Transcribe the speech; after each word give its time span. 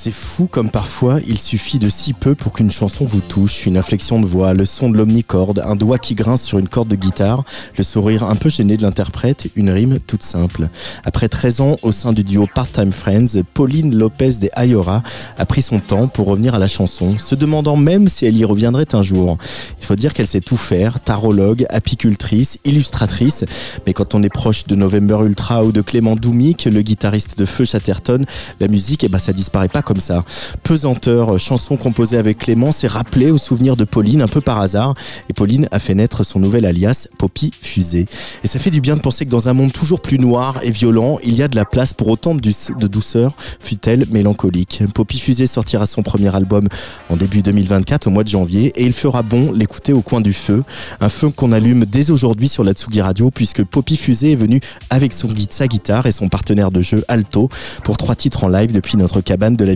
C'est 0.00 0.12
fou 0.12 0.46
comme 0.46 0.70
parfois 0.70 1.18
il 1.26 1.40
suffit 1.40 1.80
de 1.80 1.88
si 1.88 2.12
peu 2.12 2.36
pour 2.36 2.52
qu'une 2.52 2.70
chanson 2.70 3.04
vous 3.04 3.20
touche, 3.20 3.66
une 3.66 3.76
inflexion 3.76 4.20
de 4.20 4.26
voix, 4.26 4.54
le 4.54 4.64
son 4.64 4.90
de 4.90 4.96
l'omnicorde, 4.96 5.58
un 5.58 5.74
doigt 5.74 5.98
qui 5.98 6.14
grince 6.14 6.44
sur 6.44 6.60
une 6.60 6.68
corde 6.68 6.86
de 6.86 6.94
guitare, 6.94 7.42
le 7.76 7.82
sourire 7.82 8.22
un 8.22 8.36
peu 8.36 8.48
gêné 8.48 8.76
de 8.76 8.82
l'interprète, 8.82 9.48
une 9.56 9.70
rime 9.70 9.98
toute 9.98 10.22
simple. 10.22 10.68
Après 11.04 11.26
13 11.26 11.60
ans 11.62 11.78
au 11.82 11.90
sein 11.90 12.12
du 12.12 12.22
duo 12.22 12.46
Part-Time 12.46 12.92
Friends, 12.92 13.42
Pauline 13.54 13.92
Lopez 13.92 14.34
de 14.40 14.48
Ayora 14.52 15.02
a 15.36 15.44
pris 15.46 15.62
son 15.62 15.80
temps 15.80 16.06
pour 16.06 16.28
revenir 16.28 16.54
à 16.54 16.60
la 16.60 16.68
chanson, 16.68 17.18
se 17.18 17.34
demandant 17.34 17.74
même 17.74 18.06
si 18.06 18.24
elle 18.24 18.36
y 18.36 18.44
reviendrait 18.44 18.94
un 18.94 19.02
jour. 19.02 19.36
Il 19.80 19.84
faut 19.84 19.96
dire 19.96 20.14
qu'elle 20.14 20.28
sait 20.28 20.40
tout 20.40 20.56
faire, 20.56 21.00
tarologue, 21.00 21.66
apicultrice, 21.70 22.58
illustratrice, 22.64 23.44
mais 23.84 23.94
quand 23.94 24.14
on 24.14 24.22
est 24.22 24.32
proche 24.32 24.64
de 24.68 24.76
November 24.76 25.18
Ultra 25.24 25.64
ou 25.64 25.72
de 25.72 25.80
Clément 25.80 26.14
Doumik, 26.14 26.66
le 26.66 26.82
guitariste 26.82 27.36
de 27.36 27.44
Feu 27.44 27.64
Chatterton, 27.64 28.24
la 28.60 28.68
musique, 28.68 29.02
eh 29.02 29.08
ben, 29.08 29.18
ça 29.18 29.32
disparaît 29.32 29.66
pas 29.66 29.82
comme 29.88 30.00
ça. 30.00 30.22
Pesanteur, 30.62 31.34
euh, 31.34 31.38
chanson 31.38 31.78
composée 31.78 32.18
avec 32.18 32.36
Clément, 32.36 32.72
s'est 32.72 32.86
rappelé 32.86 33.30
au 33.30 33.38
souvenir 33.38 33.74
de 33.74 33.84
Pauline 33.84 34.20
un 34.20 34.28
peu 34.28 34.42
par 34.42 34.60
hasard. 34.60 34.94
Et 35.30 35.32
Pauline 35.32 35.66
a 35.72 35.78
fait 35.78 35.94
naître 35.94 36.24
son 36.24 36.38
nouvel 36.38 36.66
alias, 36.66 37.08
Poppy 37.16 37.50
Fusée. 37.58 38.04
Et 38.44 38.48
ça 38.48 38.58
fait 38.58 38.70
du 38.70 38.82
bien 38.82 38.96
de 38.96 39.00
penser 39.00 39.24
que 39.24 39.30
dans 39.30 39.48
un 39.48 39.54
monde 39.54 39.72
toujours 39.72 40.02
plus 40.02 40.18
noir 40.18 40.60
et 40.62 40.70
violent, 40.70 41.18
il 41.24 41.34
y 41.34 41.42
a 41.42 41.48
de 41.48 41.56
la 41.56 41.64
place 41.64 41.94
pour 41.94 42.08
autant 42.08 42.34
de 42.34 42.86
douceur, 42.86 43.34
fut-elle 43.60 44.04
mélancolique. 44.10 44.82
Poppy 44.94 45.18
Fusée 45.18 45.46
sortira 45.46 45.86
son 45.86 46.02
premier 46.02 46.34
album 46.36 46.68
en 47.08 47.16
début 47.16 47.40
2024, 47.42 48.08
au 48.08 48.10
mois 48.10 48.24
de 48.24 48.28
janvier, 48.28 48.72
et 48.76 48.84
il 48.84 48.92
fera 48.92 49.22
bon 49.22 49.50
l'écouter 49.52 49.94
au 49.94 50.02
coin 50.02 50.20
du 50.20 50.34
feu. 50.34 50.62
Un 51.00 51.08
feu 51.08 51.30
qu'on 51.30 51.52
allume 51.52 51.86
dès 51.86 52.10
aujourd'hui 52.10 52.48
sur 52.48 52.64
la 52.64 52.72
Tsugi 52.72 53.00
Radio, 53.00 53.30
puisque 53.30 53.64
Poppy 53.64 53.96
Fusée 53.96 54.32
est 54.32 54.36
venu 54.36 54.60
avec 54.90 55.14
son 55.14 55.28
sa 55.50 55.66
guitare 55.66 56.06
et 56.06 56.12
son 56.12 56.28
partenaire 56.28 56.70
de 56.70 56.80
jeu 56.82 57.04
Alto 57.08 57.48
pour 57.84 57.96
trois 57.96 58.14
titres 58.14 58.44
en 58.44 58.48
live 58.48 58.72
depuis 58.72 58.96
notre 58.96 59.20
cabane 59.20 59.56
de 59.56 59.64
la 59.64 59.74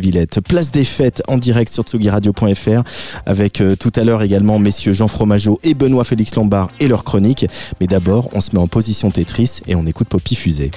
Place 0.49 0.71
des 0.73 0.85
fêtes 0.85 1.23
en 1.29 1.39
direct 1.39 1.73
sur 1.73 1.85
tsugiradio.fr 1.85 2.83
avec 3.27 3.61
euh, 3.61 3.77
tout 3.77 3.93
à 3.97 4.05
l'heure 4.05 4.23
également 4.23 4.59
messieurs 4.59 4.93
Jean 4.93 5.09
Fromageau 5.09 5.61
et 5.63 5.75
Benoît 5.75 6.05
Félix 6.05 6.35
Lombard 6.35 6.71
et 6.81 6.89
leur 6.89 7.05
chronique. 7.05 7.47
Mais 7.81 7.87
d'abord, 7.87 8.29
on 8.33 8.41
se 8.41 8.51
met 8.53 8.59
en 8.59 8.67
position 8.67 9.11
Tetris 9.11 9.61
et 9.67 9.75
on 9.75 9.87
écoute 9.87 10.09
Poppy 10.09 10.35
Fusée. 10.35 10.71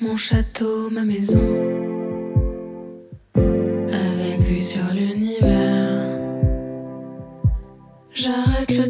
mon 0.00 0.16
château, 0.16 0.90
ma 0.90 1.04
maison, 1.04 1.40
avec 3.34 4.40
vue 4.40 4.60
sur 4.60 4.82
l'univers. 4.92 6.18
J'arrête 8.14 8.70
le 8.70 8.88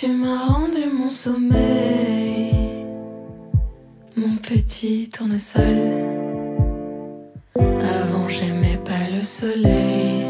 tu 0.00 0.06
m'as 0.06 0.44
rendu 0.46 0.84
mon 0.92 1.10
sommeil, 1.10 2.52
mon 4.16 4.36
petit 4.36 5.08
tournesol. 5.08 5.76
Avant 7.56 8.28
j'aimais 8.28 8.78
pas 8.84 9.10
le 9.12 9.24
soleil. 9.24 10.24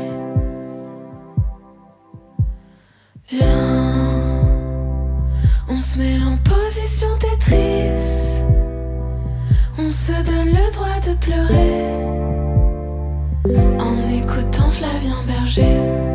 Viens, 3.28 4.08
on 5.68 5.80
se 5.82 5.98
met 5.98 6.16
en 6.22 6.38
position 6.38 7.08
Tetris. 7.20 8.40
On 9.78 9.90
se 9.90 10.12
donne 10.12 10.48
le 10.48 10.72
droit 10.72 10.98
de 11.06 11.12
pleurer 11.24 11.84
en 13.78 14.08
écoutant 14.08 14.70
Flavien 14.70 15.22
Berger. 15.26 16.07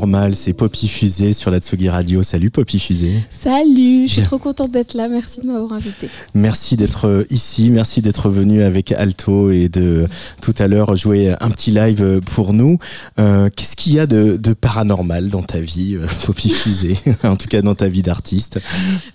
Paranormal, 0.00 0.34
c'est 0.34 0.54
Poppy 0.54 0.88
Fusée 0.88 1.34
sur 1.34 1.50
la 1.50 1.58
Tsugi 1.58 1.90
Radio. 1.90 2.22
Salut 2.22 2.50
Poppy 2.50 2.78
Fusée. 2.80 3.20
Salut, 3.28 4.06
je 4.06 4.12
suis 4.14 4.22
trop 4.22 4.38
contente 4.38 4.70
d'être 4.70 4.94
là. 4.94 5.08
Merci 5.08 5.42
de 5.42 5.46
m'avoir 5.46 5.74
invité. 5.74 6.08
Merci 6.32 6.76
d'être 6.76 7.06
euh, 7.06 7.24
ici, 7.28 7.68
merci 7.68 8.00
d'être 8.00 8.30
venu 8.30 8.62
avec 8.62 8.92
Alto 8.92 9.50
et 9.50 9.68
de 9.68 10.06
tout 10.40 10.54
à 10.56 10.68
l'heure 10.68 10.96
jouer 10.96 11.34
un 11.38 11.50
petit 11.50 11.70
live 11.70 12.22
pour 12.24 12.54
nous. 12.54 12.78
Euh, 13.18 13.50
Qu'est-ce 13.54 13.76
qu'il 13.76 13.92
y 13.92 13.98
a 13.98 14.06
de, 14.06 14.38
de, 14.38 14.54
paranormal 14.54 15.28
dans 15.28 15.42
ta 15.42 15.60
vie, 15.60 15.96
euh, 15.96 16.06
Poppy 16.24 16.48
Fusée? 16.48 16.96
En 17.22 17.36
tout 17.36 17.48
cas 17.48 17.60
dans 17.60 17.74
ta 17.74 17.88
vie 17.88 18.02
d'artiste 18.02 18.58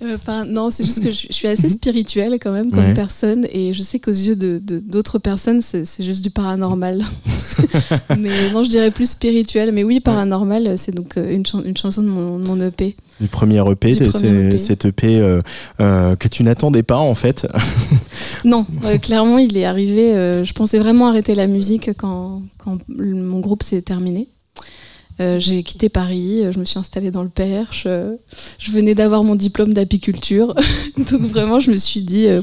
euh, 0.03 0.17
Non, 0.47 0.69
c'est 0.69 0.85
juste 0.85 1.01
que 1.01 1.11
je, 1.11 1.27
suis 1.31 1.47
assez 1.47 1.69
spirituelle 1.69 2.37
quand 2.39 2.51
même 2.51 2.69
comme 2.69 2.85
ouais. 2.85 2.93
personne 2.93 3.47
et 3.51 3.73
je 3.73 3.81
sais 3.81 3.97
qu'aux 3.97 4.11
yeux 4.11 4.35
d'autres 4.35 4.63
de, 4.63 4.79
d'autres 4.79 5.17
personnes, 5.17 5.61
c'est 5.61 6.03
juste 6.03 6.21
du 6.21 6.29
paranormal. 6.29 7.03
mais 8.19 8.51
non, 8.51 8.63
je 8.63 8.69
dirais 8.69 8.91
plus 8.91 9.09
spirituel. 9.09 9.71
Mais 9.71 9.83
oui, 9.83 9.99
paranormal, 9.99 10.74
c'est 10.77 10.93
donc 10.93 11.17
euh, 11.17 11.33
une, 11.33 11.45
ch 11.45 11.63
une, 11.65 11.77
chanson 11.77 12.01
de 12.01 12.07
mon, 12.07 12.37
mon 12.39 12.61
EP. 12.61 12.95
Du 13.19 13.27
premier 13.27 13.61
EP, 13.69 13.93
c'est 13.93 14.57
cet 14.57 14.85
EP 14.85 15.19
euh, 15.19 15.41
euh, 15.79 16.15
que 16.15 16.27
tu 16.27 16.43
n'attendais 16.43 16.83
pas 16.83 16.97
en 16.97 17.15
fait. 17.15 17.47
non, 18.45 18.65
clairement, 19.01 19.37
il 19.37 19.57
est 19.57 19.65
arrivé. 19.65 20.11
je 20.43 20.53
pensais 20.53 20.79
vraiment 20.79 21.07
arrêter 21.07 21.35
la 21.35 21.47
musique 21.47 21.91
quand, 21.97 22.41
quand 22.57 22.79
mon 22.87 23.39
groupe 23.39 23.63
s'est 23.63 23.81
terminé. 23.81 24.29
Euh, 25.21 25.39
j'ai 25.39 25.63
quitté 25.63 25.87
Paris, 25.87 26.43
je 26.51 26.59
me 26.59 26.65
suis 26.65 26.77
installée 26.77 27.09
dans 27.09 27.23
le 27.23 27.29
Perche, 27.29 27.83
euh, 27.87 28.15
je 28.59 28.71
venais 28.71 28.95
d'avoir 28.95 29.23
mon 29.23 29.35
diplôme 29.35 29.73
d'apiculture, 29.73 30.53
donc 30.97 31.21
vraiment 31.21 31.61
je 31.61 31.71
me 31.71 31.77
suis 31.77 32.01
dit 32.01 32.25
euh, 32.25 32.41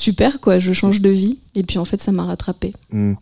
super 0.00 0.40
quoi, 0.40 0.58
je 0.58 0.72
change 0.72 1.00
de 1.00 1.10
vie 1.10 1.38
et 1.54 1.62
puis 1.62 1.78
en 1.78 1.84
fait 1.84 2.00
ça 2.00 2.12
m'a 2.12 2.24
rattrapé. 2.24 2.72
Mmh. 2.90 3.14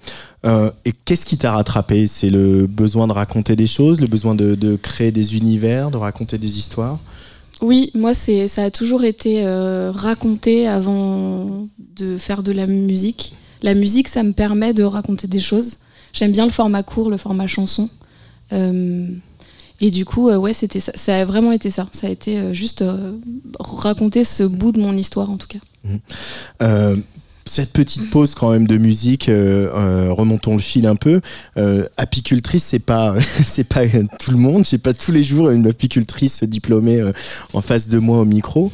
et 0.85 0.93
qu'est-ce 1.05 1.27
qui 1.27 1.37
t'a 1.37 1.53
rattrapé? 1.53 2.07
C'est 2.07 2.31
le 2.31 2.67
besoin 2.67 3.07
de 3.07 3.13
raconter 3.13 3.57
des 3.57 3.67
choses, 3.67 4.01
le 4.01 4.07
besoin 4.07 4.35
de, 4.35 4.55
de, 4.55 4.77
créer 4.77 5.11
des 5.11 5.37
univers, 5.37 5.91
de 5.91 5.97
raconter 5.97 6.39
des 6.39 6.59
histoires? 6.59 6.99
Oui, 7.61 7.91
moi 7.95 8.15
c'est 8.15 8.49
ça 8.49 8.65
a 8.65 8.71
toujours 8.71 9.05
été 9.05 9.45
raconté 9.93 10.69
avant 10.69 11.67
de 11.97 12.17
faire 12.17 12.43
de 12.43 12.53
la 12.53 12.67
musique. 12.67 13.35
La 13.63 13.75
musique 13.75 14.09
ça 14.09 14.23
me 14.23 14.33
permet 14.33 14.73
de 14.73 14.85
raconter 14.85 15.27
des 15.27 15.41
choses. 15.41 15.79
J'aime 16.13 16.33
bien 16.33 16.45
le 16.45 16.51
format 16.51 16.83
court, 16.83 17.11
le 17.11 17.17
format 17.17 17.47
chanson. 17.47 17.89
Euh, 18.53 19.07
et 19.81 19.91
du 19.91 20.05
coup, 20.05 20.29
euh, 20.29 20.37
ouais, 20.37 20.53
c'était 20.53 20.81
ça. 20.81 20.93
Ça 20.95 21.17
a 21.17 21.25
vraiment 21.25 21.53
été 21.53 21.71
ça. 21.71 21.89
Ça 21.93 22.07
a 22.07 22.11
été 22.11 22.39
euh, 22.39 22.53
juste 22.53 22.85
raconter 23.61 24.25
ce 24.25 24.43
bout 24.43 24.73
de 24.73 24.81
mon 24.81 24.97
histoire, 24.97 25.31
en 25.31 25.37
tout 25.37 25.47
cas. 25.47 25.59
Mmh. 25.89 27.03
cette 27.45 27.73
petite 27.73 28.11
pause 28.11 28.35
quand 28.35 28.51
même 28.53 28.67
de 28.67 28.77
musique, 28.77 29.31
remontons 29.31 30.55
le 30.55 30.61
fil 30.61 30.87
un 30.87 30.97
peu. 30.97 31.21
apicultrice, 31.97 32.65
c'est 32.65 32.79
pas, 32.79 33.15
c'est 33.43 33.65
pas 33.65 33.87
tout 34.19 34.31
le 34.31 34.37
monde. 34.37 34.65
J'ai 34.65 34.79
pas 34.79 34.95
tous 34.95 35.13
les 35.13 35.23
jours 35.23 35.51
une 35.51 35.67
apicultrice 35.67 36.45
diplômée 36.45 37.03
en 37.55 37.61
face 37.61 37.89
de 37.89 37.99
moi 37.99 38.19
au 38.19 38.25
micro 38.25 38.71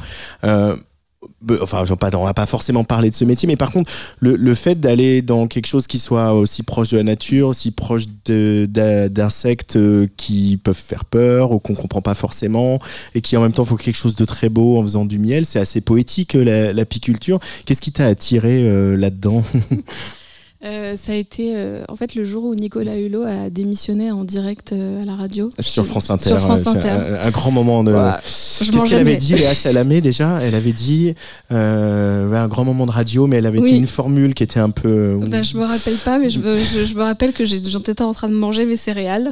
enfin 1.61 1.83
on 2.13 2.23
va 2.23 2.33
pas 2.33 2.45
forcément 2.45 2.83
parler 2.83 3.09
de 3.09 3.15
ce 3.15 3.25
métier 3.25 3.47
mais 3.47 3.55
par 3.55 3.71
contre 3.71 3.91
le, 4.19 4.55
fait 4.55 4.79
d'aller 4.79 5.21
dans 5.21 5.47
quelque 5.47 5.67
chose 5.67 5.87
qui 5.87 5.99
soit 5.99 6.33
aussi 6.33 6.63
proche 6.63 6.89
de 6.89 6.97
la 6.97 7.03
nature 7.03 7.49
aussi 7.49 7.71
proche 7.71 8.05
d'insectes 8.27 9.77
qui 10.17 10.57
peuvent 10.63 10.75
faire 10.75 11.05
peur 11.05 11.51
ou 11.51 11.59
qu'on 11.59 11.75
comprend 11.75 12.01
pas 12.01 12.15
forcément 12.15 12.79
et 13.13 13.21
qui 13.21 13.35
en 13.37 13.41
même 13.41 13.53
temps 13.53 13.65
faut 13.65 13.75
quelque 13.75 13.97
chose 13.97 14.15
de 14.15 14.25
très 14.25 14.49
beau 14.49 14.77
en 14.79 14.81
faisant 14.81 15.05
du 15.05 15.19
miel 15.19 15.45
c'est 15.45 15.59
assez 15.59 15.81
poétique 15.81 16.35
l'apiculture. 16.73 17.39
Qu'est-ce 17.65 17.81
qui 17.81 17.91
t'a 17.91 18.05
attiré 18.05 18.63
euh, 18.63 18.95
là-dedans? 18.95 19.43
Euh, 20.65 20.95
ça 20.97 21.11
a 21.11 21.15
été 21.15 21.53
euh, 21.55 21.83
en 21.89 21.95
fait 21.95 22.15
le 22.15 22.23
jour 22.23 22.43
où 22.43 22.55
Nicolas 22.55 22.97
Hulot 22.97 23.23
a 23.23 23.49
démissionné 23.51 24.11
en 24.11 24.23
direct 24.23 24.71
euh, 24.73 25.01
à 25.01 25.05
la 25.05 25.15
radio. 25.15 25.51
Sur 25.59 25.85
France 25.85 26.09
Inter. 26.09 26.29
Sur 26.29 26.39
France 26.39 26.65
Inter. 26.65 26.89
Un, 26.89 27.27
un, 27.27 27.29
grand 27.29 27.51
moment 27.51 27.83
de. 27.83 27.93
Ouais. 27.93 28.11
Qu'est-ce 28.23 28.87
qu'elle 28.87 28.99
avait 28.99 29.15
dit, 29.15 29.35
Léa 29.35 29.53
Salamé 29.53 30.01
déjà? 30.01 30.39
Elle 30.41 30.55
avait 30.55 30.71
dit 30.71 31.13
un 31.51 32.47
grand 32.47 32.65
moment 32.65 32.87
de 32.87 32.91
radio, 32.91 33.27
mais 33.27 33.37
elle 33.37 33.45
avait 33.45 33.59
oui. 33.59 33.73
dit 33.73 33.77
une 33.77 33.85
formule 33.87 34.33
qui 34.33 34.41
était 34.41 34.59
un 34.59 34.71
peu. 34.71 35.19
Ben, 35.27 35.43
je 35.43 35.55
me 35.57 35.65
rappelle 35.65 35.97
pas, 35.97 36.17
mais 36.17 36.29
je 36.29 36.39
me, 36.39 36.57
je, 36.57 36.85
je 36.85 36.95
me 36.95 37.03
rappelle 37.03 37.33
que 37.33 37.45
j'étais 37.45 38.01
en 38.01 38.13
train 38.13 38.29
de 38.29 38.33
manger 38.33 38.65
mes 38.65 38.77
céréales, 38.77 39.31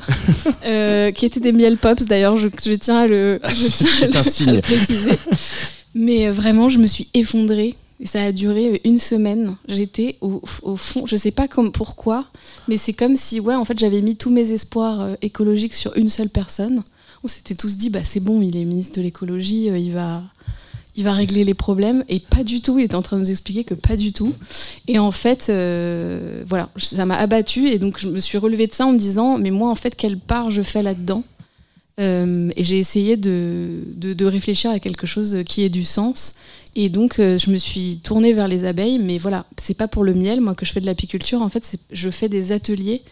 qui 1.15 1.25
étaient 1.25 1.39
des 1.39 1.51
miel 1.51 1.77
pops. 1.77 2.05
D'ailleurs, 2.05 2.37
je, 2.37 2.49
je, 2.63 2.73
tiens 2.73 2.99
à 2.99 3.07
le, 3.07 3.39
C'est 3.55 4.15
un 4.15 4.23
signe. 4.23 4.49
À 4.53 4.55
le 4.55 4.61
préciser. 4.61 5.17
Mais 5.95 6.29
vraiment, 6.29 6.69
je 6.69 6.77
me 6.77 6.87
suis 6.87 7.07
effondrée 7.13 7.75
ça 8.03 8.23
a 8.23 8.31
duré 8.31 8.81
une 8.83 8.97
semaine. 8.97 9.55
J'étais 9.67 10.17
au, 10.21 10.41
fond, 10.75 11.05
je 11.05 11.15
sais 11.15 11.31
pas 11.31 11.47
comme, 11.47 11.71
pourquoi, 11.71 12.25
mais 12.67 12.77
c'est 12.77 12.93
comme 12.93 13.15
si, 13.15 13.39
ouais, 13.39 13.55
en 13.55 13.65
fait, 13.65 13.79
j'avais 13.79 14.01
mis 14.01 14.15
tous 14.15 14.29
mes 14.29 14.51
espoirs 14.51 15.01
euh, 15.01 15.15
écologiques 15.21 15.75
sur 15.75 15.95
une 15.95 16.09
seule 16.09 16.29
personne. 16.29 16.81
On 17.23 17.27
s'était 17.27 17.55
tous 17.55 17.77
dit, 17.77 17.89
bah 17.89 18.03
c'est 18.03 18.19
bon, 18.19 18.41
il 18.41 18.57
est 18.57 18.65
ministre 18.65 18.97
de 18.97 19.01
l'écologie, 19.01 19.69
euh, 19.69 19.77
il 19.77 19.93
va, 19.93 20.23
il 20.95 21.03
va 21.03 21.13
régler 21.13 21.43
les 21.43 21.53
problèmes. 21.53 22.03
Et 22.09 22.19
pas 22.19 22.43
du 22.43 22.61
tout. 22.61 22.79
Il 22.79 22.85
était 22.85 22.95
en 22.95 23.01
train 23.01 23.17
de 23.17 23.21
nous 23.21 23.31
expliquer 23.31 23.63
que 23.63 23.73
pas 23.73 23.95
du 23.95 24.11
tout. 24.11 24.33
Et 24.87 24.99
en 24.99 25.11
fait, 25.11 25.47
euh, 25.49 26.43
voilà, 26.45 26.69
ça 26.77 27.05
m'a 27.05 27.15
abattu. 27.15 27.67
Et 27.69 27.79
donc, 27.79 27.99
je 27.99 28.07
me 28.07 28.19
suis 28.19 28.37
relevée 28.37 28.67
de 28.67 28.73
ça 28.73 28.85
en 28.85 28.91
me 28.91 28.97
disant, 28.97 29.37
mais 29.37 29.51
moi, 29.51 29.69
en 29.69 29.75
fait, 29.75 29.95
quelle 29.95 30.19
part 30.19 30.51
je 30.51 30.61
fais 30.61 30.83
là-dedans? 30.83 31.23
Euh, 31.99 32.49
et 32.55 32.63
j'ai 32.63 32.79
essayé 32.79 33.17
de, 33.17 33.83
de, 33.95 34.25
réfléchir 34.25 34.71
à 34.71 34.79
quelque 34.79 35.05
chose 35.05 35.37
qui 35.45 35.63
ait 35.63 35.69
du 35.69 35.83
sens. 35.83 36.35
Et 36.75 36.89
donc, 36.89 37.19
euh, 37.19 37.37
je 37.37 37.51
me 37.51 37.57
suis 37.57 37.99
tournée 38.03 38.33
vers 38.33 38.47
les 38.47 38.65
abeilles. 38.65 38.99
Mais 38.99 39.17
voilà, 39.17 39.45
c'est 39.61 39.77
pas 39.77 39.87
pour 39.87 40.03
le 40.03 40.13
miel, 40.13 40.41
moi, 40.41 40.55
que 40.55 40.65
je 40.65 40.71
fais 40.71 40.81
de 40.81 40.85
l'apiculture. 40.85 41.41
En 41.41 41.49
fait, 41.49 41.77
je 41.91 42.09
fais 42.09 42.29
des 42.29 42.51
ateliers 42.51 43.03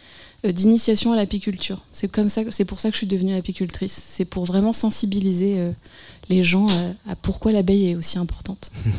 euh, 0.45 0.51
d'initiation 0.51 1.13
à 1.13 1.15
l'apiculture. 1.15 1.83
C'est 1.91 2.11
comme 2.11 2.29
ça, 2.29 2.41
c'est 2.49 2.65
pour 2.65 2.79
ça 2.79 2.89
que 2.89 2.93
je 2.93 2.99
suis 2.99 3.07
devenue 3.07 3.35
apicultrice. 3.35 4.01
C'est 4.03 4.25
pour 4.25 4.45
vraiment 4.45 4.73
sensibiliser 4.73 5.71
les 6.31 6.43
gens 6.43 6.67
à, 7.09 7.15
pourquoi 7.21 7.51
l'abeille 7.51 7.91
est 7.91 7.95
aussi 7.95 8.17
importante. 8.17 8.71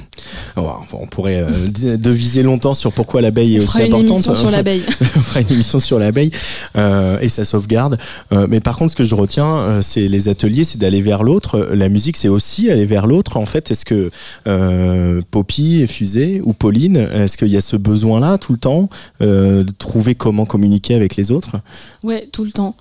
Oh, 0.54 0.68
on 0.92 1.06
pourrait 1.06 1.42
euh, 1.42 1.96
deviser 1.96 2.42
longtemps 2.42 2.74
sur 2.74 2.92
pourquoi 2.92 3.22
l'abeille 3.22 3.56
est 3.56 3.60
on 3.60 3.62
aussi 3.62 3.72
fera 3.72 3.84
importante. 3.84 4.02
Une 4.02 4.10
émission 4.10 4.34
sur 4.34 4.50
l'abeille. 4.50 4.82
on 5.00 5.20
fera 5.20 5.40
une 5.40 5.52
émission 5.52 5.80
sur 5.80 5.98
l'abeille 5.98 6.30
et 6.76 7.28
sa 7.30 7.46
sauvegarde. 7.46 7.98
Euh, 8.32 8.46
mais 8.48 8.60
par 8.60 8.76
contre, 8.76 8.92
ce 8.92 8.96
que 8.96 9.04
je 9.04 9.14
retiens, 9.14 9.46
euh, 9.46 9.82
c'est 9.82 10.08
les 10.08 10.28
ateliers, 10.28 10.64
c'est 10.64 10.78
d'aller 10.78 11.02
vers 11.02 11.22
l'autre. 11.22 11.70
La 11.72 11.88
musique, 11.88 12.16
c'est 12.16 12.28
aussi 12.28 12.70
aller 12.70 12.84
vers 12.84 13.06
l'autre. 13.06 13.36
En 13.36 13.46
fait, 13.46 13.70
est-ce 13.70 13.84
que 13.84 14.10
euh, 14.46 15.22
Poppy, 15.30 15.86
Fusée 15.86 16.40
ou 16.44 16.52
Pauline, 16.52 16.96
est-ce 16.96 17.36
qu'il 17.36 17.48
y 17.48 17.56
a 17.56 17.60
ce 17.60 17.76
besoin-là 17.76 18.38
tout 18.38 18.52
le 18.52 18.58
temps 18.58 18.88
de 19.20 19.66
trouver 19.78 20.14
comment 20.14 20.44
communiquer 20.44 20.94
avec 20.94 21.16
les 21.16 21.30
autres? 21.30 21.56
Ouais, 22.02 22.28
tout 22.32 22.44
le 22.44 22.52
temps. 22.52 22.74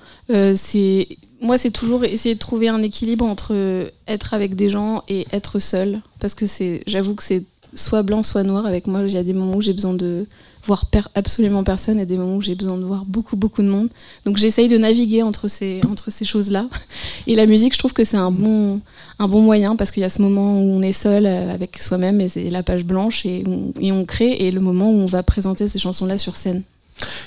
c'est 0.55 1.07
moi, 1.41 1.57
c'est 1.57 1.71
toujours 1.71 2.05
essayer 2.05 2.35
de 2.35 2.39
trouver 2.39 2.69
un 2.69 2.81
équilibre 2.83 3.25
entre 3.25 3.91
être 4.07 4.33
avec 4.33 4.55
des 4.55 4.69
gens 4.69 5.03
et 5.09 5.25
être 5.33 5.57
seul. 5.57 6.01
Parce 6.19 6.35
que 6.35 6.45
c'est, 6.45 6.83
j'avoue 6.85 7.15
que 7.15 7.23
c'est 7.23 7.43
soit 7.73 8.03
blanc, 8.03 8.21
soit 8.21 8.43
noir. 8.43 8.67
Avec 8.67 8.85
moi, 8.85 9.01
il 9.07 9.11
y 9.11 9.17
a 9.17 9.23
des 9.23 9.33
moments 9.33 9.55
où 9.55 9.61
j'ai 9.61 9.73
besoin 9.73 9.93
de 9.93 10.27
voir 10.63 10.85
absolument 11.15 11.63
personne 11.63 11.99
et 11.99 12.05
des 12.05 12.17
moments 12.17 12.35
où 12.35 12.41
j'ai 12.43 12.53
besoin 12.53 12.77
de 12.77 12.83
voir 12.83 13.05
beaucoup, 13.05 13.35
beaucoup 13.35 13.63
de 13.63 13.67
monde. 13.67 13.89
Donc, 14.25 14.37
j'essaye 14.37 14.67
de 14.67 14.77
naviguer 14.77 15.23
entre 15.23 15.47
ces, 15.47 15.81
entre 15.89 16.11
ces 16.11 16.25
choses-là. 16.25 16.67
Et 17.27 17.33
la 17.33 17.47
musique, 17.47 17.73
je 17.73 17.79
trouve 17.79 17.93
que 17.93 18.03
c'est 18.03 18.17
un 18.17 18.29
bon, 18.29 18.79
un 19.17 19.27
bon 19.27 19.41
moyen 19.41 19.75
parce 19.75 19.89
qu'il 19.89 20.01
y 20.01 20.05
a 20.05 20.09
ce 20.11 20.21
moment 20.21 20.57
où 20.57 20.61
on 20.61 20.83
est 20.83 20.91
seul 20.91 21.25
avec 21.25 21.79
soi-même 21.79 22.21
et 22.21 22.29
c'est 22.29 22.51
la 22.51 22.61
page 22.61 22.83
blanche 22.83 23.25
et 23.25 23.43
on, 23.47 23.73
et 23.81 23.91
on 23.91 24.05
crée 24.05 24.31
et 24.31 24.51
le 24.51 24.59
moment 24.59 24.91
où 24.91 24.95
on 24.95 25.07
va 25.07 25.23
présenter 25.23 25.67
ces 25.67 25.79
chansons-là 25.79 26.19
sur 26.19 26.37
scène. 26.37 26.61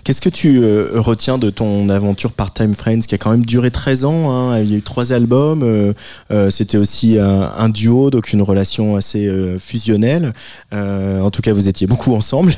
Qu'est-ce 0.04 0.21
que 0.21 0.28
tu 0.28 0.62
euh, 0.62 0.90
retiens 0.95 1.38
de 1.38 1.50
ton 1.50 1.88
aventure 1.88 2.33
Part-Time 2.33 2.75
Friends 2.75 3.00
qui 3.00 3.14
a 3.14 3.19
quand 3.19 3.31
même 3.31 3.47
duré 3.47 3.71
13 3.71 4.04
ans 4.04 4.31
hein, 4.31 4.59
Il 4.61 4.71
y 4.71 4.75
a 4.75 4.78
eu 4.78 4.83
trois 4.83 5.12
albums, 5.12 5.62
euh, 5.62 5.93
euh, 6.31 6.50
c'était 6.50 6.78
aussi 6.78 7.19
un, 7.19 7.50
un, 7.57 7.69
duo, 7.69 8.11
donc 8.11 8.33
une 8.33 8.43
relation 8.43 8.97
assez 8.97 9.31
fusionnelle. 9.59 10.33
en 10.73 11.31
tout 11.31 11.43
cas, 11.43 11.52
vous 11.52 11.69
étiez 11.69 11.87
beaucoup 11.87 12.14
ensemble 12.14 12.54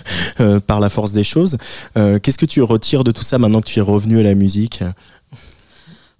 par 0.67 0.81
la 0.81 0.89
force 0.89 1.13
des 1.13 1.25
choses. 1.25 1.57
Qu'est-ce 1.95 2.39
que 2.39 2.47
tu 2.47 2.63
retires 2.63 3.05
de 3.05 3.13
tout 3.13 3.23
ça 3.23 3.39
maintenant 3.39 3.61
que 3.61 3.67
tu 3.67 3.79
es 3.79 3.83
revenu 3.83 4.21
à 4.21 4.23
la 4.23 4.35
musique? 4.35 4.83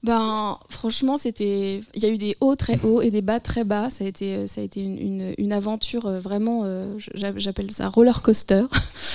Ben, 0.07 0.59
franchement, 0.69 1.17
c'était. 1.19 1.81
Il 1.95 2.03
y 2.03 2.07
a 2.07 2.09
eu 2.09 2.17
des 2.17 2.37
hauts 2.41 2.55
très 2.55 2.79
hauts 2.85 3.03
et 3.03 3.11
des 3.11 3.23
bas 3.23 3.41
très 3.41 3.65
bas. 3.65 3.91
Ça 3.91 4.05
a 4.05 4.07
été, 4.07 4.47
ça 4.47 4.61
a 4.61 4.65
été 4.65 4.81
une, 4.81 4.99
une, 4.99 5.35
une 5.37 5.53
aventure 5.53 6.09
vraiment. 6.21 6.63
Euh, 6.65 6.97
J'appelle 7.15 7.71
ça 7.73 7.89
roller 7.89 8.23
coaster. 8.23 8.65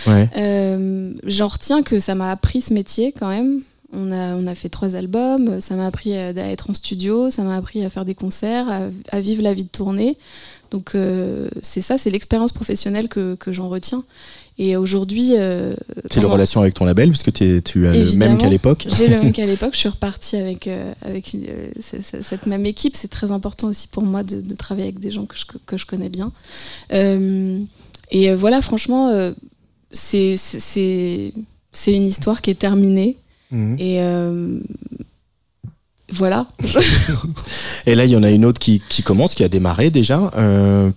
Ouais. 0.07 0.27
Euh, 0.35 1.13
J'en 1.25 1.47
retiens 1.47 1.83
que 1.83 1.99
ça 1.99 2.15
m'a 2.15 2.31
appris 2.31 2.61
ce 2.61 2.73
métier 2.73 3.11
quand 3.11 3.29
même. 3.29 3.61
On 3.93 4.11
a, 4.11 4.35
on 4.35 4.47
a 4.47 4.55
fait 4.55 4.69
trois 4.69 4.95
albums. 4.95 5.61
Ça 5.61 5.75
m'a 5.75 5.85
appris 5.85 6.17
à, 6.17 6.29
à, 6.29 6.47
être 6.47 6.71
en 6.71 6.73
studio. 6.73 7.29
Ça 7.29 7.43
m'a 7.43 7.55
appris 7.55 7.85
à 7.85 7.89
faire 7.89 8.03
des 8.05 8.15
concerts, 8.15 8.67
à, 8.69 8.79
à, 9.15 9.21
vivre 9.21 9.43
la 9.43 9.53
vie 9.53 9.65
de 9.65 9.69
tournée. 9.69 10.17
Donc, 10.71 10.95
euh, 10.95 11.49
c'est 11.61 11.81
ça, 11.81 11.97
c'est 11.97 12.09
l'expérience 12.09 12.53
professionnelle 12.53 13.09
que, 13.09 13.35
que 13.35 13.51
j'en 13.51 13.69
retiens. 13.69 14.03
Et 14.63 14.77
aujourd'hui. 14.77 15.31
Euh, 15.31 15.73
c'est 16.05 16.21
la 16.21 16.27
relation 16.27 16.61
avec 16.61 16.75
ton 16.75 16.85
label, 16.85 17.09
puisque 17.09 17.41
es, 17.41 17.63
tu 17.63 17.87
as 17.87 17.93
le 17.93 18.15
même 18.15 18.37
qu'à 18.37 18.47
l'époque. 18.47 18.85
J'ai 18.95 19.07
le 19.07 19.19
même 19.19 19.31
qu'à 19.33 19.47
l'époque. 19.47 19.73
Je 19.73 19.79
suis 19.79 19.89
repartie 19.89 20.35
avec, 20.35 20.67
euh, 20.67 20.93
avec 21.01 21.33
euh, 21.33 21.71
cette 21.79 22.45
même 22.45 22.67
équipe. 22.67 22.95
C'est 22.95 23.07
très 23.07 23.31
important 23.31 23.69
aussi 23.69 23.87
pour 23.87 24.03
moi 24.03 24.21
de, 24.21 24.39
de, 24.39 24.53
travailler 24.53 24.89
avec 24.89 24.99
des 24.99 25.09
gens 25.09 25.25
que 25.25 25.35
je, 25.35 25.45
que 25.65 25.77
je 25.77 25.87
connais 25.87 26.09
bien. 26.09 26.31
Euh, 26.93 27.59
et 28.11 28.31
voilà, 28.35 28.61
franchement, 28.61 29.09
euh, 29.09 29.31
c'est 29.89 30.35
une 31.87 32.05
histoire 32.05 32.43
qui 32.43 32.51
est 32.51 32.59
terminée. 32.59 33.17
Mmh. 33.49 33.75
Et 33.79 33.99
voilà. 36.11 36.47
Et 37.85 37.95
là, 37.95 38.05
il 38.05 38.11
y 38.11 38.15
en 38.15 38.23
a 38.23 38.29
une 38.31 38.45
autre 38.45 38.59
qui, 38.59 38.81
qui 38.89 39.01
commence, 39.03 39.33
qui 39.35 39.43
a 39.43 39.47
démarré 39.47 39.89
déjà, 39.89 40.31
euh, 40.37 40.91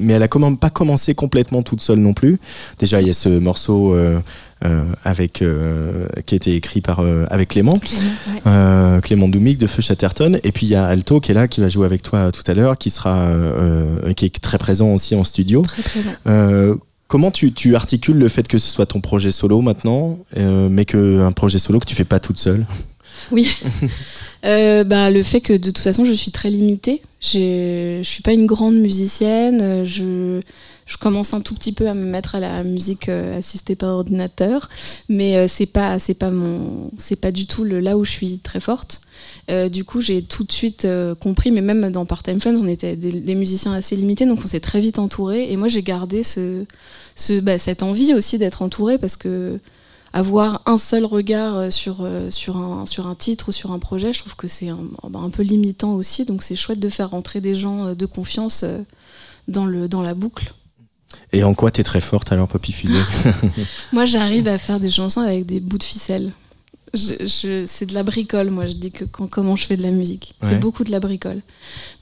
mais 0.00 0.12
elle 0.14 0.22
a 0.22 0.28
comment, 0.28 0.54
pas 0.54 0.70
commencé 0.70 1.14
complètement 1.14 1.62
toute 1.62 1.80
seule 1.80 1.98
non 1.98 2.14
plus. 2.14 2.38
Déjà, 2.78 3.00
il 3.00 3.06
y 3.06 3.10
a 3.10 3.14
ce 3.14 3.28
morceau 3.28 3.94
euh, 3.94 4.18
euh, 4.64 4.84
avec 5.04 5.42
euh, 5.42 6.06
qui 6.24 6.34
a 6.34 6.36
été 6.36 6.54
écrit 6.56 6.80
par 6.80 7.00
euh, 7.00 7.26
avec 7.30 7.50
Clément, 7.50 7.74
Ouais. 7.74 8.40
euh, 8.46 9.00
Clément 9.00 9.28
Doumic 9.28 9.58
de 9.58 9.66
Feu 9.66 9.82
Chatterton. 9.82 10.38
Et 10.44 10.52
puis 10.52 10.66
il 10.66 10.70
y 10.70 10.74
a 10.74 10.86
Alto 10.86 11.20
qui 11.20 11.32
est 11.32 11.34
là, 11.34 11.48
qui 11.48 11.60
va 11.60 11.68
jouer 11.68 11.84
avec 11.86 12.02
toi 12.02 12.32
tout 12.32 12.42
à 12.46 12.54
l'heure, 12.54 12.78
qui 12.78 12.88
sera, 12.90 13.26
euh, 13.26 14.12
qui 14.14 14.24
est 14.24 14.40
très 14.40 14.58
présent 14.58 14.88
aussi 14.94 15.14
en 15.14 15.24
studio. 15.24 15.62
Très 15.62 15.82
présent. 15.82 16.10
Euh, 16.26 16.74
comment 17.08 17.30
tu, 17.30 17.52
tu 17.52 17.76
articules 17.76 18.16
le 18.18 18.28
fait 18.28 18.48
que 18.48 18.56
ce 18.58 18.68
soit 18.70 18.86
ton 18.86 19.00
projet 19.00 19.30
solo 19.32 19.60
maintenant, 19.60 20.18
euh, 20.38 20.68
mais 20.70 20.86
que 20.86 21.20
un 21.20 21.32
projet 21.32 21.58
solo 21.58 21.78
que 21.78 21.84
tu 21.86 21.94
fais 21.94 22.04
pas 22.06 22.18
toute 22.20 22.38
seule? 22.38 22.64
Oui. 23.30 23.48
Euh, 24.44 24.84
bah, 24.84 25.10
le 25.10 25.24
fait 25.24 25.40
que 25.40 25.54
de 25.54 25.70
toute 25.72 25.78
façon 25.78 26.04
je 26.04 26.12
suis 26.12 26.30
très 26.30 26.50
limitée. 26.50 27.02
Je 27.20 27.98
suis 28.04 28.22
pas 28.22 28.32
une 28.32 28.46
grande 28.46 28.76
musicienne. 28.76 29.84
Je, 29.84 30.40
je 30.84 30.96
commence 30.98 31.34
un 31.34 31.40
tout 31.40 31.54
petit 31.54 31.72
peu 31.72 31.88
à 31.88 31.94
me 31.94 32.04
mettre 32.04 32.36
à 32.36 32.40
la 32.40 32.62
musique 32.62 33.08
euh, 33.08 33.38
assistée 33.38 33.74
par 33.74 33.90
ordinateur, 33.96 34.68
mais 35.08 35.36
euh, 35.36 35.48
c'est 35.48 35.66
pas 35.66 35.98
c'est 35.98 36.14
pas 36.14 36.30
mon 36.30 36.92
c'est 36.96 37.16
pas 37.16 37.32
du 37.32 37.48
tout 37.48 37.64
le 37.64 37.80
là 37.80 37.98
où 37.98 38.04
je 38.04 38.10
suis 38.12 38.38
très 38.38 38.60
forte. 38.60 39.00
Euh, 39.50 39.68
du 39.68 39.84
coup, 39.84 40.00
j'ai 40.00 40.22
tout 40.22 40.44
de 40.44 40.52
suite 40.52 40.84
euh, 40.84 41.14
compris, 41.14 41.50
mais 41.50 41.60
même 41.60 41.90
dans 41.90 42.04
Part-Time 42.04 42.40
Friends, 42.40 42.60
on 42.60 42.68
était 42.68 42.96
des, 42.96 43.12
des 43.12 43.34
musiciens 43.34 43.72
assez 43.72 43.96
limités, 43.96 44.26
donc 44.26 44.40
on 44.44 44.46
s'est 44.46 44.60
très 44.60 44.80
vite 44.80 44.98
entourés. 44.98 45.50
Et 45.50 45.56
moi, 45.56 45.68
j'ai 45.68 45.82
gardé 45.82 46.22
ce, 46.22 46.64
ce, 47.14 47.40
bah, 47.40 47.58
cette 47.58 47.82
envie 47.82 48.12
aussi 48.14 48.38
d'être 48.38 48.62
entourée 48.62 48.98
parce 48.98 49.16
que 49.16 49.60
avoir 50.16 50.62
un 50.64 50.78
seul 50.78 51.04
regard 51.04 51.56
euh, 51.56 51.70
sur, 51.70 51.98
euh, 52.00 52.30
sur, 52.30 52.56
un, 52.56 52.86
sur 52.86 53.06
un 53.06 53.14
titre 53.14 53.50
ou 53.50 53.52
sur 53.52 53.72
un 53.72 53.78
projet, 53.78 54.14
je 54.14 54.20
trouve 54.20 54.34
que 54.34 54.48
c'est 54.48 54.70
un, 54.70 54.78
bah, 55.10 55.20
un 55.20 55.28
peu 55.28 55.42
limitant 55.42 55.92
aussi. 55.92 56.24
Donc 56.24 56.42
c'est 56.42 56.56
chouette 56.56 56.80
de 56.80 56.88
faire 56.88 57.10
rentrer 57.10 57.42
des 57.42 57.54
gens 57.54 57.88
euh, 57.88 57.94
de 57.94 58.06
confiance 58.06 58.64
dans, 59.46 59.66
le, 59.66 59.88
dans 59.88 60.00
la 60.00 60.14
boucle. 60.14 60.54
Et 61.32 61.44
en 61.44 61.52
quoi 61.52 61.70
t'es 61.70 61.82
très 61.82 62.00
forte 62.00 62.32
alors, 62.32 62.48
Poppy 62.48 62.72
Fusée 62.72 62.94
Moi, 63.92 64.06
j'arrive 64.06 64.48
à 64.48 64.56
faire 64.56 64.80
des 64.80 64.90
chansons 64.90 65.20
avec 65.20 65.44
des 65.44 65.60
bouts 65.60 65.78
de 65.78 65.82
ficelle. 65.82 66.32
Je, 66.94 67.14
je- 67.26 67.64
c'est 67.66 67.84
de 67.86 67.94
la 67.94 68.02
bricole, 68.04 68.50
moi, 68.50 68.66
je 68.66 68.72
dis 68.72 68.90
que 68.90 69.04
quand, 69.04 69.26
comment 69.28 69.56
je 69.56 69.66
fais 69.66 69.76
de 69.76 69.82
la 69.82 69.90
musique. 69.90 70.34
Ouais. 70.42 70.50
C'est 70.50 70.58
beaucoup 70.58 70.84
de 70.84 70.90
la 70.90 71.00
bricole. 71.00 71.40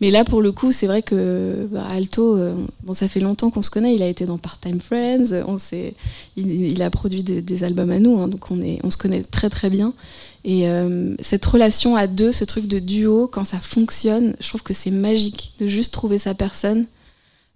Mais 0.00 0.10
là, 0.10 0.24
pour 0.24 0.40
le 0.42 0.52
coup, 0.52 0.72
c'est 0.72 0.86
vrai 0.86 1.02
que 1.02 1.66
bah, 1.72 1.86
Alto, 1.90 2.36
euh, 2.36 2.54
bon, 2.84 2.92
ça 2.92 3.08
fait 3.08 3.20
longtemps 3.20 3.50
qu'on 3.50 3.62
se 3.62 3.70
connaît. 3.70 3.94
Il 3.94 4.02
a 4.02 4.08
été 4.08 4.26
dans 4.26 4.38
Part-Time 4.38 4.80
Friends. 4.80 5.42
On 5.48 5.56
il, 6.36 6.46
il 6.72 6.82
a 6.82 6.90
produit 6.90 7.22
des, 7.22 7.42
des 7.42 7.64
albums 7.64 7.90
à 7.90 7.98
nous, 7.98 8.18
hein, 8.20 8.28
donc 8.28 8.50
on, 8.50 8.60
est, 8.62 8.78
on 8.84 8.90
se 8.90 8.96
connaît 8.96 9.22
très 9.22 9.50
très 9.50 9.70
bien. 9.70 9.94
Et 10.44 10.68
euh, 10.68 11.14
cette 11.20 11.44
relation 11.46 11.96
à 11.96 12.06
deux, 12.06 12.30
ce 12.30 12.44
truc 12.44 12.68
de 12.68 12.78
duo, 12.78 13.26
quand 13.26 13.44
ça 13.44 13.58
fonctionne, 13.58 14.36
je 14.38 14.48
trouve 14.48 14.62
que 14.62 14.74
c'est 14.74 14.90
magique 14.90 15.54
de 15.58 15.66
juste 15.66 15.92
trouver 15.94 16.18
sa 16.18 16.34
personne 16.34 16.86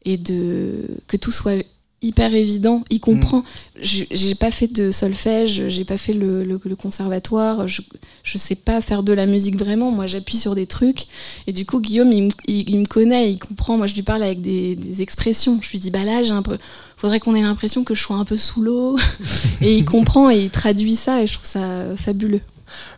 et 0.07 0.17
de 0.17 0.87
que 1.07 1.17
tout 1.19 1.33
soit 1.33 1.63
hyper 2.03 2.33
évident. 2.35 2.85
Il 2.91 3.01
comprend. 3.01 3.43
Je- 3.81 4.05
J'ai 4.11 4.35
pas 4.35 4.51
fait 4.51 4.67
de 4.69 4.91
solfège, 4.91 5.69
j'ai 5.69 5.85
pas 5.85 5.97
fait 5.99 6.13
le, 6.13 6.45
le- 6.45 6.61
le 6.65 6.77
conservatoire, 6.77 7.67
je, 7.69 7.83
je 8.23 8.39
sais 8.39 8.55
pas 8.55 8.81
faire 8.81 9.03
de 9.03 9.13
la 9.13 9.27
musique 9.27 9.57
vraiment. 9.57 9.91
Moi, 9.91 10.07
j'appuie 10.07 10.37
sur 10.37 10.55
des 10.55 10.67
trucs. 10.67 11.07
Et 11.47 11.53
du 11.53 11.65
coup, 11.67 11.81
Guillaume, 11.81 12.13
il, 12.13 12.23
me- 12.25 12.31
il- 12.47 12.69
il 12.71 12.79
me 12.81 12.87
connaît, 12.87 13.31
il 13.33 13.39
comprend. 13.39 13.77
Moi, 13.77 13.87
je 13.87 13.95
lui 13.95 14.03
parle 14.03 14.23
avec 14.23 14.41
des, 14.41 14.77
des 14.77 15.03
expressions. 15.03 15.59
Je 15.63 15.71
lui 15.71 15.79
dis, 15.79 15.91
bah 15.91 16.05
là, 16.05 16.23
j'ai 16.23 16.33
un 16.33 16.43
peu. 16.43 16.59
Faudrait 16.97 17.21
qu'on 17.21 17.35
ait 17.35 17.43
l'impression 17.43 17.85
que 17.85 17.95
je 17.95 18.01
sois 18.03 18.17
un 18.17 18.25
peu 18.25 18.37
sous 18.37 18.61
l'eau. 18.63 18.97
et 19.61 19.77
il 19.77 19.85
comprend 19.85 20.31
et 20.31 20.39
il 20.45 20.51
traduit 20.51 20.97
ça, 20.97 21.23
et 21.23 21.27
je 21.27 21.35
trouve 21.35 21.47
ça 21.47 21.97
fabuleux. 21.97 22.41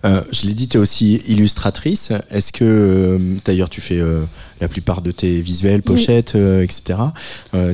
Euh, 0.04 0.22
je 0.32 0.46
l'ai 0.46 0.54
dit, 0.54 0.68
tu 0.68 0.76
es 0.76 0.80
aussi 0.80 1.22
illustratrice. 1.26 2.12
Est-ce 2.30 2.52
que, 2.52 2.64
euh, 2.64 3.18
d'ailleurs, 3.44 3.70
tu 3.70 3.80
fais 3.80 3.98
euh, 3.98 4.22
la 4.60 4.68
plupart 4.68 5.02
de 5.02 5.10
tes 5.10 5.40
visuels, 5.40 5.82
pochettes, 5.82 6.34
etc. 6.34 6.98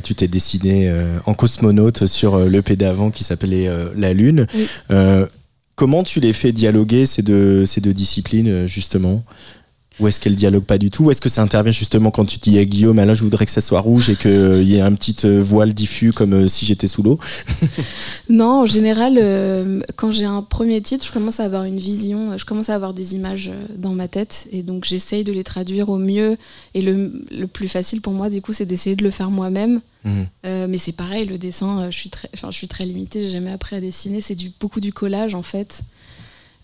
Tu 0.03 0.15
t'es 0.15 0.27
dessiné 0.27 0.87
euh, 0.87 1.19
en 1.25 1.33
cosmonaute 1.33 2.05
sur 2.05 2.39
l'EP 2.39 2.75
d'avant 2.75 3.11
qui 3.11 3.23
s'appelait 3.23 3.69
La 3.95 4.13
Lune. 4.13 4.47
Oui. 4.53 4.67
Comment 5.75 6.01
tu 6.01 6.19
les 6.19 6.33
fais 6.33 6.51
dialoguer 6.51 7.05
ces 7.05 7.21
deux, 7.21 7.67
ces 7.67 7.81
deux 7.81 7.93
disciplines, 7.93 8.65
justement? 8.65 9.23
Ou 9.99 10.07
est-ce 10.07 10.19
qu'elles 10.19 10.35
dialoguent 10.35 10.63
pas 10.63 10.77
du 10.77 10.91
tout 10.91 11.05
Ou 11.05 11.11
est-ce 11.11 11.21
que 11.21 11.29
ça 11.29 11.41
intervient 11.41 11.71
justement 11.71 12.11
quand 12.11 12.25
tu 12.25 12.37
dis 12.37 12.57
à 12.59 12.65
Guillaume, 12.65 12.97
là, 12.97 13.13
je 13.13 13.23
voudrais 13.23 13.45
que 13.45 13.51
ça 13.51 13.61
soit 13.61 13.79
rouge 13.79 14.09
et 14.09 14.15
qu'il 14.15 14.63
y 14.63 14.75
ait 14.75 14.81
un 14.81 14.93
petit 14.93 15.15
euh, 15.25 15.41
voile 15.41 15.73
diffus 15.73 16.13
comme 16.13 16.33
euh, 16.33 16.47
si 16.47 16.65
j'étais 16.65 16.87
sous 16.87 17.01
l'eau 17.01 17.19
Non, 18.29 18.61
en 18.61 18.65
général, 18.65 19.17
euh, 19.21 19.81
quand 19.95 20.11
j'ai 20.11 20.25
un 20.25 20.41
premier 20.41 20.81
titre, 20.81 21.05
je 21.05 21.11
commence 21.11 21.39
à 21.39 21.45
avoir 21.45 21.63
une 21.63 21.79
vision, 21.79 22.37
je 22.37 22.45
commence 22.45 22.69
à 22.69 22.75
avoir 22.75 22.93
des 22.93 23.15
images 23.15 23.49
euh, 23.51 23.65
dans 23.75 23.93
ma 23.93 24.07
tête, 24.07 24.47
et 24.51 24.61
donc 24.61 24.85
j'essaye 24.85 25.23
de 25.23 25.31
les 25.31 25.43
traduire 25.43 25.89
au 25.89 25.97
mieux. 25.97 26.37
Et 26.73 26.81
le, 26.81 27.23
le 27.31 27.47
plus 27.47 27.67
facile 27.67 28.01
pour 28.01 28.13
moi, 28.13 28.29
du 28.29 28.41
coup, 28.41 28.53
c'est 28.53 28.65
d'essayer 28.65 28.95
de 28.95 29.03
le 29.03 29.11
faire 29.11 29.31
moi-même. 29.31 29.81
Euh, 30.45 30.67
mais 30.69 30.77
c'est 30.77 30.93
pareil, 30.93 31.25
le 31.25 31.37
dessin, 31.37 31.81
euh, 31.81 31.91
je 31.91 31.97
suis 31.97 32.09
très, 32.09 32.29
enfin, 32.33 32.51
je 32.51 32.57
suis 32.57 32.67
très 32.67 32.85
limitée, 32.85 33.25
j'ai 33.25 33.31
jamais 33.31 33.51
appris 33.51 33.75
à 33.75 33.81
dessiner. 33.81 34.21
C'est 34.21 34.35
du, 34.35 34.51
beaucoup 34.59 34.79
du 34.79 34.93
collage 34.93 35.35
en 35.35 35.43
fait. 35.43 35.81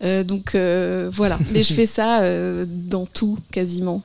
Euh, 0.03 0.23
donc 0.23 0.55
euh, 0.55 1.09
voilà, 1.11 1.37
mais 1.53 1.63
je 1.63 1.73
fais 1.73 1.85
ça 1.85 2.21
euh, 2.21 2.65
dans 2.67 3.05
tout 3.05 3.37
quasiment. 3.51 4.01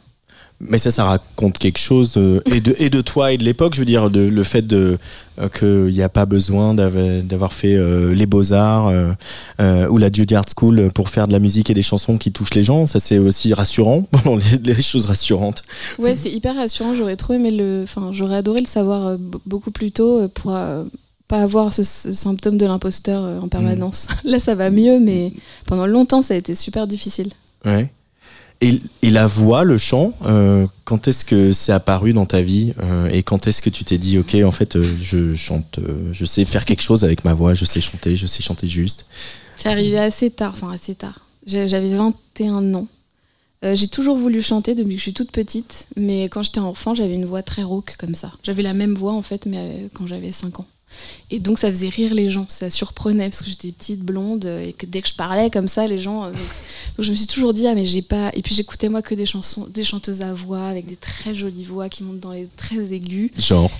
Mais 0.61 0.78
ça, 0.78 0.90
ça 0.90 1.05
raconte 1.05 1.57
quelque 1.59 1.78
chose 1.78 2.19
et, 2.52 2.61
de, 2.61 2.75
et 2.81 2.90
de 2.90 3.00
toi 3.00 3.31
et 3.31 3.38
de 3.38 3.45
l'époque. 3.45 3.75
Je 3.75 3.78
veux 3.78 3.85
dire, 3.85 4.11
de, 4.11 4.19
le 4.19 4.43
fait 4.43 4.62
de 4.67 4.99
euh, 5.40 5.49
qu'il 5.49 5.95
n'y 5.95 6.02
a 6.02 6.09
pas 6.09 6.26
besoin 6.26 6.75
d'av- 6.75 7.25
d'avoir 7.25 7.52
fait 7.52 7.76
euh, 7.76 8.12
les 8.12 8.26
beaux-arts 8.26 8.88
euh, 9.61 9.88
ou 9.88 9.99
la 9.99 10.11
Juilliard 10.11 10.45
School 10.59 10.88
pour 10.93 11.11
faire 11.11 11.28
de 11.28 11.33
la 11.33 11.38
musique 11.38 11.71
et 11.71 11.75
des 11.75 11.83
chansons 11.85 12.19
qui 12.19 12.33
touchent 12.33 12.55
les 12.55 12.64
gens. 12.64 12.87
Ça, 12.87 12.99
c'est 12.99 13.19
aussi 13.19 13.55
rassurant, 13.55 14.09
les, 14.64 14.75
les 14.75 14.83
choses 14.83 15.05
rassurantes. 15.07 15.62
Ouais, 16.00 16.17
c'est 16.17 16.31
hyper 16.33 16.57
rassurant. 16.57 16.93
J'aurais 16.97 17.17
le, 17.52 17.83
enfin, 17.85 18.11
j'aurais 18.12 18.38
adoré 18.38 18.59
le 18.61 18.67
savoir 18.67 19.17
beaucoup 19.47 19.71
plus 19.71 19.93
tôt 19.93 20.26
pour 20.26 20.57
pas 21.28 21.42
avoir 21.42 21.73
ce, 21.73 21.85
ce 21.85 22.12
symptôme 22.12 22.58
de 22.58 22.66
l'imposteur 22.66 23.23
euh, 23.23 23.40
en 23.40 23.49
permanence. 23.49 24.08
Là, 24.25 24.38
ça 24.38 24.54
va 24.54 24.70
mieux, 24.70 24.99
mais 24.99 25.32
pendant 25.66 25.87
longtemps, 25.87 26.23
ça 26.23 26.35
a 26.35 26.37
été 26.37 26.54
super 26.54 26.87
difficile. 26.87 27.30
Ouais. 27.64 27.92
Et, 28.61 28.80
et 29.02 29.11
la 29.11 29.28
voix, 29.28 29.62
le 29.62 29.78
chant, 29.78 30.12
euh, 30.25 30.66
quand 30.85 31.06
est-ce 31.06 31.25
que 31.25 31.52
c'est 31.52 31.70
apparu 31.70 32.12
dans 32.12 32.26
ta 32.26 32.42
vie 32.42 32.75
euh, 32.82 33.08
et 33.12 33.23
quand 33.23 33.47
est-ce 33.47 33.62
que 33.62 33.70
tu 33.70 33.85
t'es 33.85 33.99
dit, 33.99 34.18
ok, 34.18 34.37
en 34.44 34.50
fait, 34.50 34.75
euh, 34.75 34.97
je 35.00 35.35
chante, 35.35 35.78
je 36.11 36.25
sais 36.25 36.44
faire 36.44 36.64
quelque 36.64 36.82
chose 36.82 37.04
avec 37.04 37.25
ma 37.25 37.35
voix, 37.35 37.54
je 37.54 37.64
sais 37.64 37.80
chanter, 37.80 38.16
je 38.16 38.26
sais 38.26 38.42
chanter 38.42 38.66
juste? 38.66 39.06
C'est 39.56 39.68
arrivé 39.68 39.99
assez 39.99 40.30
tard, 40.30 40.52
enfin 40.54 40.73
assez 40.73 40.97
tard. 40.97 41.20
J'avais 41.47 41.94
21 41.94 42.75
ans. 42.75 42.88
Euh, 43.64 43.75
j'ai 43.75 43.88
toujours 43.88 44.16
voulu 44.16 44.40
chanter 44.40 44.75
depuis 44.75 44.92
que 44.92 44.99
je 44.99 45.02
suis 45.02 45.14
toute 45.14 45.32
petite, 45.32 45.87
mais 45.97 46.25
quand 46.25 46.42
j'étais 46.42 46.61
enfant, 46.61 46.94
j'avais 46.94 47.14
une 47.14 47.25
voix 47.25 47.42
très 47.42 47.62
rauque 47.62 47.97
comme 47.99 48.14
ça. 48.14 48.32
J'avais 48.44 48.62
la 48.62 48.75
même 48.75 48.94
voix 48.94 49.14
en 49.14 49.23
fait, 49.23 49.47
mais 49.47 49.58
euh, 49.58 49.88
quand 49.94 50.06
j'avais 50.06 50.30
5 50.30 50.61
ans. 50.61 50.66
Et 51.30 51.38
donc 51.40 51.59
ça 51.59 51.68
faisait 51.68 51.88
rire 51.90 52.14
les 52.14 52.28
gens, 52.30 52.47
ça 52.49 52.71
surprenait 52.71 53.28
parce 53.28 53.42
que 53.42 53.50
j'étais 53.50 53.71
petite, 53.73 54.00
blonde, 54.00 54.47
et 54.66 54.73
que 54.73 54.87
dès 54.87 55.02
que 55.02 55.09
je 55.09 55.14
parlais 55.14 55.50
comme 55.50 55.68
ça, 55.68 55.87
les 55.87 55.99
gens. 55.99 56.25
euh, 56.25 56.30
donc, 56.30 56.37
donc 56.97 57.07
je 57.07 57.11
me 57.11 57.14
suis 57.16 57.26
toujours 57.26 57.52
dit, 57.52 57.66
ah 57.66 57.75
mais 57.75 57.85
j'ai 57.85 58.02
pas. 58.02 58.30
Et 58.35 58.42
puis 58.42 58.54
j'écoutais 58.54 58.88
moi 58.88 59.02
que 59.02 59.14
des 59.14 59.26
chansons, 59.26 59.66
des 59.73 59.85
chanteuses 59.85 60.23
à 60.23 60.33
voix 60.33 60.66
avec 60.66 60.87
des 60.87 60.97
très 60.97 61.35
jolies 61.35 61.64
voix 61.64 61.88
qui 61.88 62.02
montent 62.02 62.21
dans 62.21 62.33
les 62.33 62.47
très 62.57 62.92
aigus. 62.95 63.30
Genre, 63.38 63.71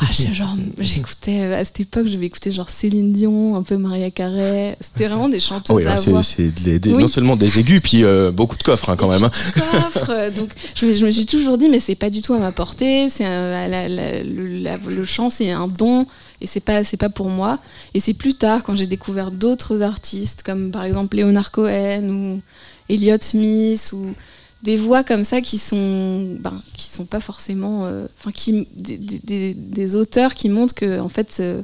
Ah, 0.00 0.06
genre, 0.32 0.56
j'écoutais 0.78 1.40
euh, 1.40 1.60
à 1.60 1.64
cette 1.64 1.80
époque, 1.80 2.06
je 2.06 2.16
vais 2.16 2.26
écouter 2.26 2.52
genre 2.52 2.70
Céline 2.70 3.12
Dion, 3.12 3.56
un 3.56 3.62
peu 3.62 3.76
Maria 3.76 4.10
Carey. 4.10 4.76
C'était 4.80 5.08
vraiment 5.08 5.28
des 5.28 5.40
chanteuses 5.40 5.84
Ah 5.88 5.94
oui, 5.98 6.06
à 6.08 6.10
voix. 6.10 6.22
c'est 6.22 6.50
des- 6.50 6.78
des- 6.78 6.92
Oui. 6.94 7.02
non 7.02 7.08
seulement 7.08 7.36
des 7.36 7.58
aigus, 7.58 7.80
puis 7.82 8.04
euh, 8.04 8.30
beaucoup 8.30 8.56
de 8.56 8.62
coffres 8.62 8.88
hein, 8.90 8.96
quand 8.96 9.08
même. 9.08 9.24
hein. 9.24 9.30
coffre. 9.54 10.10
euh, 10.10 10.30
Donc, 10.30 10.50
je 10.74 10.86
me, 10.86 10.92
je 10.92 11.04
me 11.06 11.10
suis 11.10 11.26
toujours 11.26 11.58
dit, 11.58 11.68
mais 11.68 11.80
c'est 11.80 11.94
pas 11.96 12.10
du 12.10 12.22
tout 12.22 12.34
à 12.34 12.38
ma 12.38 12.52
portée. 12.52 13.08
C'est 13.10 13.24
un- 13.24 13.50
la- 13.68 13.88
la- 13.88 14.22
le, 14.22 14.58
la- 14.58 14.76
le 14.76 15.04
chant, 15.04 15.28
c'est 15.30 15.50
un 15.50 15.66
don, 15.68 16.06
et 16.40 16.46
c'est 16.46 16.60
pas, 16.60 16.84
c'est 16.84 16.96
pas 16.96 17.08
pour 17.08 17.28
moi. 17.28 17.58
Et 17.94 18.00
c'est 18.00 18.14
plus 18.14 18.34
tard, 18.34 18.62
quand 18.62 18.74
j'ai 18.74 18.86
découvert 18.86 19.30
d'autres 19.30 19.82
artistes, 19.82 20.42
comme 20.42 20.70
par 20.70 20.84
exemple 20.84 21.16
Leonard 21.16 21.50
Cohen 21.50 22.08
ou 22.08 22.40
Elliott 22.88 23.22
Smith 23.22 23.92
ou 23.92 24.14
des 24.62 24.76
voix 24.76 25.04
comme 25.04 25.24
ça 25.24 25.40
qui 25.40 25.58
sont, 25.58 26.36
ben, 26.40 26.60
qui 26.76 26.88
sont 26.88 27.04
pas 27.04 27.20
forcément, 27.20 27.84
euh, 27.84 28.06
enfin, 28.18 28.32
qui 28.32 28.66
des, 28.74 29.94
auteurs 29.94 30.34
qui 30.34 30.48
montrent 30.48 30.74
que 30.74 30.98
en 31.00 31.10
fait, 31.10 31.36
euh, 31.40 31.62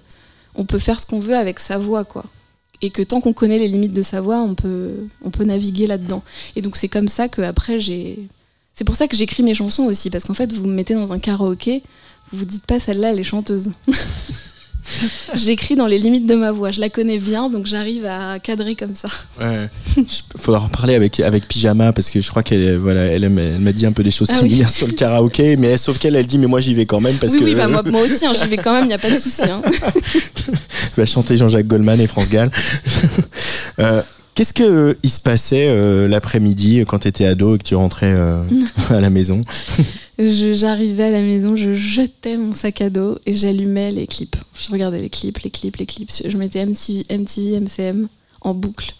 on 0.55 0.65
peut 0.65 0.79
faire 0.79 1.01
ce 1.01 1.07
qu'on 1.07 1.19
veut 1.19 1.37
avec 1.37 1.61
sa 1.61 1.79
voix, 1.79 2.05
quoi. 2.05 2.25
Et 2.83 2.91
que 2.91 3.03
tant 3.03 3.21
qu'on 3.21 3.33
connaît 3.33 3.59
les 3.59 3.69
limites 3.69 3.95
de 3.95 4.03
sa 4.03 4.21
voix, 4.21 4.41
on 4.41 4.55
peut, 4.55 4.95
on 5.23 5.31
peut 5.31 5.45
naviguer 5.45 5.87
là-dedans. 5.87 6.23
Et 6.57 6.63
donc 6.63 6.77
c'est 6.77 6.89
comme 6.89 7.09
ça 7.09 7.29
que 7.29 7.43
après 7.43 7.81
j'ai. 7.81 8.19
C'est 8.73 8.85
pour 8.85 8.95
ça 8.95 9.09
que 9.09 9.17
j'écris 9.17 9.43
mes 9.43 9.55
chansons 9.55 9.85
aussi, 9.85 10.11
parce 10.11 10.25
qu'en 10.25 10.35
fait 10.35 10.53
vous 10.53 10.67
me 10.67 10.75
mettez 10.75 10.95
dans 10.95 11.13
un 11.13 11.19
karaoké, 11.19 11.83
vous 12.33 12.39
vous 12.39 12.45
dites 12.45 12.67
pas 12.67 12.79
celle-là 12.79 13.13
elle 13.13 13.21
est 13.21 13.25
chanteuse. 13.25 13.71
J'écris 15.35 15.77
dans 15.77 15.87
les 15.87 15.99
limites 15.99 16.27
de 16.27 16.35
ma 16.35 16.53
voix, 16.53 16.71
je 16.71 16.81
la 16.81 16.89
connais 16.89 17.19
bien, 17.19 17.49
donc 17.49 17.67
j'arrive 17.67 18.07
à 18.07 18.39
cadrer 18.39 18.75
comme 18.75 18.95
ça. 18.95 19.09
Ouais. 19.41 19.69
Il 19.97 20.05
faudra 20.39 20.63
en 20.63 20.69
parler 20.69 20.95
avec, 20.95 21.21
avec 21.21 21.47
Pyjama 21.49 21.93
parce 21.93 22.11
que 22.11 22.21
je 22.21 22.29
crois 22.29 22.43
qu'elle 22.43 22.77
voilà, 22.77 23.03
elle, 23.03 23.25
elle 23.25 23.59
m'a 23.61 23.73
dit 23.73 23.87
un 23.87 23.93
peu 23.93 24.03
des 24.03 24.11
choses 24.11 24.29
Ah 24.31 24.39
oui. 24.43 24.49
similaires 24.49 24.71
sur 24.71 24.87
le 24.87 24.93
karaoké, 24.95 25.57
mais 25.57 25.77
sauf 25.79 25.99
qu'elle, 25.99 26.17
elle 26.17 26.27
dit 26.27 26.39
mais 26.39 26.47
moi 26.47 26.61
j'y 26.61 26.75
vais 26.75 26.87
quand 26.87 27.01
même 27.01 27.17
parce 27.17 27.33
oui, 27.33 27.39
que 27.41 27.45
oui, 27.45 27.55
bah 27.55 27.69
moi, 27.69 27.83
moi 27.85 28.03
aussi, 28.03 28.27
hein, 28.27 28.33
j'y 28.41 28.49
vais 28.49 28.57
quand 28.57 28.73
même, 28.73 28.85
il 28.85 28.89
n'y 28.89 28.95
a 28.95 28.99
pas 28.99 29.11
de 29.11 29.17
souci. 29.19 29.43
hein. 29.43 29.63
va 30.97 31.07
chanter 31.07 31.37
Jean-Jacques 31.37 31.67
Goldman 31.67 32.01
et 32.01 32.07
France 32.07 32.29
Gall. 32.29 32.51
Euh, 33.79 34.03
Qu'est-ce 34.37 34.53
que 34.55 34.63
euh, 34.63 34.95
il 35.03 35.11
se 35.11 35.21
passait 35.21 35.67
euh, 35.69 36.07
l'après-midi 36.09 36.85
quand 36.87 37.01
tu 37.01 37.09
étais 37.09 37.27
ado 37.27 37.57
et 37.57 37.59
que 37.59 37.65
tu 37.65 37.75
rentrais 37.75 38.15
euh, 38.17 38.43
à 38.89 39.01
la 39.01 39.11
maison? 39.11 39.43
J'arrivais 40.23 41.05
à 41.05 41.11
la 41.11 41.23
maison, 41.23 41.57
je 41.57 41.73
jetais 41.73 42.37
mon 42.37 42.53
sac 42.53 42.81
à 42.83 42.91
dos 42.91 43.19
et 43.27 43.33
j'allumais 43.33 43.91
les 43.91 44.07
clips. 44.07 44.37
Je 44.55 44.71
regardais 44.71 45.01
les 45.01 45.09
clips, 45.09 45.39
les 45.39 45.51
clips, 45.51 45.77
les 45.79 45.87
clips. 45.87 46.11
Je 46.27 46.37
mettais 46.37 46.65
MTV, 46.67 47.05
MTV 47.11 47.61
MCM 47.61 48.09
en 48.43 48.55
boucle. 48.55 48.95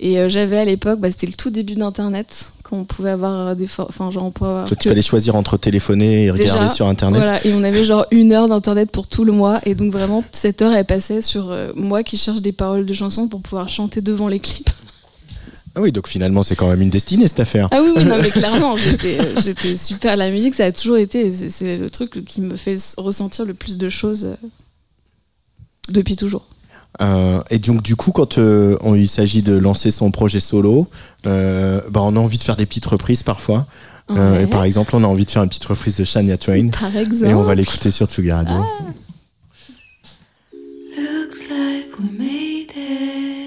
Et 0.00 0.18
euh, 0.18 0.28
j'avais 0.28 0.58
à 0.58 0.64
l'époque, 0.64 1.00
bah, 1.00 1.10
c'était 1.10 1.26
le 1.26 1.32
tout 1.34 1.50
début 1.50 1.74
d'Internet, 1.74 2.52
quand 2.64 2.76
on 2.76 2.84
pouvait 2.84 3.10
avoir 3.10 3.56
des... 3.56 3.66
for- 3.66 3.86
Enfin, 3.88 4.10
genre, 4.10 4.24
on 4.24 4.30
pouvait 4.30 4.50
avoir 4.50 4.68
Toi, 4.68 4.76
fallait 4.82 5.00
choisir 5.02 5.34
entre 5.36 5.56
téléphoner 5.56 6.26
et 6.26 6.32
Déjà, 6.32 6.52
regarder 6.54 6.74
sur 6.74 6.86
Internet. 6.86 7.20
Voilà, 7.20 7.44
et 7.46 7.54
on 7.54 7.62
avait 7.64 7.84
genre 7.84 8.06
une 8.10 8.32
heure 8.32 8.46
d'internet 8.48 8.90
pour 8.90 9.06
tout 9.06 9.24
le 9.24 9.32
mois, 9.32 9.60
et 9.64 9.74
donc 9.74 9.90
vraiment 9.92 10.22
cette 10.32 10.60
heure 10.62 10.72
elle 10.74 10.84
passait 10.84 11.22
sur 11.22 11.50
euh, 11.50 11.72
moi 11.74 12.02
qui 12.02 12.16
cherche 12.16 12.40
des 12.40 12.52
paroles 12.52 12.84
de 12.86 12.94
chansons 12.94 13.26
pour 13.28 13.40
pouvoir 13.40 13.68
chanter 13.68 14.00
devant 14.00 14.28
les 14.28 14.38
clips. 14.38 14.70
Ah 15.76 15.80
oui, 15.80 15.90
donc 15.90 16.06
finalement, 16.06 16.42
c'est 16.44 16.54
quand 16.54 16.68
même 16.68 16.82
une 16.82 16.90
destinée 16.90 17.26
cette 17.26 17.40
affaire. 17.40 17.68
Ah 17.72 17.80
oui, 17.82 17.90
oui, 17.96 18.04
non 18.04 18.16
mais 18.22 18.28
clairement, 18.30 18.76
j'étais, 18.76 19.76
super. 19.76 20.16
La 20.16 20.30
musique, 20.30 20.54
ça 20.54 20.66
a 20.66 20.72
toujours 20.72 20.96
été, 20.98 21.30
c'est, 21.30 21.76
le 21.76 21.90
truc 21.90 22.24
qui 22.24 22.40
me 22.40 22.56
fait 22.56 22.76
ressentir 22.96 23.44
le 23.44 23.54
plus 23.54 23.76
de 23.76 23.88
choses 23.88 24.24
euh, 24.24 24.36
depuis 25.88 26.14
toujours. 26.16 26.46
Euh, 27.02 27.42
et 27.50 27.58
donc, 27.58 27.82
du 27.82 27.96
coup, 27.96 28.12
quand 28.12 28.38
euh, 28.38 28.76
on- 28.82 28.94
il 28.94 29.08
s'agit 29.08 29.42
de 29.42 29.54
lancer 29.56 29.90
son 29.90 30.12
projet 30.12 30.38
solo, 30.38 30.86
euh, 31.26 31.80
bah, 31.90 32.00
on 32.04 32.14
a 32.14 32.20
envie 32.20 32.38
de 32.38 32.44
faire 32.44 32.54
des 32.56 32.66
petites 32.66 32.86
reprises 32.86 33.24
parfois. 33.24 33.66
Euh, 34.10 34.36
Ouais. 34.36 34.44
et 34.44 34.46
par 34.46 34.62
exemple, 34.64 34.94
on 34.94 35.02
a 35.02 35.06
envie 35.08 35.24
de 35.24 35.30
faire 35.30 35.42
une 35.42 35.48
petite 35.48 35.64
reprise 35.64 35.96
de 35.96 36.04
Shania 36.04 36.36
Twain. 36.38 36.68
Par 36.68 36.94
exemple. 36.96 37.30
Et 37.32 37.34
on 37.34 37.42
va 37.42 37.54
l'écouter 37.56 37.90
sur 37.90 38.06
Tsuga 38.06 38.36
Radio. 38.36 38.58
Looks 40.96 41.48
like 41.50 41.98
we 41.98 42.10
made 42.16 42.70
it. 42.76 43.43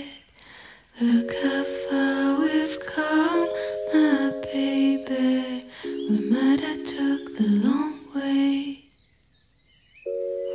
Look 0.99 1.31
how 1.43 1.63
far 1.63 2.39
we've 2.39 2.79
come, 2.87 3.47
my 3.93 4.33
baby. 4.51 5.63
We 5.85 6.17
might 6.31 6.59
have 6.61 6.83
took 6.85 7.37
the 7.37 7.47
long 7.63 7.99
way. 8.15 8.83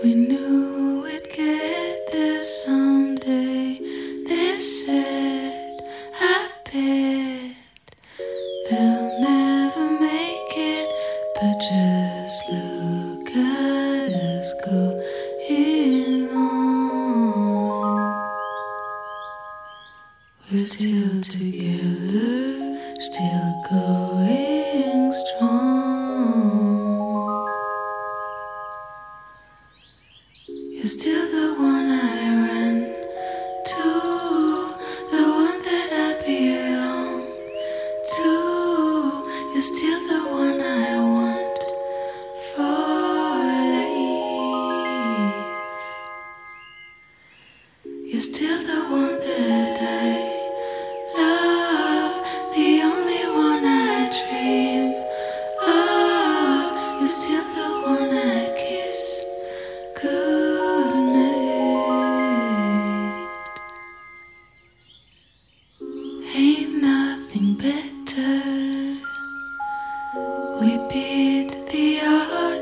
We 0.02 0.14
knew 0.14 1.02
we'd 1.04 1.28
get 1.32 2.10
there 2.10 2.42
someday. 2.42 3.76
They 4.26 4.60
said, 4.60 5.80
I 6.20 6.48
bet 6.64 7.11
is 20.64 20.76
together. 20.76 21.61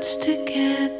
words 0.01 0.17
together. 0.17 0.90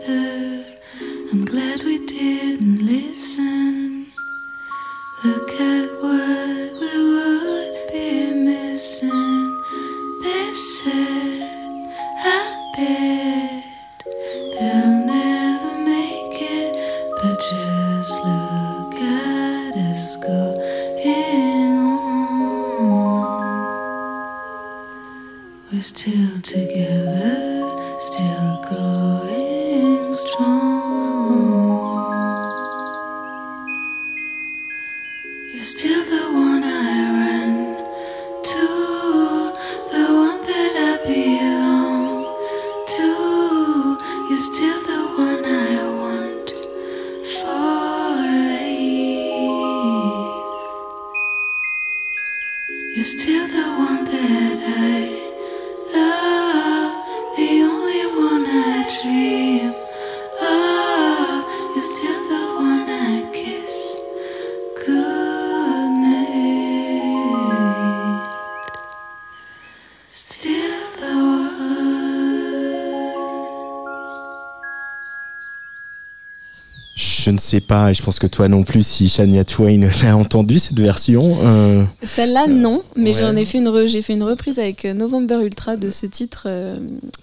Sais 77.51 77.61
pas, 77.61 77.91
et 77.91 77.93
je 77.93 78.01
pense 78.03 78.19
que 78.19 78.27
toi 78.27 78.47
non 78.47 78.63
plus, 78.63 78.85
si 78.85 79.07
Shania 79.09 79.43
Twain 79.43 79.81
l'a 80.03 80.15
entendu 80.17 80.59
cette 80.59 80.79
version. 80.79 81.37
euh, 81.43 81.83
Celle-là, 82.03 82.47
non, 82.47 82.81
mais 82.95 83.13
ouais. 83.15 83.21
j'en 83.21 83.35
ai 83.35 83.45
fait 83.45 83.57
une, 83.59 83.67
re- 83.69 83.87
j'ai 83.87 84.01
fait 84.01 84.13
une 84.13 84.23
reprise 84.23 84.59
avec 84.59 84.85
euh, 84.85 84.93
November 84.93 85.39
Ultra 85.43 85.75
de 85.77 85.89
ce 85.89 86.05
titre 86.05 86.43
euh, 86.47 86.75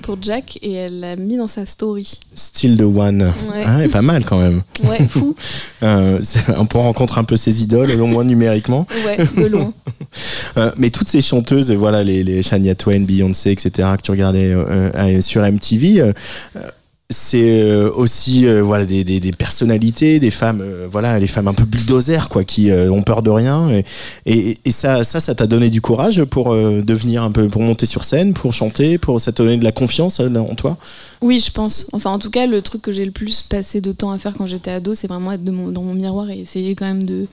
pour 0.03 0.19
Jack 0.23 0.59
et 0.63 0.73
elle 0.75 1.01
l'a 1.01 1.17
mis 1.17 1.37
dans 1.37 1.47
sa 1.47 1.67
story. 1.67 2.21
Still 2.35 2.77
the 2.77 2.83
One. 2.83 3.23
Ouais. 3.53 3.63
Ah, 3.67 3.85
et 3.85 3.89
pas 3.89 4.03
mal 4.03 4.25
quand 4.25 4.39
même. 4.39 4.63
Ouais, 4.89 4.99
fou. 5.09 5.35
Euh, 5.85 6.19
on 6.57 6.67
peut 6.67 6.79
rencontrer 6.79 7.21
un 7.21 7.25
peu 7.25 7.37
ses 7.37 7.63
idoles, 7.63 8.01
au 8.01 8.07
moins 8.07 8.25
numériquement. 8.25 8.85
Ouais, 9.07 9.17
de 9.37 9.47
loin. 9.47 9.73
Mais 10.77 10.91
toutes 10.91 11.07
ces 11.09 11.23
chanteuses, 11.23 11.71
voilà, 11.71 12.03
les, 12.03 12.25
les 12.25 12.43
Shania 12.43 12.75
Twain, 12.75 13.01
Beyoncé, 13.03 13.53
etc., 13.53 13.89
que 13.97 14.03
tu 14.03 14.11
regardais 14.11 14.55
sur 15.21 15.43
MTV, 15.43 16.13
c'est 17.11 17.63
euh, 17.63 17.91
aussi 17.91 18.47
euh, 18.47 18.63
voilà 18.63 18.85
des, 18.85 19.03
des, 19.03 19.19
des 19.19 19.33
personnalités, 19.33 20.21
des 20.21 20.31
femmes, 20.31 20.61
euh, 20.61 20.87
voilà, 20.91 21.19
les 21.19 21.27
femmes 21.27 21.49
un 21.49 21.55
peu 21.55 21.65
bulldozer, 21.65 22.29
quoi, 22.29 22.45
qui 22.45 22.71
euh, 22.71 22.91
ont 22.91 23.03
peur 23.03 23.23
de 23.23 23.31
rien. 23.31 23.71
Et, 23.71 23.85
et, 24.27 24.59
et 24.63 24.71
ça, 24.71 25.05
ça, 25.05 25.19
ça 25.19 25.35
t'a 25.35 25.47
donné 25.47 25.71
du 25.71 25.81
courage 25.81 26.23
pour 26.25 26.53
euh, 26.53 26.83
devenir 26.83 27.23
un 27.23 27.31
peu, 27.31 27.49
pour 27.49 27.63
monter 27.63 27.87
sur 27.87 28.05
scène, 28.05 28.35
pour 28.35 28.53
chanter, 28.53 28.99
pour 28.99 29.21
ça 29.23 29.33
t'a 29.33 29.43
donné 29.43 29.57
de 29.57 29.65
la 29.65 29.73
confiance 29.73 30.21
euh, 30.21 30.29
en 30.37 30.55
toi? 30.55 30.77
Oui, 31.23 31.41
je 31.41 31.51
pense. 31.51 31.87
Enfin, 31.93 32.11
en 32.11 32.19
tout 32.19 32.31
cas, 32.31 32.47
le 32.47 32.61
truc 32.61 32.83
que 32.83 32.93
j'ai 32.93 33.07
le 33.07 33.11
plus 33.11 33.41
passé 33.41 33.81
de 33.81 33.93
temps 33.93 34.11
à 34.11 34.19
faire 34.19 34.35
quand 34.35 34.47
j'étais 34.47 34.71
ado, 34.71 34.95
c'est 34.95 35.07
vraiment 35.09 35.33
être 35.33 35.45
de 35.45 35.51
mon- 35.51 35.69
dans 35.69 35.83
mon 35.83 35.95
miroir 35.95 36.29
et 36.29 36.39
essayer 36.39 36.75
quand 36.75 36.87
même 36.87 37.05
de 37.05 37.27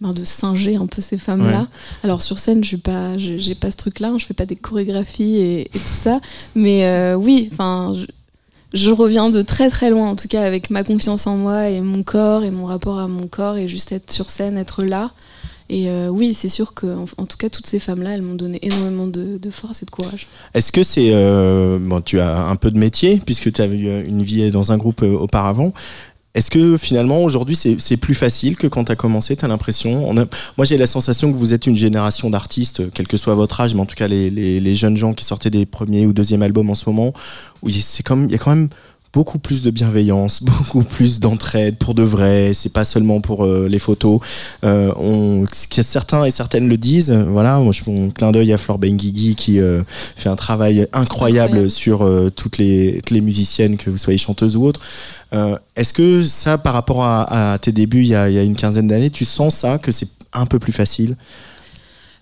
ben, 0.00 0.14
de 0.14 0.24
singer 0.24 0.76
un 0.76 0.86
peu 0.86 1.02
ces 1.02 1.18
femmes-là. 1.18 1.60
Ouais. 1.60 1.66
Alors 2.04 2.22
sur 2.22 2.38
scène, 2.38 2.64
je 2.64 2.68
suis 2.68 2.76
pas, 2.78 3.18
j'ai 3.18 3.54
pas 3.54 3.70
ce 3.70 3.76
truc-là, 3.76 4.08
hein, 4.08 4.16
je 4.18 4.24
fais 4.24 4.32
pas 4.32 4.46
des 4.46 4.56
chorégraphies 4.56 5.36
et, 5.36 5.60
et 5.60 5.68
tout 5.68 5.78
ça. 5.78 6.20
Mais 6.54 6.86
euh, 6.86 7.16
oui, 7.16 7.50
enfin, 7.52 7.92
je, 8.72 8.90
reviens 8.90 9.30
de 9.30 9.42
très 9.42 9.70
très 9.70 9.90
loin, 9.90 10.08
en 10.08 10.16
tout 10.16 10.28
cas 10.28 10.42
avec 10.42 10.70
ma 10.70 10.84
confiance 10.84 11.26
en 11.26 11.36
moi 11.36 11.68
et 11.68 11.80
mon 11.80 12.02
corps 12.02 12.44
et 12.44 12.50
mon 12.50 12.66
rapport 12.66 12.98
à 12.98 13.08
mon 13.08 13.26
corps 13.26 13.56
et 13.56 13.68
juste 13.68 13.92
être 13.92 14.12
sur 14.12 14.30
scène, 14.30 14.56
être 14.56 14.84
là. 14.84 15.10
Et 15.70 15.88
euh, 15.88 16.08
oui, 16.08 16.34
c'est 16.34 16.48
sûr 16.48 16.74
que, 16.74 16.86
en, 17.16 17.26
tout 17.26 17.36
cas, 17.36 17.48
toutes 17.48 17.66
ces 17.66 17.78
femmes-là, 17.78 18.14
elles 18.14 18.22
m'ont 18.22 18.34
donné 18.34 18.58
énormément 18.62 19.06
de, 19.06 19.38
force 19.52 19.84
et 19.84 19.86
de 19.86 19.90
courage. 19.92 20.26
Est-ce 20.52 20.72
que 20.72 20.82
c'est 20.82 21.10
euh, 21.12 21.78
bon, 21.80 22.00
tu 22.00 22.18
as 22.18 22.42
un 22.42 22.56
peu 22.56 22.72
de 22.72 22.78
métier 22.78 23.22
puisque 23.24 23.52
tu 23.52 23.62
as 23.62 23.66
eu 23.66 24.04
une 24.04 24.24
vie 24.24 24.50
dans 24.50 24.72
un 24.72 24.76
groupe 24.76 25.04
euh, 25.04 25.16
auparavant. 25.16 25.72
Est-ce 26.34 26.48
que 26.50 26.76
finalement 26.76 27.24
aujourd'hui 27.24 27.56
c'est 27.56 27.96
plus 27.96 28.14
facile 28.14 28.56
que 28.56 28.68
quand 28.68 28.84
tu 28.84 28.92
as 28.92 28.96
commencé, 28.96 29.34
tu 29.34 29.44
as 29.44 29.48
l'impression 29.48 30.12
Moi 30.14 30.64
j'ai 30.64 30.78
la 30.78 30.86
sensation 30.86 31.32
que 31.32 31.36
vous 31.36 31.52
êtes 31.52 31.66
une 31.66 31.76
génération 31.76 32.30
d'artistes, 32.30 32.88
quel 32.94 33.08
que 33.08 33.16
soit 33.16 33.34
votre 33.34 33.60
âge, 33.60 33.74
mais 33.74 33.80
en 33.80 33.86
tout 33.86 33.96
cas 33.96 34.06
les, 34.06 34.30
les- 34.30 34.60
les 34.60 34.76
jeunes 34.76 34.96
gens 34.96 35.12
qui 35.12 35.24
sortaient 35.24 35.50
des 35.50 35.66
premiers 35.66 36.06
ou 36.06 36.12
deuxièmes 36.12 36.42
albums 36.42 36.70
en 36.70 36.74
ce 36.76 36.88
moment, 36.88 37.12
où 37.62 37.68
il 37.68 37.76
y 37.76 37.80
a 37.80 38.38
quand 38.38 38.50
même 38.54 38.68
beaucoup 39.12 39.38
plus 39.38 39.62
de 39.62 39.70
bienveillance, 39.70 40.42
beaucoup 40.42 40.82
plus 40.82 41.20
d'entraide 41.20 41.76
pour 41.76 41.94
de 41.94 42.02
vrai, 42.02 42.52
c'est 42.54 42.72
pas 42.72 42.84
seulement 42.84 43.20
pour 43.20 43.44
euh, 43.44 43.66
les 43.68 43.78
photos. 43.78 44.20
Euh, 44.64 44.92
on, 44.96 45.44
certains 45.50 46.24
et 46.24 46.30
certaines 46.30 46.68
le 46.68 46.76
disent, 46.76 47.10
euh, 47.10 47.24
voilà, 47.24 47.58
moi 47.58 47.72
je 47.72 47.82
fais 47.82 47.90
un 47.98 48.10
clin 48.10 48.32
d'œil 48.32 48.52
à 48.52 48.56
Flore 48.56 48.78
Benguigui 48.78 49.34
qui 49.34 49.60
euh, 49.60 49.82
fait 49.88 50.28
un 50.28 50.36
travail 50.36 50.86
incroyable, 50.92 51.56
Incroyable. 51.56 51.70
sur 51.70 52.30
toutes, 52.36 52.58
les, 52.58 52.94
toutes 52.96 53.10
les 53.10 53.20
musiciennes, 53.20 53.76
que 53.76 53.90
vous 53.90 53.98
soyez 53.98 54.18
chanteuses 54.18 54.56
ou 54.56 54.64
autres. 54.64 54.80
Euh, 55.32 55.56
Est-ce 55.76 55.92
que 55.92 56.22
ça, 56.22 56.58
par 56.58 56.74
rapport 56.74 57.04
à, 57.04 57.52
à 57.52 57.58
tes 57.58 57.72
débuts 57.72 58.02
il 58.02 58.08
y, 58.08 58.14
a, 58.14 58.28
il 58.28 58.34
y 58.34 58.38
a 58.38 58.42
une 58.42 58.56
quinzaine 58.56 58.88
d'années, 58.88 59.10
tu 59.10 59.24
sens 59.24 59.54
ça, 59.54 59.78
que 59.78 59.92
c'est 59.92 60.08
un 60.32 60.46
peu 60.46 60.58
plus 60.58 60.72
facile? 60.72 61.16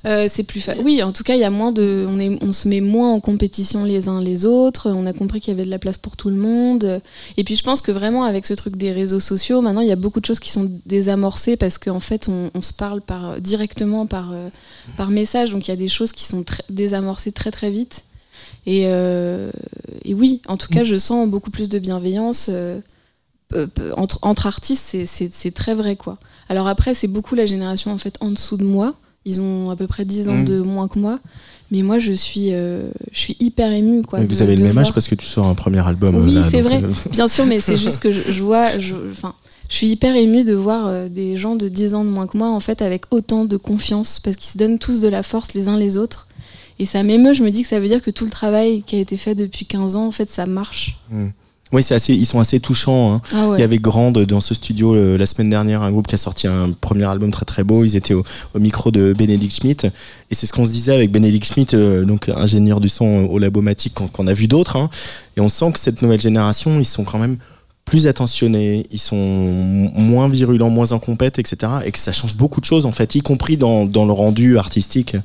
Euh, 0.07 0.29
c'est 0.31 0.45
plus 0.45 0.61
fa- 0.61 0.77
Oui, 0.85 1.03
en 1.03 1.13
tout 1.13 1.25
cas, 1.25 1.35
il 1.35 1.41
y 1.41 1.45
a 1.45 1.51
moins 1.51 1.73
de. 1.73 2.07
On, 2.09 2.21
est... 2.21 2.39
on 2.43 2.53
se 2.53 2.69
met 2.69 2.81
moins 2.81 3.13
en 3.13 3.21
compétition 3.21 3.83
les 3.85 4.09
uns 4.09 4.21
les 4.21 4.45
autres. 4.45 4.91
On 4.91 5.07
a 5.07 5.13
compris 5.13 5.41
qu'il 5.41 5.51
y 5.53 5.57
avait 5.57 5.65
de 5.65 5.71
la 5.71 5.81
place 5.81 5.97
pour 5.97 6.17
tout 6.17 6.31
le 6.31 6.37
monde. 6.37 7.01
Et 7.37 7.43
puis, 7.43 7.57
je 7.57 7.65
pense 7.65 7.83
que 7.83 7.91
vraiment, 7.91 8.23
avec 8.23 8.47
ce 8.47 8.55
truc 8.55 8.77
des 8.77 8.93
réseaux 8.93 9.19
sociaux, 9.19 9.61
maintenant, 9.61 9.81
il 9.81 9.89
y 9.89 9.93
a 9.93 9.97
beaucoup 9.97 10.21
de 10.21 10.25
choses 10.27 10.39
qui 10.39 10.51
sont 10.51 10.71
désamorcées 10.87 11.57
parce 11.57 11.79
qu'en 11.79 11.99
fait, 12.01 12.29
on, 12.55 12.63
se 12.63 12.73
parle 12.73 13.01
par, 13.01 13.41
directement 13.41 14.07
par, 14.07 14.31
euh, 14.33 14.49
par 14.97 15.11
message. 15.11 15.51
Donc, 15.51 15.67
il 15.67 15.73
y 15.73 15.75
a 15.75 15.77
des 15.77 15.89
choses 15.89 16.13
qui 16.13 16.25
sont 16.25 16.45
désamorcées 16.71 17.33
très, 17.33 17.51
très 17.51 17.71
vite. 17.71 18.05
Et, 18.67 18.85
euh, 18.87 19.51
et 20.05 20.15
oui, 20.15 20.43
en 20.47 20.57
tout 20.57 20.69
cas, 20.69 20.85
je 20.85 20.97
sens 20.97 21.29
beaucoup 21.29 21.51
plus 21.51 21.69
de 21.69 21.81
bienveillance. 21.81 22.51
entre, 23.97 24.19
entre 24.23 24.47
artistes, 24.47 24.97
c'est 25.07 25.55
très 25.55 25.75
vrai, 25.75 25.97
quoi. 25.97 26.19
Alors 26.49 26.69
après, 26.69 26.95
c'est 26.95 27.09
beaucoup 27.09 27.35
la 27.35 27.47
génération, 27.47 27.91
en 27.91 27.99
fait, 27.99 28.17
en 28.21 28.31
dessous 28.31 28.57
de 28.57 28.65
moi. 28.65 28.95
Ils 29.25 29.41
ont 29.41 29.71
à 29.71 29.77
peu 29.77 29.87
près 29.87 30.05
10 30.05 30.29
ans 30.29 30.35
Mm. 30.39 30.45
de 30.45 30.61
moins 30.61 30.89
que 30.89 30.99
moi. 30.99 31.19
Mais 31.71 31.83
moi, 31.83 31.99
je 31.99 32.13
suis, 32.13 32.49
euh, 32.53 32.89
je 33.13 33.19
suis 33.19 33.37
hyper 33.41 33.71
émue. 33.73 34.03
Quoi, 34.03 34.21
Vous 34.21 34.27
de- 34.35 34.43
avez 34.43 34.57
le 34.57 34.65
même 34.65 34.79
âge 34.79 34.93
parce 34.95 35.07
que 35.07 35.15
tu 35.15 35.27
sors 35.27 35.47
un 35.47 35.55
premier 35.55 35.87
album. 35.87 36.15
euh, 36.15 36.23
Oui, 36.25 36.33
là, 36.35 36.43
c'est 36.49 36.63
donc, 36.63 36.73
vrai. 36.73 36.83
euh, 36.83 36.93
Bien 37.11 37.29
sûr, 37.29 37.45
mais 37.45 37.61
c'est 37.61 37.77
juste 37.77 37.99
que 37.99 38.11
je, 38.11 38.33
je 38.33 38.43
vois. 38.43 38.79
je- 38.79 38.95
Enfin, 39.11 39.35
je 39.69 39.75
suis 39.77 39.89
hyper 39.89 40.17
émue 40.17 40.45
de 40.45 40.55
voir 40.55 40.87
euh, 40.87 41.09
des 41.11 41.37
gens 41.37 41.57
de 41.57 41.69
10 41.69 41.95
ans 41.95 42.05
de 42.05 42.11
moins 42.11 42.27
que 42.27 42.39
moi, 42.39 42.49
en 42.49 42.61
fait, 42.61 42.81
avec 42.81 43.03
autant 43.11 43.45
de 43.45 43.57
confiance, 43.59 44.19
parce 44.19 44.37
qu'ils 44.37 44.51
se 44.51 44.57
donnent 44.57 44.79
tous 44.79 45.01
de 45.01 45.09
la 45.09 45.23
force 45.23 45.53
les 45.53 45.69
uns 45.69 45.77
les 45.77 45.99
autres. 45.99 46.27
Et 46.79 46.87
ça 46.87 47.03
m'émeut, 47.03 47.35
je 47.35 47.43
me 47.43 47.51
dis 47.51 47.63
que 47.63 47.69
ça 47.69 47.81
veut 47.81 47.89
dire 47.89 48.01
que 48.01 48.11
tout 48.11 48.25
le 48.25 48.31
travail 48.31 48.83
qui 48.87 48.97
a 48.97 49.01
été 49.01 49.17
fait 49.19 49.35
depuis 49.35 49.67
15 49.67 49.95
ans, 49.97 50.07
en 50.07 50.11
fait, 50.13 50.31
ça 50.31 50.47
marche. 50.47 50.97
Oui, 51.73 51.83
c'est 51.83 51.95
assez, 51.95 52.15
ils 52.15 52.25
sont 52.25 52.41
assez 52.41 52.61
touchants. 52.61 53.15
hein. 53.15 53.21
Ah 53.33 53.49
ouais. 53.49 53.59
Il 53.59 53.61
y 53.61 53.65
avait 53.65 53.79
Grande 53.79 54.19
dans 54.25 54.41
ce 54.41 54.55
studio 54.55 54.95
la 55.17 55.27
semaine 55.27 55.51
dernière, 55.51 55.83
un 55.83 55.91
groupe 55.91 56.07
qui 56.07 56.15
a 56.15 56.19
sorti 56.19 56.47
un 56.47 56.71
premier 56.73 57.05
album 57.05 57.31
très 57.31 57.45
très 57.45 57.63
beau. 57.65 57.85
Ils 57.85 57.95
étaient 57.97 58.15
au, 58.15 58.25
au 58.55 58.59
micro 58.59 58.91
de 58.91 59.13
Benedict 59.17 59.55
Schmidt. 59.55 59.87
Et 60.31 60.35
c'est 60.35 60.47
ce 60.47 60.53
qu'on 60.53 60.65
se 60.65 60.71
disait 60.71 60.95
avec 60.95 61.11
Benedict 61.13 61.45
Schmidt, 61.53 61.77
euh, 61.77 62.05
donc 62.05 62.29
ingénieur 62.31 62.81
du 62.81 62.89
son 62.89 63.27
au 63.31 63.39
Labomatique, 63.39 63.95
qu'on 63.95 64.09
qu'on 64.09 64.27
a 64.27 64.33
vu 64.33 64.49
d'autres. 64.49 64.77
hein. 64.77 64.89
Et 65.37 65.41
on 65.41 65.49
sent 65.51 65.73
que 65.73 65.79
cette 65.79 66.01
nouvelle 66.03 66.21
génération, 66.21 66.79
ils 66.81 66.85
sont 66.87 67.05
quand 67.05 67.19
même 67.19 67.37
plus 67.85 68.07
attentionnés, 68.07 68.87
ils 68.91 68.99
sont 68.99 69.17
moins 69.17 70.29
virulents, 70.29 70.69
moins 70.71 70.93
en 70.93 70.99
compète, 70.99 71.39
etc. 71.39 71.73
Et 71.87 71.91
que 71.93 71.99
ça 71.99 72.13
change 72.13 72.35
beaucoup 72.37 72.61
de 72.61 72.67
choses, 72.67 72.85
en 72.87 72.93
fait, 72.93 73.15
y 73.15 73.21
compris 73.23 73.57
dans, 73.57 73.87
dans 73.87 74.05
le 74.05 74.13
rendu 74.13 74.59
artistique. 74.59 75.17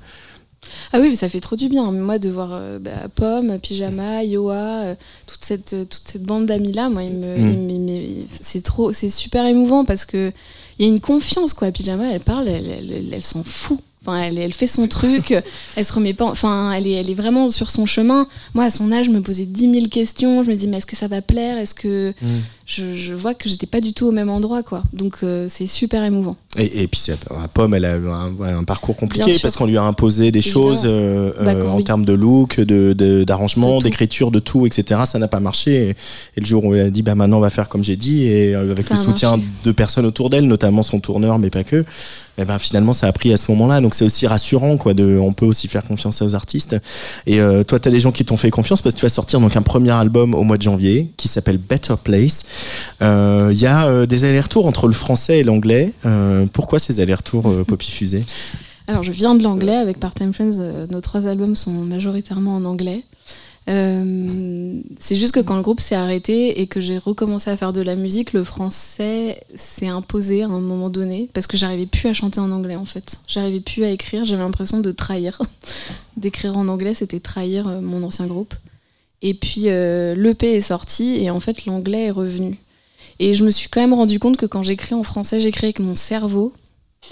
Ah 0.91 0.99
oui, 0.99 1.09
mais 1.09 1.15
ça 1.15 1.29
fait 1.29 1.39
trop 1.39 1.55
du 1.55 1.69
bien. 1.69 1.91
Moi, 1.91 2.19
de 2.19 2.29
voir 2.29 2.49
euh, 2.53 2.79
bah, 2.79 2.91
Pomme, 3.15 3.57
Pyjama, 3.59 4.23
Yoa, 4.23 4.53
euh, 4.55 4.95
toute, 5.27 5.43
cette, 5.43 5.73
euh, 5.73 5.85
toute 5.85 6.03
cette 6.05 6.23
bande 6.23 6.45
d'amis-là, 6.45 6.89
moi, 6.89 7.03
Mm. 7.03 8.25
c'est 8.41 8.63
trop, 8.63 8.91
c'est 8.93 9.09
super 9.09 9.45
émouvant 9.45 9.85
parce 9.85 10.05
que 10.05 10.31
il 10.79 10.85
y 10.85 10.89
a 10.89 10.91
une 10.91 10.99
confiance, 11.01 11.53
quoi. 11.53 11.71
Pyjama, 11.71 12.05
elle 12.11 12.19
parle, 12.19 12.47
elle, 12.47 12.65
elle, 12.69 12.91
elle- 12.91 13.13
elle 13.13 13.21
s'en 13.23 13.43
fout. 13.43 13.79
Enfin, 14.05 14.19
elle, 14.19 14.37
elle 14.37 14.53
fait 14.53 14.67
son 14.67 14.87
truc, 14.87 15.33
elle 15.75 15.85
se 15.85 15.93
remet 15.93 16.13
pas. 16.13 16.25
Enfin, 16.25 16.71
elle 16.73 16.87
est, 16.87 16.91
elle 16.93 17.09
est 17.09 17.13
vraiment 17.13 17.47
sur 17.47 17.69
son 17.71 17.85
chemin. 17.85 18.27
Moi, 18.53 18.65
à 18.65 18.69
son 18.71 18.91
âge, 18.91 19.05
je 19.05 19.11
me 19.11 19.21
posais 19.21 19.45
10 19.45 19.71
000 19.71 19.87
questions. 19.87 20.43
Je 20.43 20.49
me 20.49 20.55
dis, 20.55 20.67
mais 20.67 20.77
est-ce 20.77 20.85
que 20.85 20.95
ça 20.95 21.07
va 21.07 21.21
plaire? 21.21 21.57
Est-ce 21.57 21.73
que. 21.73 22.13
Mm. 22.21 22.25
Je, 22.65 22.95
je 22.95 23.13
vois 23.13 23.33
que 23.33 23.49
j'étais 23.49 23.65
pas 23.67 23.81
du 23.81 23.91
tout 23.91 24.05
au 24.07 24.11
même 24.13 24.29
endroit, 24.29 24.63
quoi. 24.63 24.83
Donc, 24.93 25.15
euh, 25.23 25.47
c'est 25.49 25.67
super 25.67 26.01
émouvant. 26.05 26.37
Et, 26.57 26.83
et 26.83 26.87
puis 26.87 27.01
la 27.29 27.47
pomme, 27.49 27.73
elle 27.73 27.83
a 27.83 27.97
eu 27.97 28.07
un, 28.07 28.63
parcours 28.63 28.95
compliqué 28.95 29.37
parce 29.41 29.57
qu'on 29.57 29.65
lui 29.65 29.75
a 29.75 29.83
imposé 29.83 30.31
des 30.31 30.39
Évidemment. 30.39 30.67
choses 30.69 30.81
euh, 30.85 31.33
Bah, 31.43 31.51
euh, 31.55 31.67
en 31.67 31.75
oui. 31.75 31.83
termes 31.83 32.05
de 32.05 32.13
look, 32.13 32.61
de- 32.61 33.23
d'arrangement, 33.25 33.79
De 33.79 33.83
d'écriture, 33.83 34.31
de 34.31 34.39
tout, 34.39 34.65
etc. 34.65 35.01
Ça 35.05 35.19
n'a 35.19 35.27
pas 35.27 35.41
marché. 35.41 35.73
Et, 35.73 35.89
et 35.89 36.39
le 36.39 36.45
jour 36.45 36.63
où 36.63 36.73
elle 36.73 36.87
a 36.87 36.89
dit, 36.89 37.01
bah 37.01 37.15
maintenant 37.15 37.37
on 37.37 37.41
va 37.41 37.49
faire 37.49 37.67
comme 37.67 37.83
j'ai 37.83 37.97
dit, 37.97 38.23
et 38.23 38.55
euh, 38.55 38.71
avec 38.71 38.85
Ça 38.87 38.93
le 38.95 38.99
soutien 39.01 39.31
marché. 39.31 39.45
de 39.65 39.71
personnes 39.73 40.05
autour 40.05 40.29
d'elle, 40.29 40.47
notamment 40.47 40.83
son 40.83 41.01
tourneur, 41.01 41.39
mais 41.39 41.49
pas 41.49 41.65
que. 41.65 41.83
Et 42.37 42.45
ben 42.45 42.57
finalement 42.57 42.93
ça 42.93 43.07
a 43.07 43.11
pris 43.11 43.31
à 43.31 43.37
ce 43.37 43.51
moment-là. 43.51 43.79
Donc 43.79 43.93
c'est 43.93 44.05
aussi 44.05 44.25
rassurant, 44.27 44.77
quoi. 44.77 44.93
On 44.97 45.33
peut 45.33 45.45
aussi 45.45 45.67
faire 45.67 45.83
confiance 45.83 46.21
aux 46.21 46.33
artistes. 46.35 46.75
Et 47.27 47.39
euh, 47.39 47.63
toi, 47.63 47.79
t'as 47.79 47.91
des 47.91 47.99
gens 47.99 48.11
qui 48.11 48.25
t'ont 48.25 48.37
fait 48.37 48.49
confiance 48.49 48.81
parce 48.81 48.95
que 48.95 48.99
tu 48.99 49.05
vas 49.05 49.09
sortir 49.09 49.39
donc 49.39 49.55
un 49.55 49.61
premier 49.61 49.91
album 49.91 50.33
au 50.33 50.43
mois 50.43 50.57
de 50.57 50.63
janvier 50.63 51.09
qui 51.17 51.27
s'appelle 51.27 51.57
Better 51.57 51.95
Place. 52.03 52.43
Euh, 53.01 53.49
Il 53.51 53.59
y 53.59 53.67
a 53.67 53.87
euh, 53.87 54.05
des 54.05 54.25
allers-retours 54.25 54.65
entre 54.65 54.87
le 54.87 54.93
français 54.93 55.39
et 55.39 55.43
l'anglais. 55.43 55.93
Euh, 56.05 56.45
pourquoi 56.51 56.79
ces 56.79 56.99
allers-retours, 56.99 57.47
euh, 57.47 57.63
Poppy 57.63 57.91
Fusée? 57.91 58.23
Alors, 58.87 59.03
je 59.03 59.11
viens 59.11 59.33
de 59.35 59.43
l'anglais 59.43 59.75
avec 59.75 59.99
Part-Time 59.99 60.33
Friends. 60.33 60.57
euh, 60.59 60.87
nos 60.89 60.99
trois 61.01 61.27
albums 61.27 61.55
sont 61.55 61.71
majoritairement 61.71 62.55
en 62.55 62.65
anglais. 62.65 63.03
Euh, 63.69 64.81
c'est 64.99 65.15
juste 65.15 65.33
que 65.33 65.39
quand 65.39 65.55
le 65.55 65.61
groupe 65.61 65.79
s'est 65.79 65.95
arrêté 65.95 66.61
et 66.61 66.67
que 66.67 66.81
j'ai 66.81 66.97
recommencé 66.97 67.49
à 67.49 67.57
faire 67.57 67.71
de 67.71 67.81
la 67.81 67.95
musique, 67.95 68.33
le 68.33 68.43
français 68.43 69.41
s'est 69.55 69.87
imposé 69.87 70.43
à 70.43 70.47
un 70.47 70.59
moment 70.59 70.89
donné 70.89 71.29
parce 71.33 71.47
que 71.47 71.55
j'arrivais 71.55 71.85
plus 71.85 72.09
à 72.09 72.13
chanter 72.13 72.39
en 72.39 72.51
anglais 72.51 72.75
en 72.75 72.85
fait. 72.85 73.19
J'arrivais 73.27 73.61
plus 73.61 73.85
à 73.85 73.89
écrire, 73.89 74.25
j'avais 74.25 74.41
l'impression 74.41 74.79
de 74.79 74.91
trahir. 74.91 75.41
D'écrire 76.17 76.57
en 76.57 76.67
anglais, 76.67 76.93
c'était 76.93 77.19
trahir 77.19 77.67
euh, 77.67 77.81
mon 77.81 78.03
ancien 78.03 78.27
groupe. 78.27 78.53
Et 79.21 79.33
puis 79.33 79.63
euh, 79.67 80.15
l'EP 80.15 80.53
est 80.53 80.61
sorti 80.61 81.23
et 81.23 81.29
en 81.29 81.39
fait 81.39 81.65
l'anglais 81.65 82.05
est 82.07 82.11
revenu. 82.11 82.57
Et 83.19 83.33
je 83.33 83.45
me 83.45 83.51
suis 83.51 83.69
quand 83.69 83.79
même 83.79 83.93
rendu 83.93 84.19
compte 84.19 84.37
que 84.37 84.45
quand 84.45 84.63
j'écris 84.63 84.95
en 84.95 85.03
français, 85.03 85.39
j'écris 85.39 85.67
avec 85.67 85.79
mon 85.79 85.95
cerveau 85.95 86.51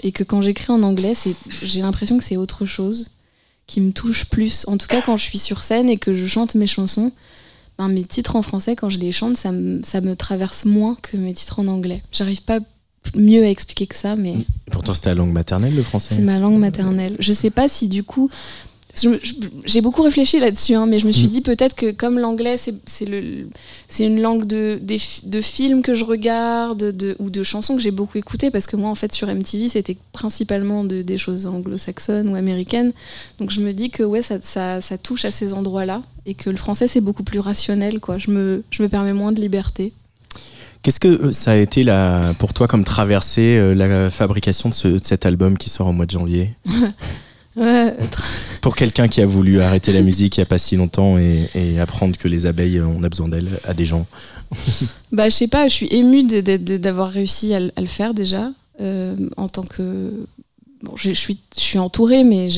et 0.02 0.12
que 0.12 0.24
quand 0.24 0.42
j'écris 0.42 0.72
en 0.72 0.82
anglais, 0.82 1.14
j'ai 1.62 1.80
l'impression 1.80 2.18
que 2.18 2.24
c'est 2.24 2.36
autre 2.36 2.66
chose 2.66 3.21
qui 3.66 3.80
me 3.80 3.92
touche 3.92 4.26
plus. 4.26 4.64
En 4.66 4.76
tout 4.76 4.86
cas, 4.86 5.02
quand 5.02 5.16
je 5.16 5.24
suis 5.24 5.38
sur 5.38 5.62
scène 5.62 5.88
et 5.88 5.96
que 5.96 6.14
je 6.14 6.26
chante 6.26 6.54
mes 6.54 6.66
chansons, 6.66 7.12
ben, 7.78 7.88
mes 7.88 8.04
titres 8.04 8.36
en 8.36 8.42
français, 8.42 8.76
quand 8.76 8.90
je 8.90 8.98
les 8.98 9.12
chante, 9.12 9.36
ça 9.36 9.52
me, 9.52 9.82
ça 9.82 10.00
me 10.00 10.14
traverse 10.16 10.64
moins 10.64 10.96
que 11.00 11.16
mes 11.16 11.32
titres 11.32 11.60
en 11.60 11.66
anglais. 11.68 12.02
J'arrive 12.12 12.42
pas 12.42 12.58
mieux 13.16 13.42
à 13.44 13.48
expliquer 13.48 13.86
que 13.86 13.96
ça, 13.96 14.14
mais 14.16 14.34
Pourtant, 14.70 14.94
c'était 14.94 15.10
la 15.10 15.16
langue 15.16 15.32
maternelle, 15.32 15.74
le 15.74 15.82
français. 15.82 16.14
c'est 16.14 16.22
ma 16.22 16.38
langue 16.38 16.58
maternelle. 16.58 17.16
Je 17.18 17.32
sais 17.32 17.50
pas 17.50 17.68
si 17.68 17.88
du 17.88 18.02
coup. 18.04 18.30
J'ai 19.64 19.80
beaucoup 19.80 20.02
réfléchi 20.02 20.38
là-dessus, 20.38 20.74
hein, 20.74 20.84
mais 20.86 20.98
je 20.98 21.06
me 21.06 21.12
suis 21.12 21.26
Mm. 21.26 21.30
dit 21.30 21.40
peut-être 21.40 21.74
que 21.74 21.92
comme 21.92 22.18
l'anglais, 22.18 22.56
c'est 22.58 24.04
une 24.04 24.20
langue 24.20 24.44
de, 24.46 24.78
des 24.82 24.98
fi- 24.98 25.26
de 25.26 25.40
films 25.40 25.80
que 25.82 25.94
je 25.94 26.04
regarde 26.04 26.94
de, 26.94 27.16
ou 27.18 27.30
de 27.30 27.42
chansons 27.42 27.74
que 27.76 27.80
j'ai 27.82 27.90
beaucoup 27.90 28.18
écoutées, 28.18 28.50
parce 28.50 28.66
que 28.66 28.76
moi, 28.76 28.90
en 28.90 28.94
fait, 28.94 29.12
sur 29.12 29.28
MTV, 29.28 29.70
c'était 29.70 29.96
principalement 30.12 30.84
de, 30.84 31.00
des 31.00 31.16
choses 31.16 31.46
anglo-saxonnes 31.46 32.28
ou 32.28 32.34
américaines. 32.34 32.92
Donc 33.38 33.50
je 33.50 33.60
me 33.62 33.72
dis 33.72 33.88
que 33.88 34.02
ouais, 34.02 34.20
ça, 34.20 34.40
ça, 34.42 34.80
ça 34.82 34.98
touche 34.98 35.24
à 35.24 35.30
ces 35.30 35.54
endroits-là, 35.54 36.02
et 36.26 36.34
que 36.34 36.50
le 36.50 36.56
français, 36.56 36.86
c'est 36.86 37.00
beaucoup 37.00 37.22
plus 37.24 37.38
rationnel. 37.40 37.98
Quoi. 37.98 38.18
Je, 38.18 38.30
me, 38.30 38.62
je 38.70 38.82
me 38.82 38.88
permets 38.88 39.14
moins 39.14 39.32
de 39.32 39.40
liberté. 39.40 39.94
Qu'est-ce 40.82 41.00
que 41.00 41.08
euh, 41.08 41.32
ça 41.32 41.52
a 41.52 41.56
été 41.56 41.86
pour 42.38 42.52
toi 42.52 42.66
comme 42.68 42.84
traversée, 42.84 43.56
euh, 43.56 43.72
la 43.72 44.10
fabrication 44.10 44.68
de, 44.68 44.74
ce- 44.74 44.88
de 44.88 45.00
cet 45.02 45.24
album 45.24 45.56
qui 45.56 45.70
sort 45.70 45.86
au 45.86 45.92
mois 45.92 46.04
de 46.06 46.10
janvier? 46.10 46.50
Ouais, 47.56 47.94
Pour 48.62 48.74
quelqu'un 48.76 49.08
qui 49.08 49.20
a 49.20 49.26
voulu 49.26 49.60
arrêter 49.60 49.92
la 49.92 50.00
musique 50.02 50.36
il 50.36 50.40
n'y 50.40 50.44
a 50.44 50.46
pas 50.46 50.56
si 50.58 50.76
longtemps 50.76 51.18
et, 51.18 51.50
et 51.54 51.78
apprendre 51.80 52.16
que 52.16 52.26
les 52.28 52.46
abeilles, 52.46 52.78
euh, 52.78 52.86
on 52.86 53.02
a 53.04 53.08
besoin 53.10 53.28
d'elles, 53.28 53.48
à 53.64 53.74
des 53.74 53.84
gens. 53.86 54.06
Bah, 55.12 55.28
je 55.28 55.34
sais 55.34 55.48
pas, 55.48 55.68
je 55.68 55.74
suis 55.74 55.88
émue 55.90 56.22
d'avoir 56.24 57.10
réussi 57.10 57.52
à, 57.52 57.60
le- 57.60 57.72
à 57.76 57.80
le 57.82 57.86
faire 57.86 58.14
déjà, 58.14 58.50
euh, 58.80 59.14
en 59.36 59.48
tant 59.48 59.62
que. 59.64 60.10
Bon, 60.82 60.92
je 60.96 61.10
suis, 61.12 61.38
je 61.54 61.60
suis 61.60 61.78
entourée, 61.78 62.24
mais 62.24 62.48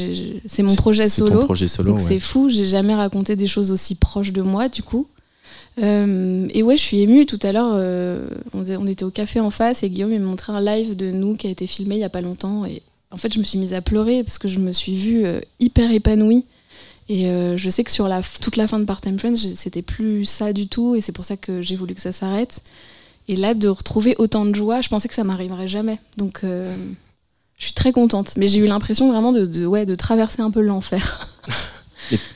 c'est 0.46 0.62
mon 0.62 0.74
projet 0.76 1.08
C'est 1.08 1.20
ton 1.22 1.26
solo. 1.28 1.40
projet 1.40 1.68
solo, 1.68 1.90
donc 1.90 1.98
ouais. 2.00 2.04
c'est 2.06 2.20
fou, 2.20 2.48
j'ai 2.48 2.64
jamais 2.64 2.94
raconté 2.94 3.34
des 3.36 3.46
choses 3.48 3.70
aussi 3.72 3.96
proches 3.96 4.32
de 4.32 4.40
moi, 4.42 4.68
du 4.68 4.82
coup. 4.84 5.08
Euh, 5.82 6.46
et 6.54 6.62
ouais, 6.62 6.76
je 6.76 6.82
suis 6.82 7.00
émue. 7.00 7.26
Tout 7.26 7.40
à 7.42 7.50
l'heure, 7.52 7.72
euh, 7.74 8.28
on, 8.54 8.64
on 8.78 8.86
était 8.86 9.04
au 9.04 9.10
café 9.10 9.40
en 9.40 9.50
face 9.50 9.82
et 9.82 9.90
Guillaume 9.90 10.12
il 10.12 10.20
m'a 10.20 10.26
montré 10.26 10.52
un 10.52 10.60
live 10.60 10.94
de 10.96 11.10
nous 11.10 11.34
qui 11.34 11.48
a 11.48 11.50
été 11.50 11.66
filmé 11.66 11.96
il 11.96 12.00
y 12.00 12.04
a 12.04 12.08
pas 12.08 12.20
longtemps. 12.20 12.64
Et 12.64 12.80
en 13.14 13.16
fait, 13.16 13.32
je 13.32 13.38
me 13.38 13.44
suis 13.44 13.60
mise 13.60 13.72
à 13.74 13.80
pleurer 13.80 14.24
parce 14.24 14.38
que 14.38 14.48
je 14.48 14.58
me 14.58 14.72
suis 14.72 14.96
vue 14.96 15.24
euh, 15.24 15.38
hyper 15.60 15.92
épanouie. 15.92 16.44
Et 17.08 17.28
euh, 17.28 17.56
je 17.56 17.70
sais 17.70 17.84
que 17.84 17.92
sur 17.92 18.08
la, 18.08 18.22
toute 18.40 18.56
la 18.56 18.66
fin 18.66 18.80
de 18.80 18.84
Part-Time 18.84 19.20
Friends, 19.20 19.36
c'était 19.54 19.82
plus 19.82 20.24
ça 20.24 20.52
du 20.52 20.66
tout. 20.66 20.96
Et 20.96 21.00
c'est 21.00 21.12
pour 21.12 21.24
ça 21.24 21.36
que 21.36 21.62
j'ai 21.62 21.76
voulu 21.76 21.94
que 21.94 22.00
ça 22.00 22.10
s'arrête. 22.10 22.60
Et 23.28 23.36
là, 23.36 23.54
de 23.54 23.68
retrouver 23.68 24.16
autant 24.18 24.44
de 24.44 24.54
joie, 24.54 24.80
je 24.80 24.88
pensais 24.88 25.06
que 25.06 25.14
ça 25.14 25.22
m'arriverait 25.22 25.68
jamais. 25.68 26.00
Donc, 26.16 26.40
euh, 26.42 26.74
je 27.56 27.66
suis 27.66 27.74
très 27.74 27.92
contente. 27.92 28.36
Mais 28.36 28.48
j'ai 28.48 28.58
eu 28.58 28.66
l'impression 28.66 29.08
vraiment 29.08 29.30
de 29.32 29.94
traverser 29.94 30.42
un 30.42 30.50
peu 30.50 30.60
l'enfer. 30.60 31.38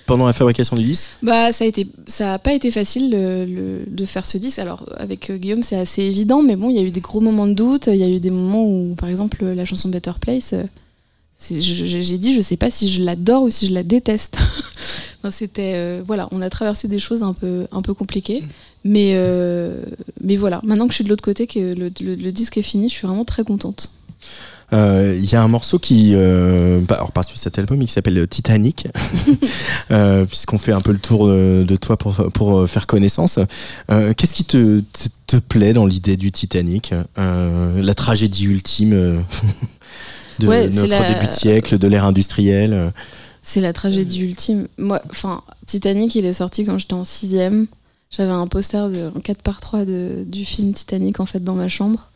Pendant 0.07 0.27
la 0.27 0.33
fabrication 0.33 0.77
du 0.77 0.85
disque 0.85 1.09
Bah, 1.23 1.51
ça 1.53 2.33
a 2.35 2.39
pas 2.39 2.53
été 2.55 2.71
facile 2.71 3.11
le- 3.11 3.45
le- 3.45 3.85
de 3.87 4.05
faire 4.07 4.25
ce 4.27 4.39
disque. 4.39 4.59
Alors, 4.59 4.85
avec 4.97 5.31
euh, 5.31 5.37
Guillaume, 5.37 5.63
c'est 5.63 5.77
assez 5.77 6.03
évident, 6.03 6.43
mais 6.43 6.57
bon, 6.57 6.71
il 6.71 6.77
y 6.77 6.79
a 6.79 6.83
eu 6.83 6.91
des 6.91 7.01
gros 7.01 7.21
moments 7.21 7.47
de 7.47 7.53
doute. 7.53 7.87
Il 7.89 7.97
y 7.97 8.03
a 8.05 8.09
eu 8.09 8.21
des 8.21 8.31
moments 8.31 8.65
où, 8.65 8.95
par 8.95 9.09
exemple, 9.09 9.45
la 9.45 9.65
chanson 9.65 9.89
Better 9.91 10.13
Place, 10.21 10.55
euh, 10.55 10.65
j'ai 11.51 12.19
dit, 12.19 12.33
je 12.33 12.41
sais 12.41 12.57
pas 12.57 12.71
si 12.71 12.89
je 12.89 13.03
l'adore 13.03 13.43
ou 13.45 13.51
si 13.51 13.67
je 13.69 13.73
la 13.73 13.83
déteste. 13.83 14.39
C'était, 15.31 15.73
euh, 15.75 16.03
voilà, 16.07 16.29
on 16.33 16.41
a 16.41 16.49
traversé 16.49 16.89
des 16.89 16.99
choses 16.99 17.23
un 17.23 17.33
peu, 17.35 17.67
un 17.71 17.83
peu 17.83 17.93
compliquées, 17.93 18.43
mais, 18.85 19.15
mais 20.23 20.37
voilà. 20.37 20.61
Maintenant 20.65 20.87
que 20.87 20.93
je 20.93 20.97
suis 20.97 21.05
de 21.05 21.09
l'autre 21.11 21.25
côté, 21.25 21.47
que 21.47 21.75
le 21.75 22.31
disque 22.33 22.57
est 22.57 22.63
fini, 22.63 22.89
je 22.89 22.95
suis 22.95 23.07
vraiment 23.07 23.25
très 23.25 23.45
contente. 23.45 23.91
Euh, 24.73 25.15
Il 25.19 25.31
y 25.31 25.35
a 25.35 25.43
un 25.43 25.49
morceau 25.49 25.79
qui, 25.79 26.13
euh, 26.15 26.81
bah, 26.87 26.97
alors 26.97 27.13
pas 27.13 27.23
sur 27.23 27.39
cet 27.39 27.59
album, 27.59 27.79
mais 27.79 27.87
qui 27.87 27.93
s'appelle 27.93 28.27
Titanic, 28.29 28.89
euh, 29.91 30.25
puisqu'on 30.27 30.59
fait 30.59 30.73
un 30.73 30.81
peu 30.81 30.93
le 30.93 30.99
tour 30.99 31.27
de, 31.29 31.77
toi 31.81 31.97
pour, 31.97 32.15
pour 32.35 32.69
faire 32.69 32.87
connaissance. 32.87 33.39
Qu'est-ce 33.89 34.35
qui 34.35 34.45
te, 34.45 34.81
te, 34.81 35.09
te 35.27 35.37
plaît 35.37 35.73
dans 35.73 35.87
l'idée 35.87 36.17
du 36.17 36.33
Titanic 36.33 36.93
La 37.17 37.95
tragédie 37.95 38.45
ultime 38.45 38.91
de 40.39 40.47
Ouais, 40.47 40.69
notre 40.69 40.89
la- 40.91 41.13
début 41.15 41.27
de 41.27 41.33
siècle, 41.33 41.79
de 41.79 41.87
l'ère 41.89 42.05
industrielle. 42.05 42.93
C'est 43.43 43.61
la 43.63 43.73
tragédie 43.73 44.21
ultime. 44.21 44.69
Moi, 44.77 45.01
enfin, 45.11 45.43
Titanic, 45.65 46.15
il 46.15 46.27
est 46.27 46.35
sorti 46.35 46.65
quand 46.67 46.77
j'étais 46.79 46.93
en 46.95 47.05
sixième. 47.05 47.67
J'avais 48.11 48.33
un 48.33 48.47
poster 48.47 48.89
de, 48.91 49.11
en 49.15 49.21
4 49.21 49.43
par 49.43 49.61
3 49.61 49.85
de, 49.85 50.25
du 50.27 50.45
film 50.45 50.73
Titanic 50.73 51.21
en 51.21 51.27
fait 51.27 51.41
dans 51.43 51.55
ma 51.55 51.69
chambre. 51.69 52.11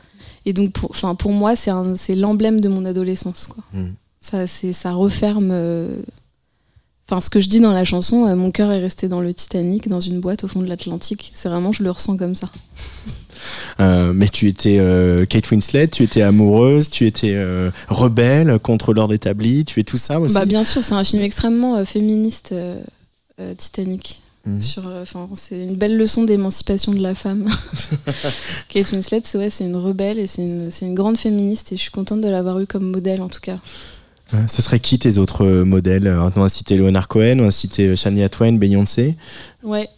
Et 0.46 0.52
donc, 0.52 0.72
pour, 0.72 0.90
enfin, 0.90 1.14
pour 1.14 1.33
moi, 1.33 1.55
c'est 1.57 2.14
l'emblème 2.14 2.61
de 2.61 2.68
mon 2.68 2.85
adolescence. 2.85 3.46
Quoi. 3.48 3.62
Mm. 3.72 3.87
Ça, 4.18 4.46
c'est- 4.46 4.72
ça 4.72 4.92
referme. 4.92 5.50
euh, 5.52 5.96
Enfin, 7.09 7.20
ce 7.20 7.28
que 7.28 7.40
je 7.40 7.48
dis 7.48 7.61
dans 7.61 7.72
la 7.72 7.85
chanson, 7.85 8.26
euh, 8.26 8.35
mon 8.37 8.50
cœur 8.52 8.70
est 8.72 8.78
resté 8.81 9.07
dans 9.09 9.20
le 9.20 9.35
Titanic, 9.35 9.88
dans 9.88 10.00
une 10.00 10.20
boîte 10.20 10.44
au 10.44 10.48
fond 10.48 10.61
de 10.61 10.66
l'Atlantique. 10.68 11.31
C'est 11.35 11.48
vraiment, 11.48 11.72
je 11.72 11.83
le 11.83 11.90
ressens 11.90 12.16
comme 12.16 12.35
ça. 12.37 12.48
Euh, 13.81 14.12
mais 14.14 14.28
tu 14.28 14.46
étais 14.46 14.78
Kate 15.28 15.50
Winslet, 15.50 15.88
tu 15.88 16.05
étais 16.05 16.22
amoureuse, 16.22 16.88
tu 16.90 17.07
étais 17.07 17.37
rebelle 17.88 18.59
contre 18.61 18.94
l'ordre 18.94 19.12
établi, 19.14 19.64
tu 19.64 19.81
es 19.81 19.85
tout 19.85 19.96
ça 19.96 20.20
aussi? 20.20 20.35
Bah, 20.35 20.44
bien 20.46 20.62
sûr, 20.64 20.83
c'est 20.85 20.94
un 20.94 21.02
film 21.05 21.22
extrêmement 21.22 21.85
féministe, 21.85 22.55
Titanic. 23.59 24.22
Mhm. 24.44 24.61
Sur, 24.61 24.88
euh, 24.88 25.05
c'est 25.35 25.62
une 25.62 25.76
belle 25.76 25.96
leçon 25.96 26.24
d'émancipation 26.24 26.92
de 26.92 27.00
la 27.00 27.14
femme. 27.14 27.48
Kate 28.68 28.90
Winslet, 28.92 29.20
c'est 29.22 29.38
ouais, 29.38 29.50
c'est 29.50 29.64
une 29.64 29.76
rebelle 29.76 30.18
et 30.18 30.26
c'est 30.26 30.42
une, 30.42 30.68
une 30.83 30.94
grande 30.94 31.16
féministe 31.16 31.72
et 31.72 31.76
je 31.76 31.83
suis 31.83 31.90
contente 31.92 32.20
de 32.20 32.28
l'avoir 32.28 32.59
eue 32.59 32.66
comme 32.66 32.90
modèle 32.90 33.22
en 33.22 33.28
tout 33.28 33.40
cas. 33.40 33.59
Ce 34.48 34.62
serait 34.62 34.81
qui 34.81 34.98
tes 34.98 35.18
autres 35.18 35.44
euh, 35.44 35.64
modèles? 35.64 36.07
Euh, 36.07 36.28
On 36.37 36.42
a 36.42 36.48
cité 36.48 36.76
Leonard 36.76 37.07
Cohen, 37.07 37.38
on 37.40 37.48
a 37.48 37.50
cité 37.50 37.94
Shania 37.96 38.28
Twain, 38.31 38.55
Beyoncé? 38.55 39.14
Ouais. 39.62 39.88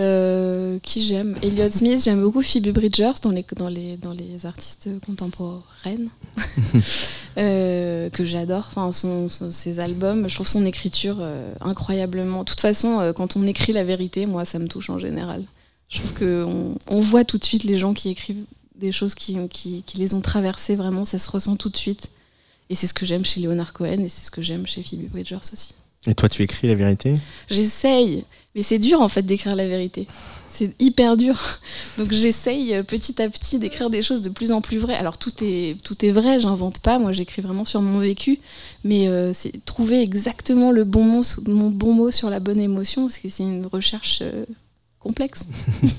Euh, 0.00 0.78
qui 0.82 1.02
j'aime 1.06 1.36
Elliot 1.42 1.70
Smith, 1.70 2.02
j'aime 2.02 2.20
beaucoup 2.20 2.42
Phoebe 2.42 2.70
Bridgers 2.70 3.12
dans 3.22 3.30
les, 3.30 3.44
dans 3.54 3.68
les, 3.68 3.96
dans 3.96 4.12
les 4.12 4.44
artistes 4.44 4.88
contemporaines 5.06 6.08
euh, 7.38 8.10
que 8.10 8.24
j'adore. 8.24 8.64
Enfin, 8.68 8.90
son, 8.92 9.28
son- 9.28 9.50
ses 9.50 9.78
albums, 9.78 10.28
je 10.28 10.34
trouve 10.34 10.48
son 10.48 10.66
écriture 10.66 11.18
euh, 11.20 11.52
incroyablement. 11.60 12.40
De 12.40 12.44
toute 12.44 12.60
façon, 12.60 13.12
quand 13.14 13.36
on 13.36 13.46
écrit 13.46 13.72
la 13.72 13.84
vérité, 13.84 14.26
moi, 14.26 14.44
ça 14.44 14.58
me 14.58 14.66
touche 14.66 14.90
en 14.90 14.98
général. 14.98 15.44
Je 15.88 15.98
trouve 16.00 16.14
qu'on 16.18 16.74
on 16.88 17.00
voit 17.00 17.24
tout 17.24 17.38
de 17.38 17.44
suite 17.44 17.62
les 17.64 17.78
gens 17.78 17.94
qui 17.94 18.08
écrivent 18.08 18.44
des 18.74 18.90
choses 18.90 19.14
qui, 19.14 19.36
qui, 19.48 19.82
qui 19.86 19.98
les 19.98 20.14
ont 20.14 20.20
traversées, 20.20 20.74
vraiment, 20.74 21.04
ça 21.04 21.18
se 21.20 21.30
ressent 21.30 21.54
tout 21.56 21.68
de 21.68 21.76
suite. 21.76 22.10
Et 22.70 22.74
c'est 22.74 22.86
ce 22.88 22.94
que 22.94 23.06
j'aime 23.06 23.24
chez 23.24 23.40
Leonard 23.40 23.72
Cohen 23.72 23.98
et 24.02 24.08
c'est 24.08 24.24
ce 24.26 24.30
que 24.30 24.42
j'aime 24.42 24.66
chez 24.66 24.82
Phoebe 24.82 25.08
Bridgers 25.10 25.38
aussi. 25.52 25.74
Et 26.06 26.14
toi, 26.14 26.28
tu 26.28 26.42
écris 26.42 26.68
la 26.68 26.74
vérité? 26.74 27.14
J'essaye, 27.48 28.24
mais 28.54 28.62
c'est 28.62 28.78
dur 28.78 29.00
en 29.00 29.08
fait 29.08 29.22
d'écrire 29.22 29.56
la 29.56 29.66
vérité. 29.66 30.06
C'est 30.48 30.70
hyper 30.78 31.16
dur. 31.16 31.40
Donc 31.98 32.12
j'essaye 32.12 32.74
euh, 32.74 32.82
petit 32.82 33.20
à 33.22 33.28
petit 33.28 33.58
d'écrire 33.58 33.90
des 33.90 34.02
choses 34.02 34.22
de 34.22 34.28
plus 34.28 34.52
en 34.52 34.60
plus 34.60 34.78
vraies. 34.78 34.96
Alors 34.96 35.18
tout 35.18 35.32
est, 35.42 35.76
tout 35.82 36.04
est 36.04 36.10
vrai, 36.10 36.38
j'invente 36.40 36.78
pas, 36.78 36.98
moi 36.98 37.12
j'écris 37.12 37.42
vraiment 37.42 37.64
sur 37.64 37.80
mon 37.80 37.98
vécu, 37.98 38.38
mais 38.84 39.08
euh, 39.08 39.32
c'est 39.32 39.64
trouver 39.64 40.02
exactement 40.02 40.70
le 40.70 40.84
bon 40.84 41.04
mot, 41.04 41.22
mon 41.46 41.70
bon 41.70 41.94
mot 41.94 42.10
sur 42.10 42.28
la 42.30 42.38
bonne 42.38 42.60
émotion, 42.60 43.06
parce 43.06 43.18
que 43.18 43.28
c'est 43.28 43.42
une 43.42 43.66
recherche 43.66 44.20
euh, 44.22 44.44
complexe. 45.00 45.46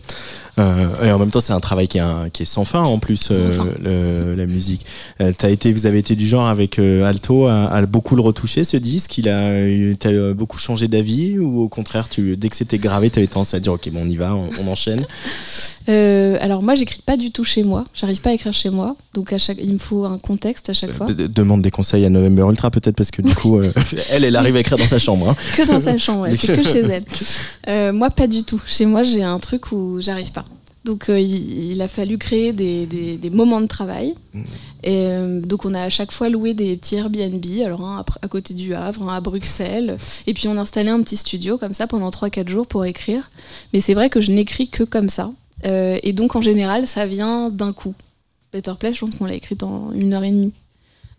Euh, 0.58 0.88
et 1.04 1.12
en 1.12 1.20
même 1.20 1.32
temps, 1.32 1.41
c'est 1.41 1.52
un 1.54 1.60
travail 1.60 1.88
qui 1.88 1.98
est, 1.98 2.02
un- 2.02 2.30
qui 2.30 2.44
est 2.44 2.46
sans 2.46 2.63
fin 2.65 2.82
en 2.82 2.98
plus, 2.98 3.28
euh, 3.32 3.52
fin. 3.52 3.68
le- 3.84 4.36
la 4.36 4.46
musique. 4.46 4.86
Euh, 5.22 5.32
t'as 5.38 5.50
été, 5.50 5.74
vous 5.74 5.86
avez 5.86 5.98
été 6.00 6.15
du 6.15 6.28
genre 6.28 6.48
avec 6.48 6.80
Alto 6.80 7.48
à, 7.48 7.65
à 7.65 7.86
beaucoup 7.86 8.15
le 8.15 8.22
retoucher 8.22 8.63
ce 8.63 8.78
disque? 8.78 9.18
Il 9.18 9.28
a, 9.28 9.38
euh, 9.39 10.34
beaucoup 10.34 10.58
changé 10.58 10.88
d'avis? 10.88 11.38
Ou 11.39 11.62
au 11.62 11.68
contraire, 11.68 12.08
tu, 12.08 12.38
dès 12.38 12.50
que 12.50 12.56
c'était 12.56 12.78
gravé, 12.78 13.10
t'avais 13.10 13.28
tendance 13.28 13.54
à 13.54 13.60
dire 13.60 13.74
ok, 13.74 13.89
bon, 13.91 14.02
on 14.06 14.10
y 14.10 14.15
va, 14.15 14.36
on, 14.36 14.50
on 14.63 14.72
enchaîne? 14.72 15.06
Alors 15.88 16.63
moi 16.63 16.74
j'écris 16.76 17.02
pas 17.06 17.15
du 17.18 17.32
tout 17.32 17.44
chez 17.44 17.63
moi, 17.63 17.86
j'arrive 17.94 18.20
pas 18.22 18.32
à 18.32 18.34
écrire 18.34 18.54
chez 18.54 18.70
moi, 18.70 18.96
donc 19.13 19.32
à 19.34 19.38
chaque, 19.38 19.58
il 19.62 19.72
me 19.74 19.78
faut 19.78 20.06
un 20.06 20.18
contexte 20.18 20.70
à 20.70 20.74
chaque 20.74 20.91
fois. 20.91 21.06
De- 21.08 21.28
demande 21.28 21.62
des 21.62 21.70
conseils 21.72 22.06
à 22.06 22.10
November 22.10 22.44
Ultra 22.50 22.72
peut-être 22.72 22.96
parce 22.96 23.12
que 23.12 23.22
du 23.22 23.34
coup, 23.36 23.60
euh, 23.60 23.72
elle, 24.10 24.24
elle 24.24 24.36
arrive 24.36 24.56
à 24.56 24.60
écrire 24.60 24.78
dans 24.78 24.88
sa 24.88 25.00
chambre. 25.00 25.30
hein. 25.30 25.36
Que 25.56 25.68
dans 25.68 25.80
sa 25.80 25.98
chambre, 25.98 26.22
ouais, 26.22 26.36
c'est 26.38 26.56
que 26.56 26.63
chez 26.63 26.80
elle. 26.80 27.04
Euh, 27.70 27.94
moi, 27.94 28.10
pas 28.10 28.28
du 28.28 28.44
tout. 28.44 28.62
Chez 28.65 28.86
moi, 28.86 29.04
j'ai 29.04 29.24
un 29.24 29.38
truc 29.39 29.72
où 29.72 30.00
j'arrive 30.02 30.32
pas. 30.32 30.45
Donc, 30.86 31.10
euh, 31.10 31.19
il, 31.19 31.71
il 31.71 31.82
a 31.82 31.88
fallu 31.88 32.17
créer 32.17 32.54
des, 32.54 32.86
des- 32.86 33.17
des 33.17 33.30
moments 33.32 33.60
de 33.60 33.65
travail. 33.65 34.13
Et 34.84 35.08
euh, 35.08 35.41
donc, 35.41 35.65
on 35.65 35.74
a 35.74 35.82
à 35.82 35.89
chaque 35.89 36.12
fois 36.12 36.30
loué 36.30 36.54
des 36.54 36.78
petits 36.78 36.95
Airbnb, 36.95 37.43
alors 37.65 37.84
un 37.84 38.06
à, 38.21 38.28
côté 38.28 38.54
du 38.54 38.76
Havre, 38.76 39.10
un 39.10 39.15
à 39.15 39.19
Bruxelles. 39.21 39.98
Et 40.28 40.34
puis, 40.34 40.48
on 40.48 40.58
installait 40.58 40.91
un 40.91 41.02
petit 41.02 41.17
studio 41.17 41.58
comme 41.58 41.74
ça 41.74 41.88
pendant 41.88 42.10
3-4 42.12 42.48
jours 42.48 42.67
pour 42.67 42.86
écrire. 42.86 43.30
Mais 43.74 43.80
c'est 43.82 43.95
vrai 43.95 44.10
que 44.12 44.21
je 44.21 44.32
n'écris 44.32 44.67
que 44.69 44.84
comme 44.84 45.10
ça. 45.10 45.32
Euh, 45.65 45.98
et 46.04 46.13
donc, 46.13 46.36
en 46.36 46.41
général, 46.41 46.86
ça 46.86 47.06
vient 47.08 47.50
d'un 47.50 47.74
coup. 47.74 47.95
Better 48.54 48.74
Place, 48.80 48.95
je 48.95 49.00
pense 49.06 49.15
qu'on 49.15 49.26
l'a 49.26 49.34
écrit 49.34 49.58
en 49.63 49.91
une 49.91 50.13
heure 50.13 50.24
et 50.24 50.32
demie 50.32 50.54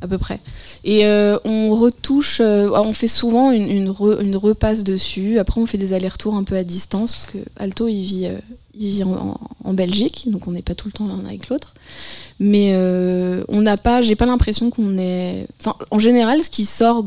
à 0.03 0.09
peu 0.09 0.19
près. 0.19 0.41
Et 0.85 1.07
euh, 1.07 1.39
on 1.45 1.75
retouche, 1.75 2.41
euh, 2.41 2.69
on 2.75 2.93
fait 2.93 3.09
souvent 3.09 3.51
une, 3.51 3.71
une, 3.71 3.89
re- 3.91 4.21
une 4.23 4.37
repasse 4.37 4.85
dessus. 4.85 5.39
Après, 5.39 5.61
on 5.61 5.67
fait 5.67 5.79
des 5.79 5.93
allers-retours 5.95 6.35
un 6.35 6.45
peu 6.45 6.57
à 6.57 6.65
distance 6.65 7.13
parce 7.13 7.25
que 7.25 7.39
Alto, 7.57 7.89
il 7.89 8.03
vit, 8.03 8.27
euh, 8.27 8.39
il 8.79 8.91
vit 8.91 9.05
en, 9.05 9.73
Belgique, 9.73 10.27
donc 10.31 10.47
on 10.49 10.53
n'est 10.53 10.63
pas 10.63 10.75
tout 10.75 10.89
le 10.89 10.93
temps 10.93 11.07
l'un 11.07 11.25
avec 11.27 11.49
l'autre. 11.49 11.75
Mais 12.39 12.75
on 13.49 13.63
n'a 13.63 13.79
pas, 13.79 14.03
j'ai 14.03 14.15
pas 14.17 14.27
l'impression 14.27 14.69
qu'on 14.71 14.99
est. 14.99 15.47
En 15.91 15.99
général, 15.99 16.43
ce 16.43 16.51
qui 16.51 16.67
sort 16.67 17.05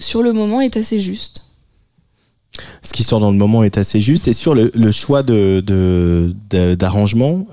sur 0.00 0.22
le 0.22 0.32
moment 0.32 0.60
est 0.60 0.76
assez 0.76 0.98
juste. 0.98 1.42
Ce 2.82 2.92
qui 2.92 3.04
sort 3.04 3.20
dans 3.20 3.30
le 3.30 3.36
moment 3.36 3.62
est 3.62 3.78
assez 3.78 4.00
juste. 4.00 4.26
Et 4.26 4.32
sur 4.32 4.54
le, 4.56 4.72
choix 4.90 5.22
de, 5.22 5.62
de- 5.64 6.34
de- 6.50 6.74
d'arrangement, 6.74 7.46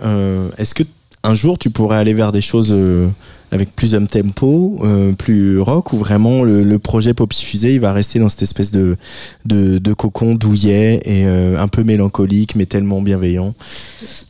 est-ce 0.58 0.73
que 0.73 0.84
un 1.26 1.34
jour 1.36 1.58
tu 1.58 1.70
pourrais 1.70 1.98
aller 1.98 2.14
vers 2.14 2.32
des 2.32 2.42
choses 2.42 2.70
euh, 2.72 3.08
avec 3.52 3.74
plus 3.76 3.94
up 3.94 4.10
tempo, 4.10 4.80
euh, 4.84 5.14
plus 5.14 5.60
rock, 5.62 5.94
ou 5.94 5.98
vraiment 5.98 6.44
le, 6.44 6.64
le 6.64 6.80
projet 6.80 7.14
Poppy 7.14 7.42
Fusée, 7.44 7.76
il 7.76 7.80
va 7.80 7.94
rester 7.94 8.20
dans 8.20 8.28
cette 8.28 8.42
espèce 8.42 8.72
de, 8.72 8.98
de, 9.46 9.78
de 9.78 9.94
cocon 9.94 10.34
douillet 10.36 11.00
et 11.06 11.26
euh, 11.26 11.58
un 11.60 11.68
peu 11.68 11.84
mélancolique, 11.84 12.56
mais 12.56 12.66
tellement 12.66 13.02
bienveillant. 13.02 13.54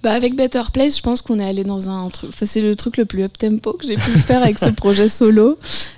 Bah, 0.04 0.12
avec 0.12 0.36
Better 0.36 0.62
Place, 0.72 0.98
je 0.98 1.02
pense 1.02 1.22
qu'on 1.22 1.40
est 1.40 1.46
allé 1.48 1.64
dans 1.64 1.90
un 1.90 2.08
truc. 2.10 2.30
Enfin, 2.34 2.46
c'est 2.46 2.62
le 2.62 2.76
truc 2.76 2.98
le 2.98 3.06
plus 3.06 3.24
up 3.24 3.36
tempo 3.38 3.74
que 3.74 3.88
j'ai 3.88 3.96
pu 3.96 4.12
faire 4.12 4.44
avec 4.44 4.60
ce 4.60 4.70
projet 4.70 5.10
solo. 5.10 5.58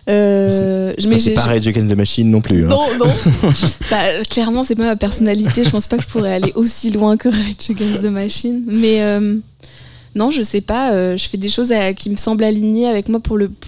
Euh, 0.10 0.94
c'est 1.18 1.34
pas 1.34 1.42
Rage 1.42 1.68
Against 1.68 1.90
the 1.90 1.96
Machine 1.98 2.30
non 2.32 2.40
plus. 2.42 2.66
hein. 2.66 2.70
Non, 2.70 2.84
non. 3.00 3.12
Bah, 3.92 3.98
clairement, 4.30 4.64
c'est 4.64 4.76
pas 4.76 4.84
ma 4.86 4.96
personnalité. 4.96 5.64
Je 5.64 5.70
pense 5.70 5.88
pas 5.88 5.98
que 5.98 6.04
je 6.04 6.08
pourrais 6.08 6.34
aller 6.34 6.54
aussi 6.56 6.92
loin 6.92 7.18
que 7.18 7.28
Rage 7.30 7.70
Against 7.72 8.04
the 8.04 8.12
Machine. 8.12 8.64
Mais 8.68 9.00
non, 10.18 10.32
je 10.32 10.42
sais 10.42 10.62
pas. 10.62 10.92
euh, 10.94 11.16
je 11.16 11.30
fais 11.30 11.38
des 11.38 11.50
choses 11.50 11.72
qui 11.96 12.10
me 12.10 12.16
semblent 12.16 12.44
alignées 12.44 12.88
avec 12.88 13.08
moi 13.08 13.22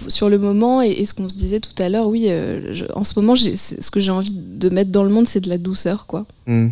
sur 0.08 0.28
le 0.28 0.38
moment. 0.38 0.82
Et, 0.82 1.04
ce 1.04 1.14
qu'on 1.14 1.28
se 1.28 1.36
disait 1.36 1.60
tout 1.60 1.80
à 1.80 1.88
l'heure, 1.88 2.08
oui, 2.08 2.26
euh, 2.28 2.74
en 2.94 3.04
ce 3.04 3.18
moment, 3.18 3.36
ce 3.36 3.90
que 3.90 4.00
j'ai 4.00 4.10
envie 4.10 4.34
de 4.34 4.68
mettre 4.68 4.90
dans 4.90 5.04
le 5.04 5.10
monde, 5.10 5.28
c'est 5.28 5.40
de 5.40 5.48
la 5.48 5.58
douceur, 5.58 6.06
quoi. 6.06 6.26
Mm. 6.46 6.70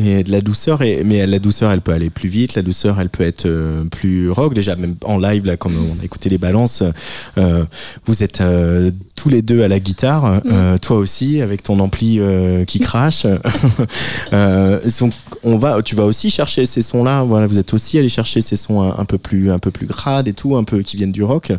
Et 0.00 0.22
de 0.22 0.30
la 0.30 0.40
douceur, 0.40 0.82
et, 0.82 1.02
mais 1.04 1.26
la 1.26 1.40
douceur, 1.40 1.72
elle 1.72 1.80
peut 1.80 1.92
aller 1.92 2.08
plus 2.08 2.28
vite. 2.28 2.54
La 2.54 2.62
douceur, 2.62 3.00
elle 3.00 3.08
peut 3.08 3.24
être 3.24 3.46
euh, 3.46 3.84
plus 3.90 4.30
rock. 4.30 4.54
Déjà, 4.54 4.76
même 4.76 4.94
en 5.04 5.18
live, 5.18 5.44
là, 5.44 5.56
comme 5.56 5.74
on 5.76 6.00
a 6.00 6.04
écouté 6.04 6.28
les 6.28 6.38
balances, 6.38 6.84
euh, 7.36 7.64
vous 8.06 8.22
êtes 8.22 8.40
euh, 8.40 8.92
tous 9.16 9.28
les 9.28 9.42
deux 9.42 9.62
à 9.62 9.68
la 9.68 9.80
guitare. 9.80 10.40
euh, 10.46 10.78
toi 10.78 10.98
aussi, 10.98 11.40
avec 11.40 11.64
ton 11.64 11.80
ampli 11.80 12.20
qui 12.68 12.78
crache. 12.78 13.26
donc, 14.32 15.12
on 15.42 15.56
va, 15.58 15.82
tu 15.82 15.96
vas 15.96 16.04
aussi 16.04 16.30
chercher 16.30 16.66
ces 16.66 16.82
sons-là. 16.82 17.24
Voilà, 17.24 17.46
vous 17.46 17.58
êtes 17.58 17.74
aussi 17.74 17.98
allé 17.98 18.08
chercher 18.08 18.40
ces 18.40 18.56
sons 18.56 18.80
un, 18.82 18.94
un 18.98 19.04
peu 19.04 19.18
plus, 19.18 19.50
un 19.50 19.58
peu 19.58 19.70
plus 19.70 19.86
grades 19.86 20.28
et 20.28 20.32
tout, 20.32 20.56
un 20.56 20.64
peu 20.64 20.82
qui 20.82 20.96
viennent 20.96 21.12
du 21.12 21.24
rock. 21.24 21.52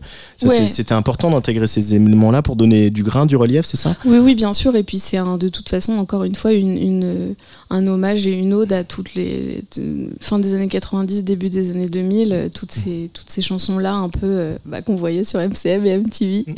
Ouais. 0.44 0.66
C'était 0.66 0.94
important 0.94 1.32
d'intégrer 1.32 1.68
ces 1.68 1.94
éléments-là 1.94 2.42
pour 2.42 2.56
donner 2.56 2.90
du 2.90 3.04
grain, 3.04 3.26
du 3.26 3.36
relief, 3.36 3.66
c'est 3.66 3.78
ça? 3.78 3.96
Oui, 4.06 4.18
oui, 4.20 4.36
bien 4.36 4.54
sûr. 4.54 4.76
Et 4.76 4.84
puis 4.84 5.00
c'est 5.00 5.18
de 5.18 5.50
toute 5.50 5.68
façon, 5.68 5.94
encore 5.94 6.24
une 6.24 6.36
fois, 6.36 6.54
une, 6.54 6.78
une, 6.78 7.36
un 7.70 7.86
hommage 7.88 8.29
j'ai 8.30 8.38
une 8.38 8.54
ode 8.54 8.72
à 8.74 8.84
toutes 8.84 9.16
les 9.16 9.64
fin 10.20 10.40
des 10.40 10.54
années 10.54 10.68
90, 10.68 11.24
début 11.24 11.50
des 11.50 11.72
années 11.72 11.90
2000, 11.90 12.32
euh, 12.34 12.50
toutes 12.50 12.72
ces 12.72 13.10
toutes 13.14 13.30
ces 13.30 13.42
chansons 13.42 13.80
là 13.80 13.94
un 13.94 14.10
peu 14.10 14.20
euh, 14.24 14.58
bah, 14.66 14.82
qu'on 14.82 14.96
voyait 14.96 15.24
sur 15.24 15.40
MCM 15.40 15.86
et 15.86 15.98
MTV. 15.98 16.46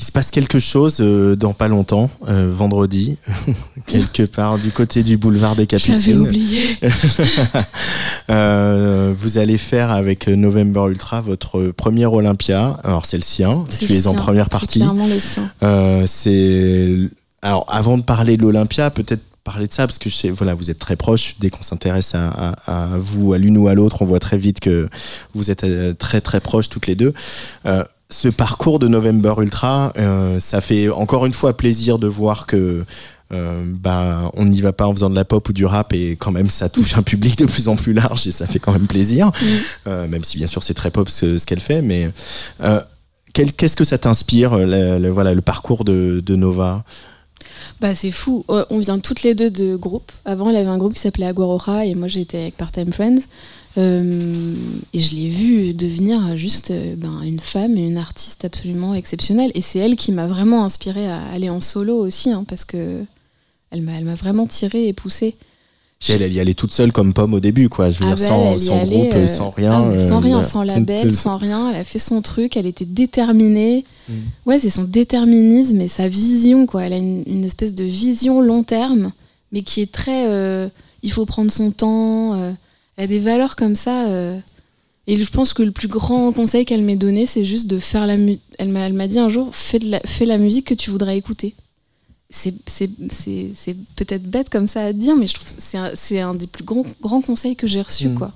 Il 0.00 0.04
se 0.04 0.10
passe 0.10 0.30
quelque 0.32 0.58
chose 0.58 0.98
euh, 1.00 1.36
dans 1.36 1.52
pas 1.52 1.68
longtemps, 1.68 2.10
euh, 2.26 2.50
vendredi, 2.52 3.18
quelque 3.86 4.24
part 4.24 4.58
du 4.58 4.70
côté 4.72 5.04
du 5.04 5.16
boulevard 5.16 5.54
des 5.54 5.66
Capucines. 5.66 6.20
oublié. 6.20 6.76
Euh, 8.30 9.12
vous 9.16 9.36
allez 9.36 9.58
faire 9.58 9.90
avec 9.90 10.28
November 10.28 10.84
Ultra 10.88 11.20
votre 11.20 11.72
premier 11.76 12.06
Olympia. 12.06 12.78
Alors 12.84 13.04
c'est 13.04 13.16
le 13.16 13.22
sien. 13.22 13.64
C'est 13.68 13.86
Tu 13.86 13.92
le 13.92 13.98
es 13.98 14.06
en 14.06 14.14
première 14.14 14.44
c'est 14.44 14.50
partie. 14.50 14.78
clairement 14.78 15.06
le 15.08 15.18
sien. 15.18 15.50
C'est 16.06 16.96
alors 17.42 17.66
avant 17.68 17.98
de 17.98 18.02
parler 18.02 18.36
de 18.36 18.42
l'Olympia, 18.42 18.90
peut-être 18.90 19.22
parler 19.44 19.66
de 19.66 19.72
ça 19.72 19.86
parce 19.86 19.98
que 19.98 20.08
je 20.08 20.14
sais, 20.14 20.30
voilà, 20.30 20.54
vous 20.54 20.70
êtes 20.70 20.78
très 20.78 20.96
proches. 20.96 21.34
Dès 21.40 21.50
qu'on 21.50 21.62
s'intéresse 21.62 22.14
à, 22.14 22.28
à- 22.66 22.84
à 22.94 22.98
vous, 22.98 23.32
à 23.32 23.38
l'une 23.38 23.58
ou 23.58 23.68
à 23.68 23.74
l'autre, 23.74 24.02
on 24.02 24.04
voit 24.04 24.20
très 24.20 24.36
vite 24.38 24.60
que 24.60 24.88
vous 25.34 25.50
êtes 25.50 25.64
euh, 25.64 25.92
très 25.94 26.20
très 26.20 26.40
proches 26.40 26.68
toutes 26.68 26.86
les 26.86 26.94
deux. 26.94 27.12
Euh, 27.66 27.84
ce 28.10 28.28
parcours 28.28 28.78
de 28.78 28.88
November 28.88 29.34
Ultra, 29.38 29.92
euh, 29.96 30.38
ça 30.38 30.60
fait 30.60 30.88
encore 30.90 31.24
une 31.26 31.32
fois 31.32 31.56
plaisir 31.56 31.98
de 31.98 32.06
voir 32.06 32.46
que 32.46 32.84
euh, 33.32 33.64
bah, 33.66 34.30
on 34.34 34.44
n'y 34.44 34.60
va 34.60 34.74
pas 34.74 34.86
en 34.86 34.92
faisant 34.92 35.08
de 35.08 35.14
la 35.14 35.24
pop 35.24 35.48
ou 35.48 35.54
du 35.54 35.64
rap 35.64 35.94
et 35.94 36.16
quand 36.16 36.30
même 36.30 36.50
ça 36.50 36.68
touche 36.68 36.98
un 36.98 37.02
public 37.02 37.38
de 37.38 37.46
plus 37.46 37.68
en 37.68 37.76
plus 37.76 37.94
large 37.94 38.26
et 38.26 38.30
ça 38.30 38.46
fait 38.46 38.58
quand 38.58 38.72
même 38.72 38.86
plaisir. 38.86 39.32
Euh, 39.86 40.06
même 40.06 40.22
si 40.22 40.36
bien 40.36 40.46
sûr 40.46 40.62
c'est 40.62 40.74
très 40.74 40.90
pop 40.90 41.08
ce, 41.08 41.38
ce 41.38 41.46
qu'elle 41.46 41.60
fait, 41.60 41.80
mais 41.80 42.10
euh, 42.62 42.80
qu'est-ce 43.32 43.76
que 43.76 43.84
ça 43.84 43.96
t'inspire, 43.96 44.56
le, 44.58 44.98
le- 44.98 45.08
voilà, 45.10 45.32
le 45.32 45.40
parcours 45.40 45.84
de, 45.84 46.22
de 46.24 46.36
Nova? 46.36 46.84
Bah 47.82 47.96
c'est 47.96 48.12
fou. 48.12 48.44
Euh, 48.48 48.64
On 48.70 48.78
vient 48.78 49.00
toutes 49.00 49.24
les 49.24 49.34
deux 49.34 49.50
de 49.50 49.74
groupes. 49.74 50.12
Avant, 50.24 50.48
y 50.50 50.56
avait 50.56 50.68
un 50.68 50.78
groupe 50.78 50.94
qui 50.94 51.00
s'appelait 51.00 51.26
Aguaroja 51.26 51.84
et 51.84 51.94
moi 51.94 52.06
j'étais 52.06 52.38
avec 52.38 52.56
Part-Time 52.56 52.92
Friends. 52.92 53.22
Euh, 53.76 54.54
et 54.94 55.00
je 55.00 55.16
l'ai 55.16 55.28
vue 55.28 55.74
devenir 55.74 56.36
juste 56.36 56.70
euh, 56.70 56.94
ben, 56.96 57.22
une 57.22 57.40
femme 57.40 57.76
et 57.76 57.80
une 57.80 57.96
artiste 57.96 58.44
absolument 58.44 58.94
exceptionnelle. 58.94 59.50
Et 59.56 59.62
c'est 59.62 59.80
elle 59.80 59.96
qui 59.96 60.12
m'a 60.12 60.28
vraiment 60.28 60.64
inspirée 60.64 61.08
à 61.08 61.24
aller 61.24 61.50
en 61.50 61.58
solo 61.58 61.96
aussi, 61.96 62.30
hein, 62.30 62.44
parce 62.46 62.64
que 62.64 63.02
elle 63.72 63.82
m'a, 63.82 63.94
elle 63.94 64.04
m'a 64.04 64.14
vraiment 64.14 64.46
tirée 64.46 64.86
et 64.86 64.92
poussée. 64.92 65.34
Elle, 66.08 66.22
elle 66.22 66.32
y 66.32 66.40
allait 66.40 66.54
toute 66.54 66.72
seule 66.72 66.90
comme 66.92 67.12
pomme 67.12 67.34
au 67.34 67.40
début, 67.40 67.68
quoi. 67.68 67.90
Je 67.90 67.98
veux 68.00 68.06
Ah 68.10 68.14
dire, 68.14 68.24
bah, 68.28 68.28
sans, 68.28 68.58
sans 68.58 68.84
groupe, 68.84 69.12
euh, 69.14 69.26
sans 69.26 69.50
rien. 69.50 69.90
ah, 69.94 69.98
sans 70.00 70.16
euh, 70.16 70.18
rien, 70.20 70.42
sans 70.42 70.62
label, 70.64 71.12
sans 71.14 71.36
rien. 71.36 71.70
Elle 71.70 71.76
a 71.80 71.84
fait 71.84 71.98
son 71.98 72.22
truc, 72.22 72.56
elle 72.56 72.66
était 72.66 72.84
déterminée. 72.84 73.84
Mm. 74.08 74.12
Ouais, 74.46 74.58
c'est 74.58 74.70
son 74.70 74.84
déterminisme 74.84 75.80
et 75.80 75.88
sa 75.88 76.08
vision, 76.08 76.66
quoi. 76.66 76.84
Elle 76.84 76.92
a 76.94 76.96
une, 76.98 77.22
une 77.26 77.44
espèce 77.44 77.74
de 77.74 77.84
vision 77.84 78.40
long 78.40 78.64
terme, 78.64 79.12
mais 79.52 79.62
qui 79.62 79.80
est 79.80 79.92
très. 79.92 80.26
euh, 80.28 80.68
il 81.04 81.10
faut 81.12 81.26
prendre 81.26 81.50
son 81.52 81.70
temps. 81.72 82.34
elle 82.96 83.04
a 83.04 83.06
des 83.06 83.18
valeurs 83.18 83.56
comme 83.56 83.74
ça. 83.74 84.06
et 85.08 85.16
je 85.16 85.30
pense 85.30 85.52
que 85.52 85.62
le 85.64 85.72
plus 85.72 85.88
grand 85.88 86.32
conseil 86.32 86.64
qu'elle 86.64 86.82
m'ait 86.82 86.94
donné, 86.96 87.26
c'est 87.26 87.44
juste 87.44 87.66
de 87.66 87.78
faire 87.78 88.06
la 88.06 88.16
musique. 88.16 88.40
Elle 88.58 88.68
m'a 88.68 88.80
elle 88.86 88.92
m'a 88.92 89.08
dit 89.08 89.18
un 89.18 89.28
jour 89.28 89.48
fais, 89.52 89.80
de 89.80 89.90
la, 89.90 90.00
fais 90.04 90.26
la 90.26 90.38
musique 90.38 90.66
que 90.68 90.74
tu 90.74 90.90
voudrais 90.90 91.16
écouter. 91.18 91.54
C'est 92.34 92.54
c'est- 92.66 92.90
c'est- 93.10 93.50
c'est 93.54 93.76
peut-être 93.96 94.24
bête 94.24 94.48
comme 94.48 94.66
ça 94.66 94.80
à 94.86 94.92
dire, 94.92 95.14
mais 95.16 95.26
je 95.28 95.34
trouve 95.34 95.48
que 95.48 95.54
c'est 95.62 95.78
un, 95.78 95.90
c'est 95.94 96.18
un 96.20 96.34
des 96.34 96.46
plus 96.48 96.64
grands, 96.64 96.84
grands 97.00 97.20
conseils 97.22 97.54
que 97.56 97.66
j'ai 97.66 97.82
reçus. 97.82 98.08
Mm. 98.08 98.14
quoi. 98.14 98.32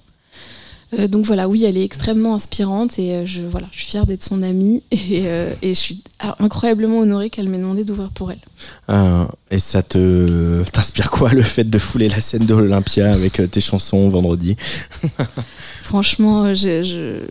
Euh, 1.01 1.09
donc 1.09 1.25
voilà, 1.25 1.49
oui, 1.49 1.65
elle 1.65 1.77
est 1.77 1.83
extrêmement 1.83 2.37
inspirante 2.37 2.97
et 3.01 3.13
euh, 3.13 3.27
je, 3.27 3.43
voilà, 3.43 3.67
je 3.73 3.79
suis 3.79 3.87
fière 3.89 4.07
d'être 4.07 4.23
son 4.23 4.41
amie 4.45 4.83
et, 4.93 5.23
euh, 5.27 5.51
et 5.61 5.71
je 5.75 5.81
suis 5.81 6.05
incroyablement 6.39 7.01
honorée 7.01 7.29
qu'elle 7.29 7.49
m'ait 7.49 7.59
demandé 7.59 7.83
d'ouvrir 7.85 8.11
pour 8.11 8.31
elle. 8.31 8.39
Euh, 8.91 9.25
et 9.51 9.59
ça 9.59 9.83
te 9.83 10.63
t'inspire 10.71 11.11
quoi 11.11 11.33
le 11.33 11.43
fait 11.43 11.65
de 11.69 11.79
fouler 11.79 12.09
la 12.09 12.21
scène 12.21 12.47
de 12.47 12.55
l'Olympia 12.55 13.13
avec 13.13 13.41
tes 13.51 13.61
chansons 13.61 14.09
vendredi? 14.11 14.57
Franchement, 15.83 16.55
je, 16.55 16.83
je- 16.83 17.27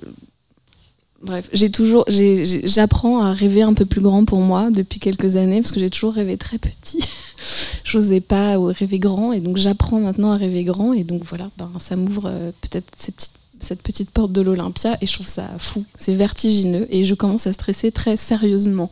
bref, 1.24 1.50
j'ai 1.54 1.70
toujours, 1.72 2.06
j'apprends 2.08 3.22
à 3.22 3.34
rêver 3.34 3.62
un 3.62 3.74
peu 3.74 3.86
plus 3.86 4.02
grand 4.02 4.26
pour 4.26 4.40
moi 4.40 4.70
depuis 4.72 5.00
quelques 5.00 5.36
années 5.36 5.62
parce 5.62 5.72
que 5.72 5.80
j'ai 5.80 5.90
toujours 5.90 6.14
rêvé 6.14 6.38
très 6.38 6.58
petit. 6.58 7.00
J'osais 7.84 8.22
pas 8.22 8.56
rêver 8.60 9.00
grand 9.00 9.32
et 9.34 9.40
donc 9.40 9.58
j'apprends 9.58 10.00
maintenant 10.00 10.32
à 10.32 10.38
rêver 10.38 10.64
grand 10.64 10.94
et 10.94 11.04
donc 11.04 11.24
voilà, 11.24 11.50
ben, 11.58 11.70
ça 11.80 11.96
m'ouvre 11.96 12.26
euh, 12.28 12.52
peut-être 12.62 12.88
ces 12.98 13.12
petites- 13.12 13.32
cette 13.60 13.82
petite 13.82 14.12
porte 14.12 14.34
de 14.34 14.42
l'Olympia 14.42 14.98
et 15.02 15.08
je 15.08 15.14
trouve 15.14 15.28
ça 15.30 15.50
fou, 15.60 15.86
c'est 15.98 16.14
vertigineux 16.14 16.88
et 16.90 17.06
je 17.06 17.14
commence 17.16 17.48
à 17.48 17.54
stresser 17.54 17.92
très 17.92 18.18
sérieusement. 18.18 18.92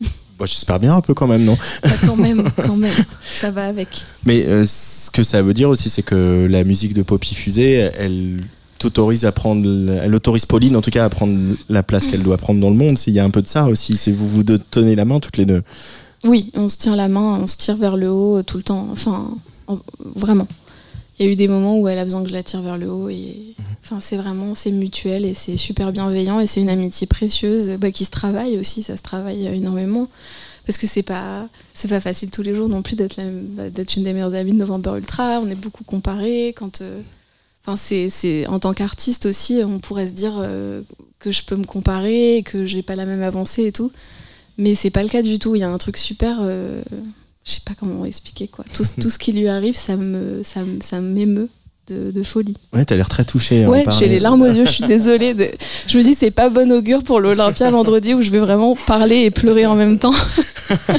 Bon, 0.38 0.46
J'espère 0.46 0.80
bien 0.80 0.96
un 0.96 1.00
peu 1.00 1.14
quand 1.14 1.28
même, 1.28 1.44
non? 1.44 1.56
Bah, 1.84 1.90
quand 2.04 2.16
même, 2.16 2.48
quand 2.66 2.76
même, 2.76 2.92
ça 3.24 3.52
va 3.52 3.66
avec. 3.66 4.02
Mais 4.24 4.44
euh, 4.46 4.64
ce 4.66 5.08
que 5.12 5.22
ça 5.22 5.42
veut 5.42 5.54
dire 5.54 5.68
aussi, 5.68 5.88
c'est 5.90 6.02
que 6.02 6.48
la 6.50 6.64
musique 6.64 6.92
de 6.92 7.02
Poppy 7.02 7.36
Fusée, 7.36 7.88
elle 7.96 8.42
t'autorise 8.90 9.24
à 9.24 9.32
prendre, 9.32 9.66
elle 10.02 10.14
autorise 10.14 10.46
Pauline 10.46 10.76
en 10.76 10.82
tout 10.82 10.90
cas 10.90 11.04
à 11.04 11.08
prendre 11.08 11.56
la 11.68 11.82
place 11.82 12.06
qu'elle 12.06 12.22
doit 12.22 12.38
prendre 12.38 12.60
dans 12.60 12.70
le 12.70 12.76
monde. 12.76 12.98
S'il 12.98 13.12
y 13.14 13.18
a 13.20 13.24
un 13.24 13.30
peu 13.30 13.42
de 13.42 13.46
ça 13.48 13.66
aussi, 13.66 13.96
c'est 13.96 14.12
vous 14.12 14.28
vous 14.28 14.42
tenez 14.44 14.94
la 14.94 15.04
main 15.04 15.20
toutes 15.20 15.36
les 15.36 15.46
deux. 15.46 15.62
Oui, 16.24 16.50
on 16.54 16.68
se 16.68 16.78
tient 16.78 16.96
la 16.96 17.08
main, 17.08 17.38
on 17.42 17.46
se 17.46 17.56
tire 17.56 17.76
vers 17.76 17.96
le 17.96 18.10
haut 18.10 18.42
tout 18.42 18.56
le 18.56 18.62
temps. 18.62 18.88
Enfin, 18.90 19.36
en- 19.66 19.78
vraiment. 20.14 20.48
Il 21.18 21.26
y 21.26 21.28
a 21.28 21.32
eu 21.32 21.36
des 21.36 21.48
moments 21.48 21.78
où 21.78 21.86
elle 21.86 21.98
a 21.98 22.04
besoin 22.04 22.22
que 22.22 22.28
je 22.28 22.32
la 22.34 22.42
tire 22.42 22.60
vers 22.62 22.76
le 22.76 22.90
haut 22.90 23.08
et 23.08 23.54
enfin 23.82 23.98
c'est 24.00 24.16
vraiment 24.16 24.56
c'est 24.56 24.72
mutuel 24.72 25.24
et 25.24 25.32
c'est 25.34 25.56
super 25.56 25.92
bienveillant 25.92 26.40
et 26.40 26.46
c'est 26.48 26.60
une 26.60 26.68
amitié 26.68 27.06
précieuse 27.06 27.70
bah, 27.78 27.92
qui 27.92 28.04
se 28.04 28.10
travaille 28.10 28.58
aussi, 28.58 28.82
ça 28.82 28.96
se 28.96 29.02
travaille 29.02 29.46
énormément 29.46 30.08
parce 30.66 30.76
que 30.76 30.88
c'est 30.88 31.04
pas 31.04 31.46
c'est 31.72 31.86
pas 31.88 32.00
facile 32.00 32.30
tous 32.30 32.42
les 32.42 32.52
jours 32.54 32.68
non 32.68 32.82
plus 32.82 32.96
d'être 32.96 33.20
d'être 33.70 33.96
une 33.96 34.02
des 34.02 34.12
meilleures 34.12 34.34
amies 34.34 34.54
de 34.54 34.58
November 34.58 34.94
Ultra. 34.96 35.38
On 35.40 35.48
est 35.48 35.54
beaucoup 35.54 35.84
comparés 35.84 36.52
quand 36.56 36.80
euh, 36.80 37.00
Enfin, 37.66 37.76
c'est, 37.76 38.10
c'est 38.10 38.46
en 38.46 38.58
tant 38.58 38.74
qu'artiste 38.74 39.24
aussi, 39.26 39.62
on 39.64 39.78
pourrait 39.78 40.06
se 40.06 40.12
dire 40.12 40.34
euh, 40.38 40.82
que 41.18 41.30
je 41.30 41.42
peux 41.44 41.56
me 41.56 41.64
comparer, 41.64 42.42
que 42.44 42.66
j'ai 42.66 42.82
pas 42.82 42.94
la 42.96 43.06
même 43.06 43.22
avancée 43.22 43.64
et 43.64 43.72
tout. 43.72 43.90
Mais 44.58 44.74
c'est 44.74 44.90
pas 44.90 45.02
le 45.02 45.08
cas 45.08 45.22
du 45.22 45.38
tout. 45.38 45.54
Il 45.56 45.60
y 45.60 45.62
a 45.64 45.70
un 45.70 45.78
truc 45.78 45.96
super. 45.96 46.38
euh, 46.42 46.82
je 47.44 47.52
sais 47.52 47.60
pas 47.64 47.72
comment 47.78 48.04
expliquer 48.04 48.48
quoi. 48.48 48.64
Tout, 48.74 48.84
tout 49.00 49.08
ce 49.10 49.18
qui 49.18 49.32
lui 49.32 49.48
arrive, 49.48 49.74
ça 49.76 49.96
me, 49.96 50.42
ça, 50.44 50.60
ça 50.82 51.00
m'émeut 51.00 51.48
de, 51.88 52.10
de 52.10 52.22
folie. 52.22 52.56
Ouais, 52.72 52.84
t'as 52.84 52.96
l'air 52.96 53.08
très 53.08 53.24
touché. 53.24 53.66
Ouais, 53.66 53.84
j'ai 53.98 54.08
les 54.08 54.20
larmes 54.20 54.42
aux 54.42 54.46
yeux, 54.52 54.64
je 54.66 54.70
suis 54.70 54.86
désolée. 54.86 55.32
de- 55.34 55.50
Je 55.86 55.96
me 55.98 56.02
dis, 56.02 56.14
c'est 56.14 56.30
pas 56.30 56.48
bon 56.50 56.70
augure 56.70 57.02
pour 57.02 57.18
l'Olympia 57.20 57.70
vendredi 57.70 58.12
où 58.14 58.20
je 58.22 58.30
vais 58.30 58.38
vraiment 58.40 58.76
parler 58.86 59.22
et 59.24 59.30
pleurer 59.30 59.64
en 59.66 59.74
même 59.74 59.98
temps. 59.98 60.14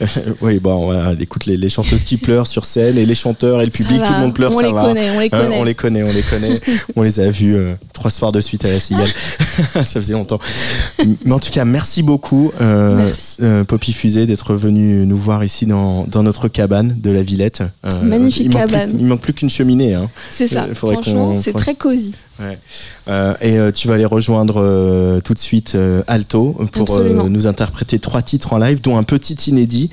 oui, 0.40 0.58
bon, 0.58 0.84
voilà, 0.86 1.14
écoute 1.20 1.46
les, 1.46 1.56
les 1.56 1.68
chanteuses 1.68 2.04
qui 2.04 2.16
pleurent 2.16 2.46
sur 2.46 2.64
scène 2.64 2.96
et 2.98 3.04
les 3.06 3.14
chanteurs 3.14 3.60
et 3.60 3.64
le 3.64 3.70
public, 3.70 4.02
tout 4.02 4.12
le 4.12 4.18
monde 4.20 4.34
pleure, 4.34 4.52
on 4.54 4.58
ça 4.60 4.66
les 4.66 4.72
va. 4.72 4.82
connaît, 4.84 5.10
on 5.10 5.20
les 5.20 5.30
connaît. 5.30 5.58
on 5.58 5.64
les 5.64 5.74
connaît, 5.74 6.02
on 6.02 6.06
les 6.12 6.22
connaît. 6.22 6.60
on 6.96 7.02
les 7.02 7.20
a 7.20 7.30
vus 7.30 7.54
euh, 7.54 7.74
trois 7.92 8.10
soirs 8.10 8.32
de 8.32 8.40
suite 8.40 8.64
à 8.64 8.68
la 8.68 8.80
cigale. 8.80 9.06
ça 9.74 9.84
faisait 9.84 10.14
longtemps. 10.14 10.38
Mais 11.24 11.32
en 11.32 11.38
tout 11.38 11.50
cas, 11.50 11.64
merci 11.64 12.02
beaucoup, 12.02 12.52
euh, 12.60 12.96
Merci. 12.96 13.36
euh, 13.42 13.64
Poppy 13.64 13.92
Fusée, 13.92 14.26
d'être 14.26 14.54
venu 14.54 15.04
nous 15.06 15.16
voir 15.18 15.44
ici 15.44 15.66
dans, 15.66 16.04
dans 16.06 16.22
notre 16.22 16.48
cabane 16.48 16.96
de 17.00 17.10
la 17.10 17.22
Villette. 17.22 17.62
Euh, 17.84 18.02
Magnifique 18.02 18.46
il 18.46 18.52
manque 18.52 18.62
plus- 18.66 18.72
cabane. 18.72 18.96
il 18.98 19.06
manque 19.06 19.20
plus 19.20 19.32
qu'une 19.34 19.50
cheminée. 19.50 19.94
Hein. 19.94 20.08
C'est 20.30 20.48
ça, 20.48 20.64
Euh, 20.64 20.74
faudrait 20.74 20.96
franchement, 20.96 21.36
c'est 21.42 21.52
très 21.52 21.74
cosy. 21.74 22.14
Euh, 23.08 23.34
et 23.40 23.58
euh, 23.58 23.70
tu 23.70 23.88
vas 23.88 23.94
aller 23.94 24.04
rejoindre 24.04 24.56
euh, 24.58 25.20
tout 25.20 25.34
de 25.34 25.38
suite 25.38 25.76
Alto 26.06 26.58
pour 26.72 27.00
nous 27.00 27.46
interpréter 27.46 27.98
trois 27.98 28.22
titres 28.22 28.52
en 28.52 28.58
live, 28.58 28.80
dont 28.80 28.96
un 28.96 29.02
petit 29.02 29.34
inédit 29.50 29.90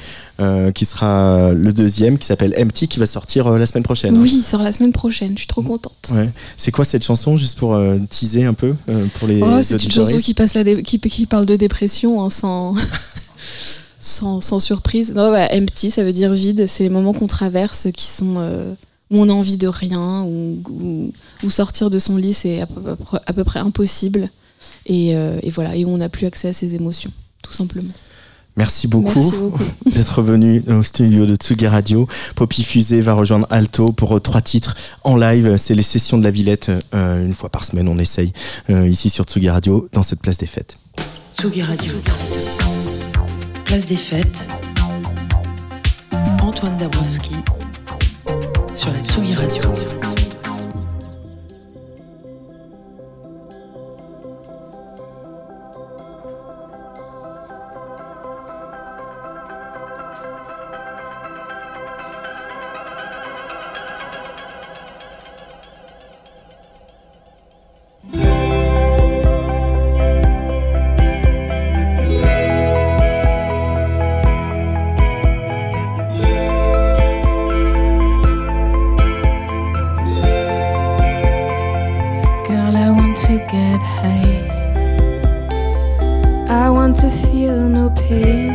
qui 0.76 0.86
sera 0.86 1.52
le 1.52 1.74
deuxième, 1.74 2.18
qui 2.18 2.28
s'appelle 2.28 2.54
Empty, 2.60 2.88
qui 2.88 3.00
va 3.00 3.06
sortir 3.08 3.50
la 3.50 3.66
semaine 3.66 3.84
prochaine. 3.84 4.18
Oui, 4.18 4.32
il 4.38 4.44
sort 4.44 4.62
la 4.62 4.72
semaine 4.72 4.92
prochaine, 4.92 5.32
je 5.34 5.40
suis 5.40 5.48
trop 5.48 5.64
contente. 5.64 6.12
Ouais. 6.12 6.30
C'est 6.58 6.72
quoi 6.72 6.86
cette 6.86 7.04
chanson, 7.04 7.38
juste 7.38 7.58
pour 7.58 7.80
teaser 8.10 8.46
un 8.46 8.54
peu 8.54 8.76
pour 9.16 9.28
les 9.28 9.42
Oh, 9.42 9.62
c'est 9.64 9.84
une 9.84 9.92
chanson 9.92 10.18
qui, 10.18 10.34
passe 10.34 10.54
la 10.54 10.64
dé- 10.64 10.84
qui, 10.84 11.00
qui 11.00 11.26
parle 11.26 11.46
de 11.48 11.56
dépression 11.56 12.24
hein, 12.24 12.30
sans, 12.30 12.76
sans, 14.00 14.42
sans 14.42 14.60
surprise. 14.60 15.14
Non, 15.16 15.32
bah, 15.32 15.48
empty, 15.52 15.90
ça 15.90 16.04
veut 16.04 16.14
dire 16.14 16.34
vide. 16.34 16.66
C'est 16.68 16.84
les 16.84 16.90
moments 16.90 17.14
qu'on 17.14 17.28
traverse 17.28 17.88
qui 17.94 18.06
sont 18.06 18.38
où 19.12 19.18
on 19.22 19.30
a 19.30 19.34
envie 19.34 19.58
de 19.58 19.68
rien, 19.68 20.24
où, 20.24 20.62
où, 20.70 21.12
où 21.44 21.50
sortir 21.50 21.90
de 21.90 22.00
son 22.00 22.18
lit 22.18 22.34
c'est 22.34 22.62
à 22.62 22.66
peu, 22.66 22.96
près- 22.96 23.22
à 23.26 23.34
peu 23.34 23.44
près 23.44 23.60
impossible. 23.60 24.30
Et, 24.86 25.16
euh, 25.16 25.40
et 25.44 25.50
voilà, 25.50 25.76
et 25.76 25.84
où 25.86 25.90
on 25.90 25.98
n'a 25.98 26.10
plus 26.10 26.26
accès 26.28 26.48
à 26.50 26.54
ses 26.54 26.76
émotions, 26.76 27.12
tout 27.44 27.52
simplement. 27.54 27.92
Merci 28.56 28.88
beaucoup, 28.88 29.32
d'être 29.86 30.22
venu 30.24 30.64
au 30.68 30.82
studio 30.82 31.26
de 31.28 31.36
Tsugi 31.36 31.68
Radio. 31.68 32.08
Poppy 32.36 32.64
Fusée 32.64 33.02
va 33.02 33.14
rejoindre 33.14 33.46
Alto 33.52 33.92
pour 33.92 34.16
euh, 34.16 34.20
trois 34.20 34.42
titres 34.42 34.76
en 35.04 35.16
live. 35.16 35.58
C'est 35.58 35.76
les 35.76 35.84
sessions 35.84 36.18
de 36.18 36.24
la 36.24 36.32
Villette, 36.32 36.72
euh, 36.96 37.26
une 37.26 37.34
fois 37.36 37.50
par 37.50 37.66
semaine, 37.66 37.88
on 37.88 38.00
essaye, 38.00 38.34
euh, 38.72 38.88
ici 38.88 39.10
sur 39.12 39.26
Tsugi 39.26 39.50
Radio, 39.50 39.88
dans 39.94 40.04
cette 40.04 40.22
place 40.22 40.38
des 40.40 40.48
fêtes. 40.48 40.78
Tsugi 41.38 41.62
Radio. 41.62 41.94
Place 43.66 43.86
des 43.86 43.96
fêtes. 43.96 44.48
Antoine 46.42 46.78
Dabrowski 46.78 47.34
sur 48.78 48.94
la 48.94 49.00
Tsugi 49.00 49.34
Radio. 49.34 50.07
pain. 88.08 88.50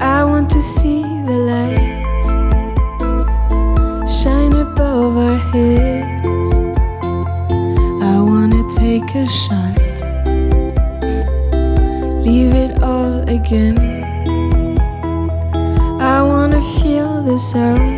I 0.00 0.24
want 0.24 0.50
to 0.50 0.62
see 0.62 1.02
the 1.02 1.38
lights 1.52 2.28
shine 4.22 4.54
above 4.54 5.16
our 5.16 5.38
heads. 5.52 6.52
I 8.02 8.16
wanna 8.30 8.62
take 8.72 9.14
a 9.14 9.26
shot, 9.26 9.78
leave 12.26 12.54
it 12.54 12.82
all 12.82 13.28
again. 13.28 13.78
I 16.00 16.22
wanna 16.22 16.62
feel 16.62 17.22
the 17.22 17.38
sound. 17.38 17.89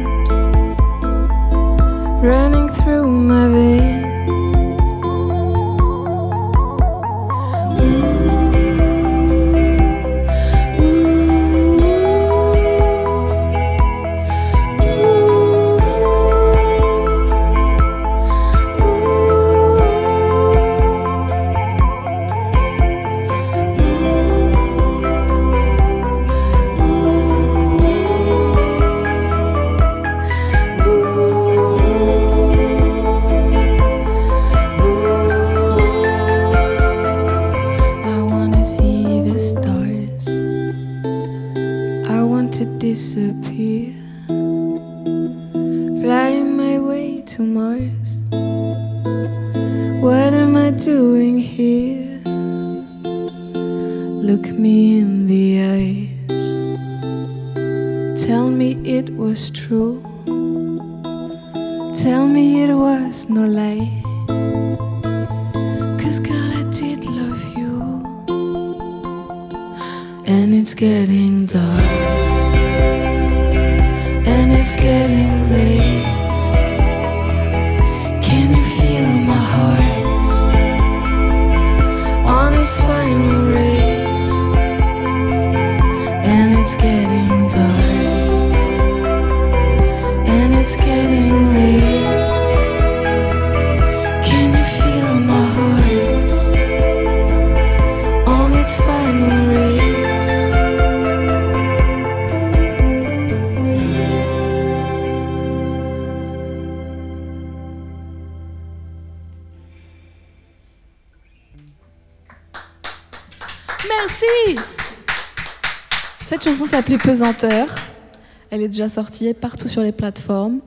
Elle 118.51 118.63
est 118.63 118.69
déjà 118.69 118.89
sortie 118.89 119.33
partout 119.33 119.69
sur 119.69 119.83
les 119.83 119.93
plateformes. 119.93 120.61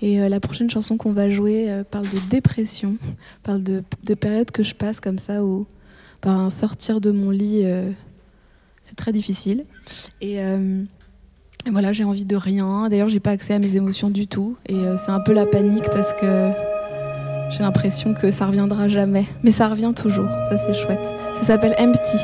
Et 0.00 0.20
euh, 0.20 0.28
la 0.28 0.40
prochaine 0.40 0.70
chanson 0.70 0.96
qu'on 0.96 1.12
va 1.12 1.30
jouer 1.30 1.70
euh, 1.70 1.84
parle 1.84 2.08
de 2.08 2.18
dépression, 2.30 2.96
parle 3.42 3.62
de, 3.62 3.84
de 4.04 4.14
périodes 4.14 4.50
que 4.50 4.62
je 4.62 4.74
passe 4.74 5.00
comme 5.00 5.18
ça 5.18 5.44
où 5.44 5.66
ben, 6.22 6.50
sortir 6.50 7.00
de 7.00 7.10
mon 7.10 7.30
lit, 7.30 7.62
euh, 7.64 7.90
c'est 8.82 8.96
très 8.96 9.12
difficile. 9.12 9.64
Et, 10.20 10.36
et 10.38 11.70
voilà, 11.70 11.92
j'ai 11.92 12.04
envie 12.04 12.24
de 12.24 12.36
rien. 12.36 12.88
D'ailleurs, 12.88 13.08
j'ai 13.08 13.20
pas 13.20 13.30
accès 13.30 13.54
à 13.54 13.58
mes 13.60 13.76
émotions 13.76 14.10
du 14.10 14.26
tout. 14.26 14.56
Et 14.68 14.76
c'est 14.98 15.12
un 15.12 15.20
peu 15.20 15.32
la 15.32 15.46
panique 15.46 15.84
parce 15.84 16.12
que 16.14 16.50
j'ai 17.50 17.60
l'impression 17.60 18.12
que 18.14 18.32
ça 18.32 18.46
reviendra 18.46 18.88
jamais. 18.88 19.26
Mais 19.44 19.52
ça 19.52 19.68
revient 19.68 19.92
toujours. 19.94 20.28
Ça, 20.48 20.56
c'est 20.56 20.74
chouette. 20.74 21.04
Ça 21.36 21.44
s'appelle. 21.44 21.76
Empty 21.78 22.18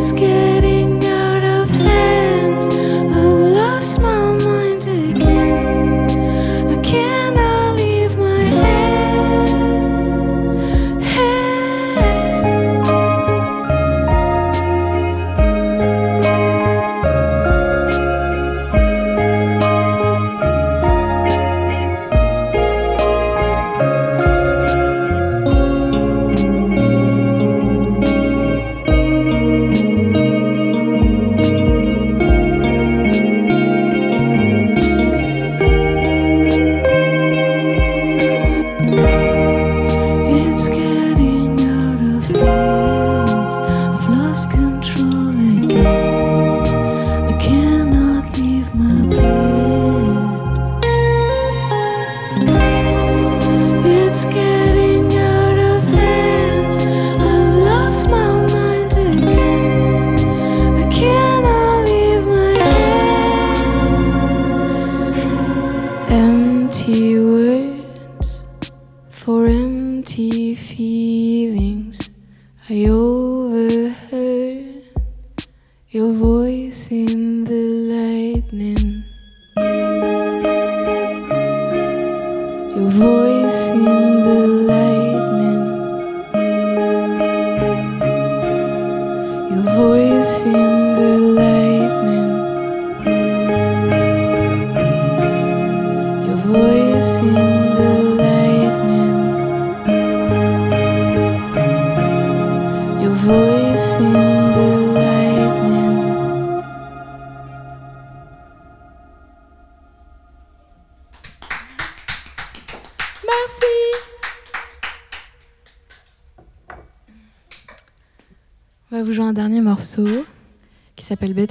Scared. 0.00 0.49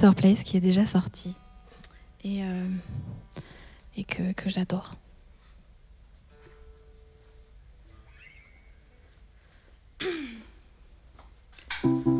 Place 0.08 0.42
qui 0.42 0.56
est 0.56 0.60
déjà 0.60 0.86
sorti 0.86 1.34
et, 2.24 2.42
euh, 2.42 2.66
que 4.06 4.48
j'adore. 4.48 4.94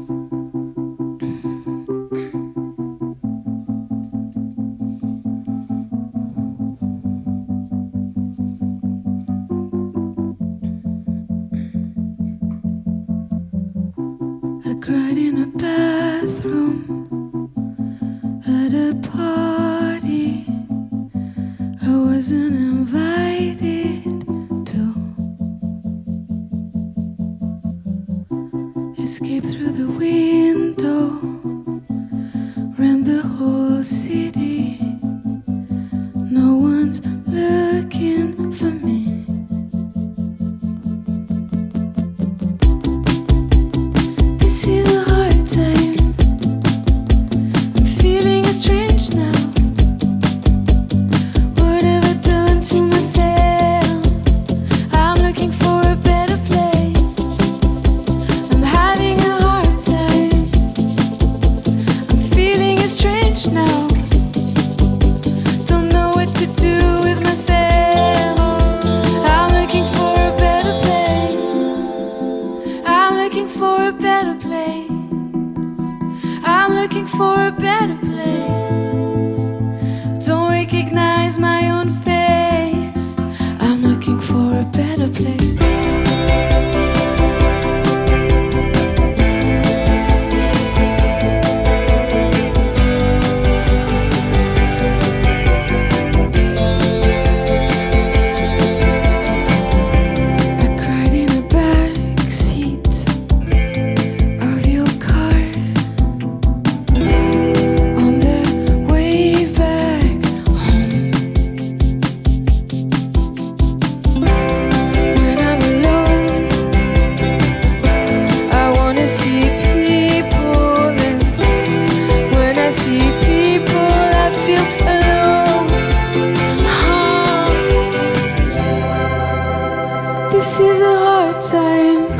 This 130.51 130.59
is 130.59 130.81
a 130.81 130.99
hard 130.99 131.41
time. 131.45 132.11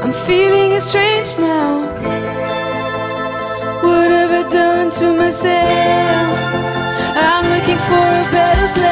I'm 0.00 0.12
feeling 0.12 0.78
strange 0.78 1.36
now. 1.36 1.80
What 3.82 4.12
have 4.12 4.30
I 4.30 4.48
done 4.48 4.88
to 5.00 5.06
myself? 5.12 6.38
I'm 7.30 7.46
looking 7.50 7.80
for 7.88 8.06
a 8.22 8.30
better 8.30 8.68
place. 8.74 8.87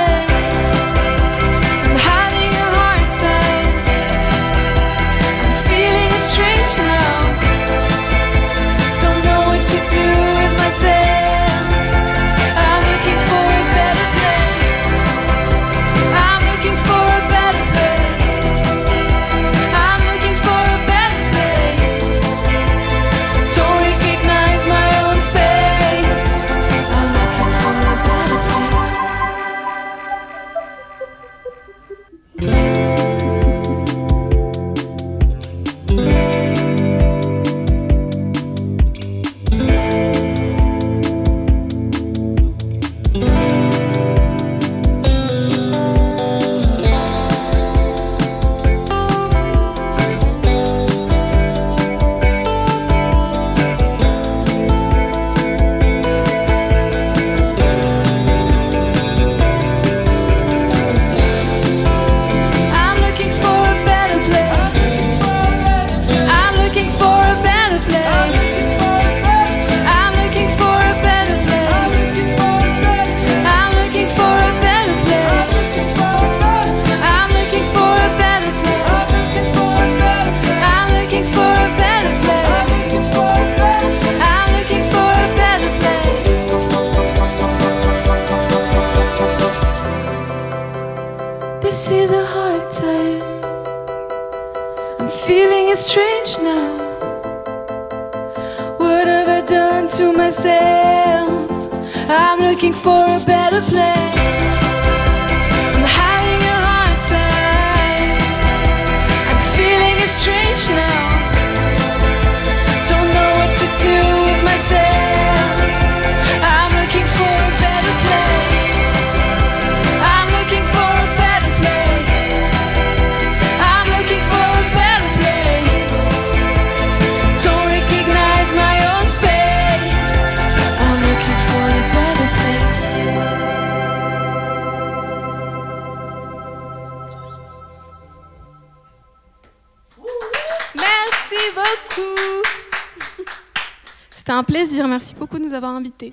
Un 144.36 144.44
plaisir. 144.44 144.86
Merci 144.86 145.14
beaucoup 145.18 145.38
de 145.38 145.44
nous 145.44 145.54
avoir 145.54 145.72
invités. 145.72 146.12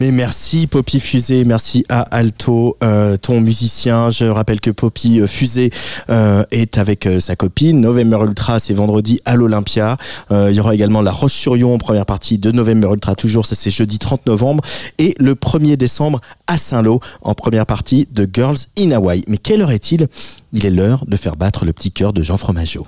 Mais 0.00 0.10
merci 0.10 0.66
Poppy 0.66 1.00
Fusée, 1.00 1.44
merci 1.44 1.84
à 1.88 2.00
Alto, 2.02 2.76
euh, 2.82 3.16
ton 3.16 3.40
musicien. 3.40 4.10
Je 4.10 4.24
rappelle 4.24 4.60
que 4.60 4.70
Poppy 4.70 5.20
euh, 5.20 5.26
Fusée 5.26 5.70
euh, 6.08 6.44
est 6.50 6.78
avec 6.78 7.06
euh, 7.06 7.20
sa 7.20 7.36
copine. 7.36 7.80
November 7.80 8.18
Ultra, 8.22 8.58
c'est 8.58 8.74
vendredi 8.74 9.20
à 9.24 9.36
l'Olympia. 9.36 9.96
Euh, 10.30 10.50
il 10.50 10.56
y 10.56 10.60
aura 10.60 10.74
également 10.74 11.02
La 11.02 11.12
Roche-sur-Yon 11.12 11.74
en 11.74 11.78
première 11.78 12.06
partie 12.06 12.38
de 12.38 12.50
November 12.50 12.88
Ultra, 12.92 13.14
toujours, 13.14 13.46
ça 13.46 13.54
c'est 13.54 13.70
jeudi 13.70 13.98
30 13.98 14.26
novembre. 14.26 14.62
Et 14.98 15.14
le 15.18 15.34
1er 15.34 15.76
décembre 15.76 16.20
à 16.46 16.56
Saint-Lô 16.58 17.00
en 17.22 17.34
première 17.34 17.66
partie 17.66 18.08
de 18.12 18.28
Girls 18.32 18.58
in 18.78 18.92
Hawaii. 18.92 19.24
Mais 19.28 19.36
quelle 19.36 19.62
heure 19.62 19.72
est-il? 19.72 20.06
Il 20.52 20.64
est 20.64 20.70
l'heure 20.70 21.04
de 21.06 21.16
faire 21.16 21.36
battre 21.36 21.64
le 21.64 21.72
petit 21.72 21.92
cœur 21.92 22.12
de 22.12 22.22
Jean 22.22 22.36
Fromageau. 22.36 22.86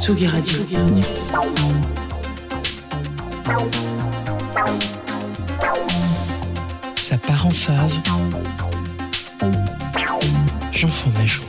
Tsugi 0.00 0.26
Radio. 0.26 0.58
Ça 6.96 7.16
part 7.18 7.46
en 7.46 7.50
fave. 7.50 8.00
Jean 10.72 10.88
Fromageau. 10.88 11.44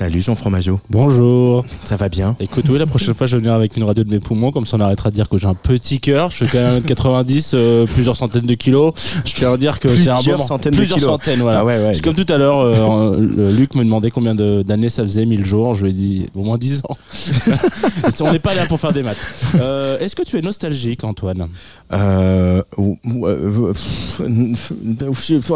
Salut 0.00 0.22
Jean 0.22 0.34
Fromageau, 0.34 0.80
Bonjour. 0.88 1.62
ça 1.84 1.96
va 1.98 2.08
bien 2.08 2.34
Écoute, 2.40 2.64
oui, 2.70 2.78
la 2.78 2.86
prochaine 2.86 3.12
fois, 3.12 3.26
je 3.26 3.36
vais 3.36 3.40
venir 3.42 3.52
avec 3.52 3.76
une 3.76 3.84
radio 3.84 4.02
de 4.02 4.08
mes 4.08 4.18
poumons, 4.18 4.50
comme 4.50 4.64
ça 4.64 4.78
on 4.78 4.80
arrêtera 4.80 5.10
de 5.10 5.14
dire 5.14 5.28
que 5.28 5.36
j'ai 5.36 5.46
un 5.46 5.52
petit 5.52 6.00
cœur. 6.00 6.30
Je 6.30 6.46
fais 6.46 6.56
quand 6.56 6.72
même 6.72 6.82
1m90, 6.82 7.50
euh, 7.52 7.84
plusieurs 7.84 8.16
centaines 8.16 8.46
de 8.46 8.54
kilos. 8.54 8.94
Je 9.26 9.34
tiens 9.34 9.52
à 9.52 9.58
dire 9.58 9.78
que 9.78 9.88
c'est 9.88 10.08
un 10.08 10.14
Plusieurs 10.14 10.38
moment. 10.38 10.48
centaines 10.48 10.72
de 10.72 10.76
plusieurs 10.78 10.96
kilos. 11.00 11.10
centaines, 11.10 11.40
voilà. 11.40 11.58
Ah 11.58 11.64
ouais, 11.66 11.76
ouais. 11.76 11.92
C'est 11.92 12.00
comme 12.02 12.14
tout 12.14 12.24
à 12.32 12.38
l'heure, 12.38 12.60
euh, 12.60 13.18
Luc 13.50 13.74
me 13.74 13.84
demandait 13.84 14.10
combien 14.10 14.34
de- 14.34 14.62
d'années 14.62 14.88
ça 14.88 15.02
faisait, 15.02 15.26
1000 15.26 15.44
jours. 15.44 15.74
Je 15.74 15.84
lui 15.84 15.90
ai 15.90 15.92
dit 15.92 16.26
au 16.34 16.44
moins 16.44 16.56
10 16.56 16.80
ans. 16.88 16.96
on 18.22 18.32
n'est 18.32 18.38
pas 18.38 18.54
là 18.54 18.64
pour 18.64 18.80
faire 18.80 18.94
des 18.94 19.02
maths. 19.02 19.18
Euh, 19.56 19.98
Est-ce 19.98 20.16
que 20.16 20.22
tu 20.22 20.38
es 20.38 20.40
nostalgique, 20.40 21.04
Antoine? 21.04 21.48
Pff, 21.90 22.00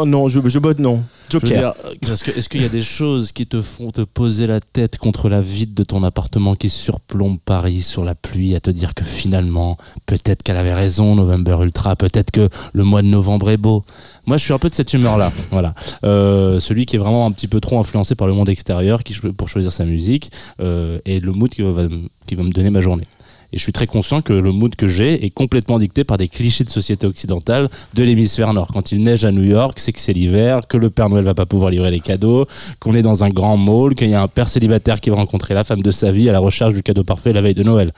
non, 0.05 0.29
je, 0.29 0.39
je 0.45 0.59
botte 0.59 0.77
non. 0.77 1.01
Joker. 1.31 1.73
est-ce 2.03 2.47
qu'il 2.47 2.61
y 2.61 2.65
a 2.65 2.69
des 2.69 2.83
choses 2.83 3.31
qui 3.31 3.47
te 3.47 3.63
font 3.63 3.89
te 3.89 4.01
poser 4.01 4.34
la 4.43 4.59
tête 4.59 4.97
contre 4.97 5.29
la 5.29 5.41
vide 5.41 5.73
de 5.73 5.83
ton 5.83 6.03
appartement 6.03 6.55
qui 6.55 6.69
surplombe 6.69 7.37
Paris 7.43 7.79
sur 7.79 8.03
la 8.03 8.13
pluie, 8.13 8.55
à 8.55 8.59
te 8.59 8.69
dire 8.69 8.93
que 8.93 9.05
finalement, 9.05 9.77
peut-être 10.05 10.43
qu'elle 10.43 10.57
avait 10.57 10.73
raison, 10.73 11.15
November 11.15 11.57
Ultra, 11.61 11.95
peut-être 11.95 12.31
que 12.31 12.49
le 12.73 12.83
mois 12.83 13.01
de 13.01 13.07
novembre 13.07 13.49
est 13.49 13.57
beau. 13.57 13.85
Moi, 14.25 14.37
je 14.37 14.43
suis 14.43 14.53
un 14.53 14.59
peu 14.59 14.69
de 14.69 14.73
cette 14.73 14.93
humeur-là, 14.93 15.31
voilà. 15.51 15.73
Euh, 16.03 16.59
celui 16.59 16.85
qui 16.85 16.97
est 16.97 16.99
vraiment 16.99 17.25
un 17.25 17.31
petit 17.31 17.47
peu 17.47 17.61
trop 17.61 17.79
influencé 17.79 18.15
par 18.15 18.27
le 18.27 18.33
monde 18.33 18.49
extérieur, 18.49 19.03
qui 19.03 19.15
pour 19.37 19.47
choisir 19.47 19.71
sa 19.71 19.85
musique 19.85 20.31
euh, 20.59 20.99
et 21.05 21.21
le 21.21 21.31
mood 21.31 21.49
qui 21.49 21.61
va, 21.61 21.87
qui 22.27 22.35
va 22.35 22.43
me 22.43 22.51
donner 22.51 22.69
ma 22.69 22.81
journée. 22.81 23.07
Et 23.55 23.57
je 23.57 23.63
suis 23.63 23.71
très 23.71 23.87
conscient 23.87 24.19
que 24.19 24.33
le 24.33 24.51
mood 24.51 24.75
que 24.75 24.89
j'ai 24.89 25.25
est 25.25 25.29
complètement 25.29 25.79
dicté 25.79 26.03
par 26.03 26.17
des 26.17 26.27
clichés 26.27 26.65
de 26.65 26.69
société 26.69 27.07
occidentale 27.07 27.69
de 27.93 28.03
l'hémisphère 28.03 28.53
nord. 28.53 28.67
Quand 28.73 28.91
il 28.91 29.01
neige 29.01 29.23
à 29.23 29.31
New 29.31 29.45
York, 29.45 29.79
c'est 29.79 29.93
que 29.93 30.01
c'est 30.01 30.11
l'hiver, 30.11 30.67
que 30.67 30.75
le 30.75 30.89
Père 30.89 31.07
Noël 31.07 31.23
va 31.23 31.33
pas 31.33 31.45
pouvoir 31.45 31.71
livrer 31.71 31.89
les 31.89 32.01
cadeaux, 32.01 32.47
qu'on 32.81 32.93
est 32.95 33.01
dans 33.01 33.23
un 33.23 33.29
grand 33.29 33.55
mall, 33.55 33.95
qu'il 33.95 34.09
y 34.09 34.13
a 34.13 34.21
un 34.21 34.27
père 34.27 34.49
célibataire 34.49 34.99
qui 34.99 35.09
va 35.09 35.15
rencontrer 35.15 35.53
la 35.53 35.63
femme 35.63 35.81
de 35.81 35.91
sa 35.91 36.11
vie 36.11 36.27
à 36.27 36.33
la 36.33 36.39
recherche 36.39 36.73
du 36.73 36.83
cadeau 36.83 37.05
parfait 37.05 37.31
la 37.31 37.41
veille 37.41 37.53
de 37.53 37.63
Noël. 37.63 37.93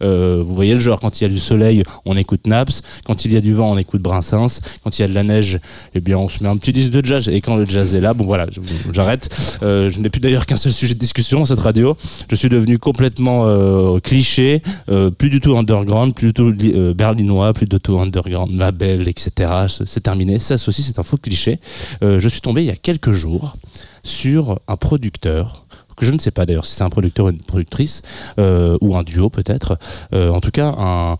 Euh, 0.00 0.44
vous 0.46 0.54
voyez 0.54 0.74
le 0.74 0.80
genre, 0.80 1.00
quand 1.00 1.20
il 1.20 1.24
y 1.24 1.26
a 1.26 1.28
du 1.28 1.40
soleil, 1.40 1.82
on 2.04 2.16
écoute 2.16 2.46
Naps, 2.46 2.82
quand 3.04 3.24
il 3.24 3.32
y 3.32 3.36
a 3.36 3.40
du 3.40 3.52
vent, 3.52 3.72
on 3.72 3.78
écoute 3.78 4.02
Brassens, 4.02 4.60
quand 4.84 4.96
il 4.96 5.02
y 5.02 5.04
a 5.04 5.08
de 5.08 5.14
la 5.14 5.24
neige, 5.24 5.58
eh 5.96 6.00
bien 6.00 6.18
on 6.18 6.28
se 6.28 6.40
met 6.44 6.48
un 6.48 6.56
petit 6.56 6.72
disque 6.72 6.92
de 6.92 7.04
jazz. 7.04 7.28
Et 7.28 7.40
quand 7.40 7.56
le 7.56 7.64
jazz 7.64 7.96
est 7.96 8.00
là, 8.00 8.14
bon 8.14 8.26
voilà, 8.26 8.46
j'arrête. 8.92 9.28
Euh, 9.64 9.90
je 9.90 9.98
n'ai 9.98 10.08
plus 10.08 10.20
d'ailleurs 10.20 10.46
qu'un 10.46 10.56
seul 10.56 10.70
sujet 10.70 10.94
de 10.94 11.00
discussion, 11.00 11.44
cette 11.44 11.58
radio. 11.58 11.96
Je 12.30 12.36
suis 12.36 12.48
devenu 12.48 12.78
complètement 12.78 13.48
euh, 13.48 13.98
cliché, 13.98 14.62
plus 15.08 15.30
du 15.30 15.40
tout 15.40 15.56
underground, 15.56 16.14
plus 16.14 16.28
du 16.28 16.34
tout 16.34 16.52
euh, 16.64 16.92
berlinois, 16.92 17.54
plus 17.54 17.66
du 17.66 17.80
tout 17.80 17.98
underground, 17.98 18.52
label, 18.52 19.08
etc. 19.08 19.66
C'est 19.86 20.02
terminé. 20.02 20.38
Ça 20.38 20.54
aussi, 20.54 20.82
c'est 20.82 20.98
un 20.98 21.02
faux 21.02 21.16
cliché. 21.16 21.58
Euh, 22.02 22.18
je 22.18 22.28
suis 22.28 22.42
tombé 22.42 22.62
il 22.62 22.66
y 22.66 22.70
a 22.70 22.76
quelques 22.76 23.12
jours 23.12 23.56
sur 24.02 24.60
un 24.68 24.76
producteur 24.76 25.64
que 25.96 26.06
je 26.06 26.12
ne 26.12 26.18
sais 26.18 26.30
pas 26.30 26.46
d'ailleurs 26.46 26.64
si 26.64 26.74
c'est 26.74 26.84
un 26.84 26.90
producteur 26.90 27.26
ou 27.26 27.30
une 27.30 27.42
productrice 27.42 28.02
euh, 28.38 28.78
ou 28.80 28.96
un 28.96 29.02
duo 29.02 29.30
peut-être. 29.30 29.78
Euh, 30.14 30.30
en 30.30 30.40
tout 30.40 30.50
cas, 30.50 30.74
un, 30.78 31.18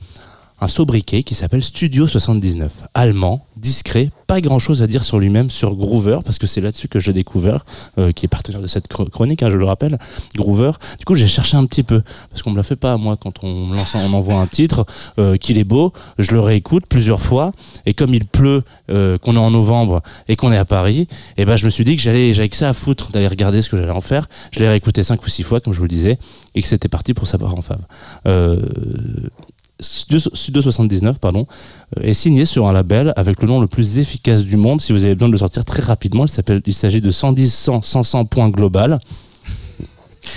un 0.61 0.69
sobriquet 0.69 1.23
qui 1.23 1.35
s'appelle 1.35 1.63
Studio 1.63 2.07
79, 2.07 2.85
allemand, 2.95 3.45
discret, 3.57 4.11
pas 4.27 4.41
grand-chose 4.41 4.83
à 4.83 4.87
dire 4.87 5.05
sur 5.05 5.19
lui-même 5.19 5.51
sur 5.51 5.75
Groover 5.75 6.19
parce 6.25 6.39
que 6.39 6.47
c'est 6.47 6.61
là-dessus 6.61 6.89
que 6.89 6.99
j'ai 6.99 7.13
découvert, 7.13 7.65
euh, 7.99 8.13
qui 8.13 8.27
est 8.27 8.29
partenaire 8.29 8.61
de 8.61 8.67
cette 8.67 8.89
chro- 8.89 9.09
chronique, 9.09 9.43
hein, 9.43 9.51
je 9.51 9.57
le 9.57 9.65
rappelle, 9.65 9.99
Groover. 10.37 10.73
Du 10.99 11.05
coup, 11.05 11.15
j'ai 11.15 11.29
cherché 11.29 11.57
un 11.57 11.65
petit 11.67 11.83
peu 11.83 12.03
parce 12.31 12.43
qu'on 12.43 12.51
me 12.51 12.57
la 12.57 12.63
fait 12.63 12.77
pas 12.77 12.97
moi 12.97 13.17
quand 13.17 13.43
on 13.43 13.73
lance, 13.73 13.95
on 13.95 14.13
envoie 14.13 14.35
un 14.37 14.47
titre 14.47 14.87
euh, 15.19 15.37
qu'il 15.37 15.59
est 15.59 15.65
beau, 15.65 15.93
je 16.19 16.33
le 16.33 16.41
réécoute 16.41 16.85
plusieurs 16.89 17.21
fois 17.23 17.53
et 17.87 17.95
comme 17.95 18.15
il 18.15 18.27
pleut, 18.27 18.63
euh, 18.91 19.19
qu'on 19.19 19.37
est 19.37 19.39
en 19.39 19.51
novembre 19.51 20.03
et 20.29 20.37
qu'on 20.37 20.53
est 20.53 20.59
à 20.59 20.65
Paris, 20.67 21.07
et 21.37 21.45
ben 21.45 21.57
je 21.57 21.65
me 21.65 21.71
suis 21.71 21.85
dit 21.85 21.97
que 21.97 22.03
j'allais, 22.03 22.35
j'avais 22.35 22.49
que 22.49 22.57
ça 22.57 22.69
à 22.69 22.73
foutre 22.73 23.11
d'aller 23.13 23.29
regarder 23.29 23.63
ce 23.63 23.69
que 23.69 23.77
j'allais 23.77 23.91
en 23.93 24.01
faire. 24.01 24.27
Je 24.53 24.61
l'ai 24.61 24.69
réécouté 24.69 25.03
cinq 25.03 25.25
ou 25.25 25.29
six 25.29 25.43
fois, 25.43 25.61
comme 25.61 25.73
je 25.73 25.79
vous 25.79 25.85
le 25.85 25.89
disais, 25.91 26.19
et 26.55 26.63
que 26.63 26.69
c'était 26.69 26.89
parti 26.89 27.15
pour 27.15 27.27
savoir 27.27 27.55
en 27.55 27.63
fave. 27.63 27.81
Studio 29.81 30.31
Studio 30.35 30.63
79 30.63 31.19
pardon, 31.19 31.47
euh, 31.99 32.03
est 32.03 32.15
signé 32.15 32.45
sur 32.45 32.69
un 32.69 32.73
label 32.73 33.13
avec 33.17 33.41
le 33.43 33.49
nom 33.49 33.61
le 33.61 33.67
plus 33.67 33.99
efficace 33.99 34.45
du 34.45 34.57
monde. 34.57 34.81
Si 34.81 34.93
vous 34.93 35.05
avez 35.05 35.15
besoin 35.15 35.29
de 35.29 35.33
le 35.33 35.39
sortir 35.39 35.65
très 35.65 35.83
rapidement, 35.83 36.27
il 36.67 36.75
s'agit 36.75 37.01
de 37.01 37.11
110 37.11 37.53
100 37.53 37.83
100 37.83 38.03
100 38.03 38.25
points 38.27 38.49
global. 38.51 39.01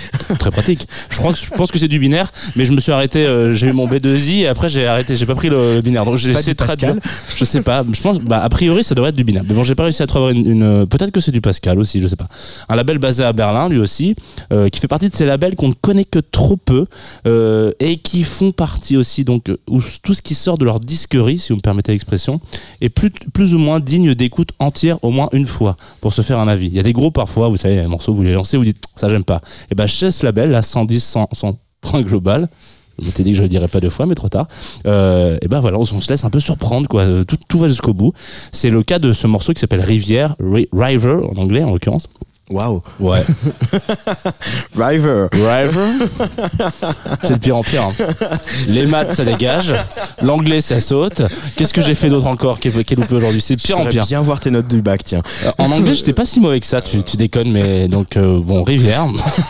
Très 0.38 0.50
pratique. 0.50 0.86
Je 1.10 1.16
crois 1.18 1.32
que 1.32 1.38
je 1.38 1.48
pense 1.50 1.70
que 1.70 1.78
c'est 1.78 1.88
du 1.88 1.98
binaire, 1.98 2.30
mais 2.56 2.64
je 2.64 2.72
me 2.72 2.80
suis 2.80 2.92
arrêté. 2.92 3.26
euh, 3.26 3.54
j'ai 3.54 3.68
eu 3.68 3.72
mon 3.72 3.86
B2i 3.88 4.40
et 4.42 4.46
après 4.48 4.68
j'ai 4.68 4.86
arrêté. 4.86 5.16
J'ai 5.16 5.26
pas 5.26 5.34
pris 5.34 5.48
le, 5.48 5.74
le 5.74 5.80
binaire. 5.80 6.04
Donc 6.04 6.16
j'ai 6.16 6.32
traduire. 6.32 6.94
Pascal 6.96 7.00
Je 7.36 7.44
sais 7.44 7.62
pas. 7.62 7.84
Je 7.90 8.00
pense. 8.00 8.18
Bah, 8.20 8.42
a 8.42 8.48
priori, 8.48 8.82
ça 8.84 8.94
devrait 8.94 9.10
être 9.10 9.16
du 9.16 9.24
binaire. 9.24 9.42
Mais 9.48 9.54
bon, 9.54 9.64
j'ai 9.64 9.74
pas 9.74 9.84
réussi 9.84 10.02
à 10.02 10.06
trouver 10.06 10.32
une. 10.34 10.46
une- 10.50 10.86
Peut-être 10.86 11.10
que 11.10 11.20
c'est 11.20 11.32
du 11.32 11.40
Pascal 11.40 11.78
aussi. 11.78 12.00
Je 12.02 12.06
sais 12.06 12.16
pas. 12.16 12.28
Un 12.68 12.76
label 12.76 12.98
basé 12.98 13.24
à 13.24 13.32
Berlin, 13.32 13.68
lui 13.68 13.78
aussi, 13.78 14.14
euh, 14.52 14.68
qui 14.68 14.80
fait 14.80 14.88
partie 14.88 15.08
de 15.08 15.14
ces 15.14 15.26
labels 15.26 15.54
qu'on 15.56 15.68
ne 15.68 15.74
connaît 15.74 16.04
que 16.04 16.18
trop 16.18 16.56
peu 16.56 16.86
euh, 17.26 17.72
et 17.80 17.98
qui 17.98 18.22
font 18.24 18.50
partie 18.52 18.96
aussi 18.96 19.24
donc 19.24 19.48
euh, 19.48 19.56
où 19.68 19.80
tout 20.02 20.14
ce 20.14 20.22
qui 20.22 20.34
sort 20.34 20.58
de 20.58 20.64
leur 20.64 20.80
disquerie, 20.80 21.38
si 21.38 21.50
vous 21.52 21.56
me 21.56 21.60
permettez 21.60 21.92
l'expression, 21.92 22.40
est 22.80 22.88
plus, 22.88 23.10
plus 23.10 23.54
ou 23.54 23.58
moins 23.58 23.80
digne 23.80 24.14
d'écoute 24.14 24.50
entière 24.58 24.98
au 25.02 25.10
moins 25.10 25.28
une 25.32 25.46
fois 25.46 25.76
pour 26.00 26.12
se 26.12 26.22
faire 26.22 26.38
un 26.38 26.48
avis. 26.48 26.66
Il 26.66 26.74
y 26.74 26.78
a 26.78 26.82
des 26.82 26.92
groupes 26.92 27.14
parfois, 27.14 27.48
vous 27.48 27.56
savez, 27.56 27.78
un 27.80 27.88
morceau 27.88 28.12
vous 28.14 28.22
les 28.22 28.32
lancez, 28.32 28.56
vous 28.56 28.64
dites 28.64 28.82
ça 28.96 29.08
j'aime 29.08 29.24
pas. 29.24 29.40
Et 29.70 29.74
ben 29.84 29.88
chez 29.88 30.10
ce 30.10 30.24
label, 30.24 30.50
là 30.50 30.62
110, 30.62 31.00
100, 31.04 31.28
100 31.32 31.58
points 31.82 32.00
global. 32.02 32.48
Je 32.98 33.06
m'étais 33.06 33.22
dit 33.22 33.30
que 33.32 33.36
je 33.36 33.42
le 33.42 33.48
dirais 33.48 33.68
pas 33.68 33.80
deux 33.80 33.90
fois, 33.90 34.06
mais 34.06 34.14
trop 34.14 34.28
tard. 34.28 34.46
Euh, 34.86 35.36
et 35.42 35.48
ben 35.48 35.60
voilà, 35.60 35.78
on, 35.78 35.84
se 35.84 36.08
laisse 36.08 36.24
un 36.24 36.30
peu 36.30 36.40
surprendre, 36.40 36.88
quoi. 36.88 37.02
Euh, 37.02 37.24
Tout, 37.24 37.36
tout 37.48 37.58
va 37.58 37.68
jusqu'au 37.68 37.92
bout. 37.92 38.12
C'est 38.52 38.70
le 38.70 38.82
cas 38.82 38.98
de 38.98 39.12
ce 39.12 39.26
morceau 39.26 39.52
qui 39.52 39.60
s'appelle 39.60 39.80
Rivière, 39.80 40.36
Ri- 40.40 40.68
River 40.72 41.16
en 41.30 41.36
anglais 41.40 41.62
en 41.64 41.72
l'occurrence 41.72 42.08
Waouh. 42.50 42.82
Ouais. 43.00 43.22
River. 44.76 45.28
Driver. 45.32 45.88
C'est 47.22 47.34
de 47.34 47.38
pire 47.38 47.56
en 47.56 47.62
pire. 47.62 47.84
hein. 47.84 48.06
Les 48.68 48.86
maths, 48.86 49.14
ça 49.14 49.24
dégage. 49.24 49.72
L'anglais, 50.20 50.60
ça 50.60 50.78
saute. 50.80 51.22
Qu'est-ce 51.56 51.72
que 51.72 51.80
j'ai 51.80 51.94
fait 51.94 52.10
d'autre 52.10 52.26
encore 52.26 52.60
qui 52.60 52.68
est, 52.68 52.90
loupé 52.96 53.14
aujourd'hui 53.14 53.40
C'est 53.40 53.56
pire 53.56 53.80
en 53.80 53.86
pire. 53.86 54.04
bien 54.04 54.20
voir 54.20 54.40
tes 54.40 54.50
notes 54.50 54.68
du 54.68 54.82
bac, 54.82 55.02
tiens. 55.04 55.22
Euh, 55.46 55.52
En 55.58 55.70
anglais, 55.70 55.94
j'étais 55.94 56.12
pas 56.12 56.26
si 56.26 56.38
mauvais 56.40 56.60
que 56.60 56.66
ça, 56.66 56.82
tu, 56.82 57.02
tu 57.02 57.16
déconnes, 57.16 57.50
mais 57.50 57.88
donc, 57.88 58.16
euh, 58.18 58.38
bon, 58.42 58.62
Rivière. 58.62 59.06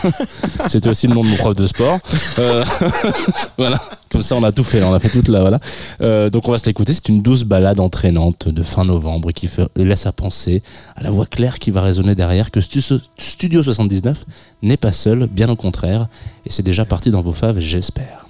C'était 0.69 0.89
aussi 0.89 1.07
le 1.07 1.15
nom 1.15 1.23
de 1.23 1.27
mon 1.27 1.35
prof 1.35 1.53
de 1.53 1.67
sport. 1.67 1.99
Euh, 2.39 2.63
voilà, 3.57 3.81
comme 4.15 4.23
ça, 4.23 4.35
on 4.37 4.43
a 4.43 4.51
tout 4.53 4.63
fait, 4.63 4.79
là, 4.79 4.89
on 4.89 4.93
a 4.93 4.99
fait 4.99 5.09
toute 5.09 5.27
la. 5.27 5.41
Voilà. 5.41 5.59
Euh, 6.01 6.29
donc, 6.29 6.47
on 6.47 6.51
va 6.51 6.57
se 6.57 6.65
l'écouter. 6.65 6.93
C'est 6.93 7.09
une 7.09 7.21
douce 7.21 7.43
balade 7.43 7.79
entraînante 7.81 8.47
de 8.47 8.63
fin 8.63 8.85
novembre 8.85 9.31
qui 9.33 9.49
laisse 9.75 10.05
à 10.05 10.11
penser 10.13 10.63
à 10.95 11.03
la 11.03 11.09
voix 11.11 11.25
claire 11.25 11.59
qui 11.59 11.69
va 11.71 11.81
résonner 11.81 12.15
derrière 12.15 12.49
que 12.49 12.61
Stu- 12.61 12.81
Studio 13.17 13.61
79 13.61 14.23
n'est 14.61 14.77
pas 14.77 14.91
seul, 14.93 15.27
bien 15.27 15.49
au 15.49 15.55
contraire. 15.57 16.07
Et 16.45 16.51
c'est 16.51 16.63
déjà 16.63 16.85
parti 16.85 17.11
dans 17.11 17.21
vos 17.21 17.33
faves, 17.33 17.59
j'espère. 17.59 18.24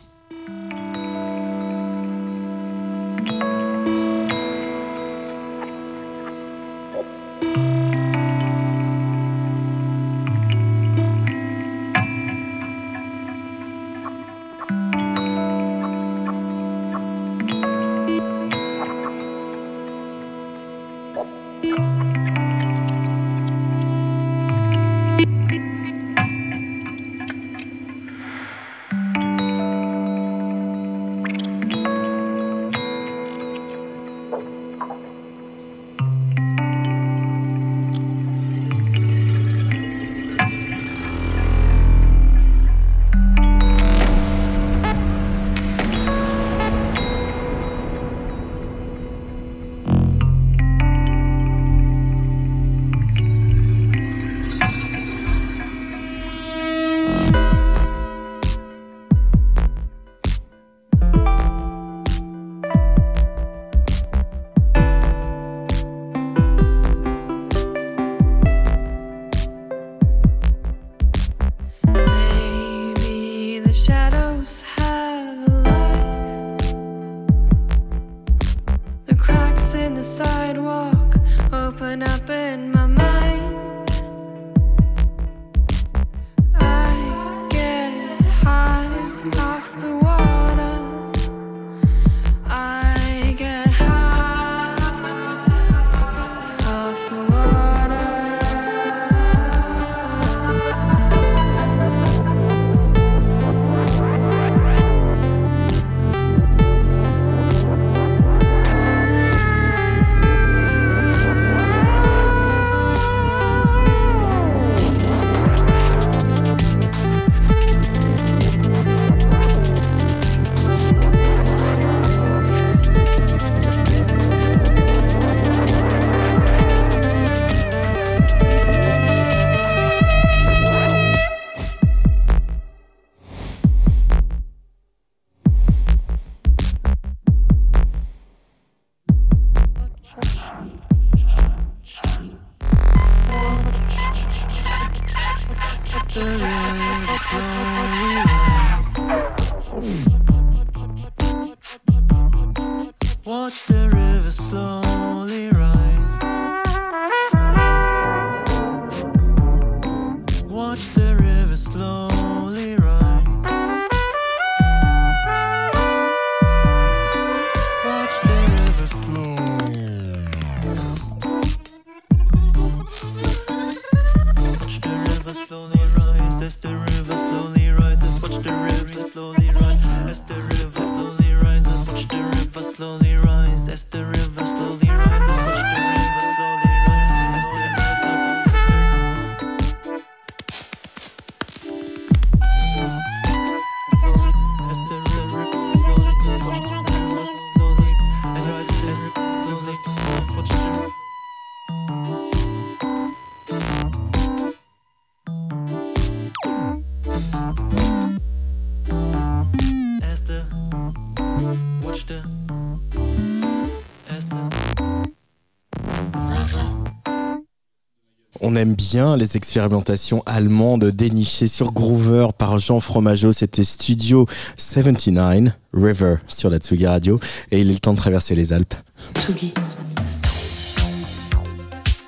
On 218.56 218.58
aime 218.58 218.74
bien 218.74 219.18
les 219.18 219.36
expérimentations 219.36 220.24
allemandes 220.26 220.86
dénichées 220.86 221.50
sur 221.50 221.74
Groover 221.74 222.28
par 222.38 222.58
Jean 222.58 222.80
Fromageau. 222.80 223.34
C'était 223.34 223.66
Studio 223.66 224.28
79, 224.56 225.52
River, 225.74 226.16
sur 226.30 226.50
la 226.50 226.60
Tsugi 226.60 226.88
Radio. 226.88 227.20
Et 227.52 227.60
il 227.60 227.70
est 227.70 227.74
le 227.74 227.80
temps 227.80 227.92
de 227.92 227.98
traverser 227.98 228.34
les 228.34 228.54
Alpes. 228.54 228.76
Tsugi. 229.18 229.54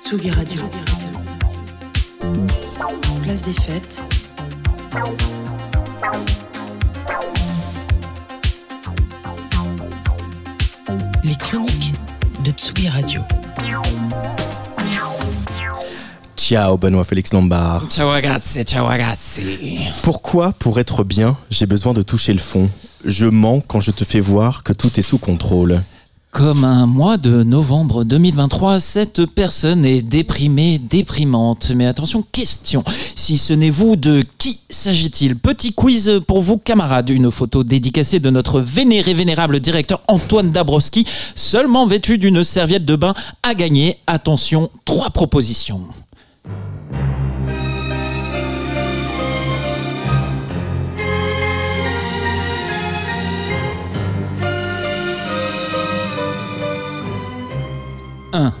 Tsugi 0.02 0.30
Radio. 0.30 0.62
Place 3.22 3.42
des 3.42 3.52
fêtes. 3.52 4.02
Les 11.22 11.36
chroniques 11.36 11.92
de 12.42 12.50
Tsugi 12.52 12.88
Radio. 12.88 13.20
Ciao 16.48 16.78
Benoît 16.78 17.04
Félix 17.04 17.34
Lombard. 17.34 17.88
Ciao 17.90 18.08
ragazzi, 18.08 18.64
ciao 18.64 18.86
ragazzi. 18.86 19.42
Pourquoi, 20.00 20.52
pour 20.52 20.80
être 20.80 21.04
bien, 21.04 21.36
j'ai 21.50 21.66
besoin 21.66 21.92
de 21.92 22.00
toucher 22.00 22.32
le 22.32 22.38
fond? 22.38 22.70
Je 23.04 23.26
mens 23.26 23.60
quand 23.68 23.80
je 23.80 23.90
te 23.90 24.02
fais 24.02 24.20
voir 24.20 24.62
que 24.62 24.72
tout 24.72 24.98
est 24.98 25.02
sous 25.02 25.18
contrôle. 25.18 25.82
Comme 26.30 26.64
un 26.64 26.86
mois 26.86 27.18
de 27.18 27.42
novembre 27.42 28.02
2023, 28.02 28.80
cette 28.80 29.26
personne 29.26 29.84
est 29.84 30.00
déprimée, 30.00 30.78
déprimante. 30.78 31.70
Mais 31.76 31.84
attention, 31.84 32.24
question. 32.32 32.82
Si 33.14 33.36
ce 33.36 33.52
n'est 33.52 33.68
vous, 33.68 33.96
de 33.96 34.24
qui 34.38 34.60
s'agit-il? 34.70 35.36
Petit 35.36 35.74
quiz 35.74 36.18
pour 36.26 36.40
vous, 36.40 36.56
camarades. 36.56 37.10
Une 37.10 37.30
photo 37.30 37.62
dédicacée 37.62 38.20
de 38.20 38.30
notre 38.30 38.62
vénéré 38.62 39.12
vénérable 39.12 39.60
directeur 39.60 40.00
Antoine 40.08 40.50
Dabrowski, 40.50 41.04
seulement 41.34 41.86
vêtu 41.86 42.16
d'une 42.16 42.42
serviette 42.42 42.86
de 42.86 42.96
bain, 42.96 43.12
à 43.42 43.52
gagner. 43.52 43.98
Attention, 44.06 44.70
trois 44.86 45.10
propositions. 45.10 45.82
Un. 58.32 58.52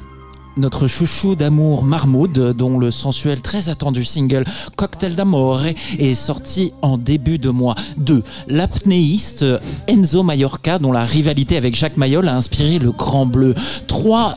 Notre 0.56 0.86
chouchou 0.88 1.36
d'amour 1.36 1.84
Marmoud, 1.84 2.32
dont 2.32 2.78
le 2.78 2.90
sensuel 2.90 3.40
très 3.42 3.68
attendu 3.68 4.04
single 4.04 4.44
Cocktail 4.76 5.14
d'Amore 5.14 5.66
est 5.98 6.14
sorti 6.14 6.72
en 6.82 6.98
début 6.98 7.38
de 7.38 7.50
mois. 7.50 7.76
2. 7.98 8.22
L'apnéiste 8.48 9.44
Enzo 9.86 10.22
Mallorca, 10.22 10.78
dont 10.78 10.90
la 10.90 11.04
rivalité 11.04 11.56
avec 11.56 11.76
Jacques 11.76 11.96
Mayol 11.96 12.26
a 12.28 12.36
inspiré 12.36 12.78
le 12.78 12.92
Grand 12.92 13.26
Bleu. 13.26 13.54
3 13.86 14.34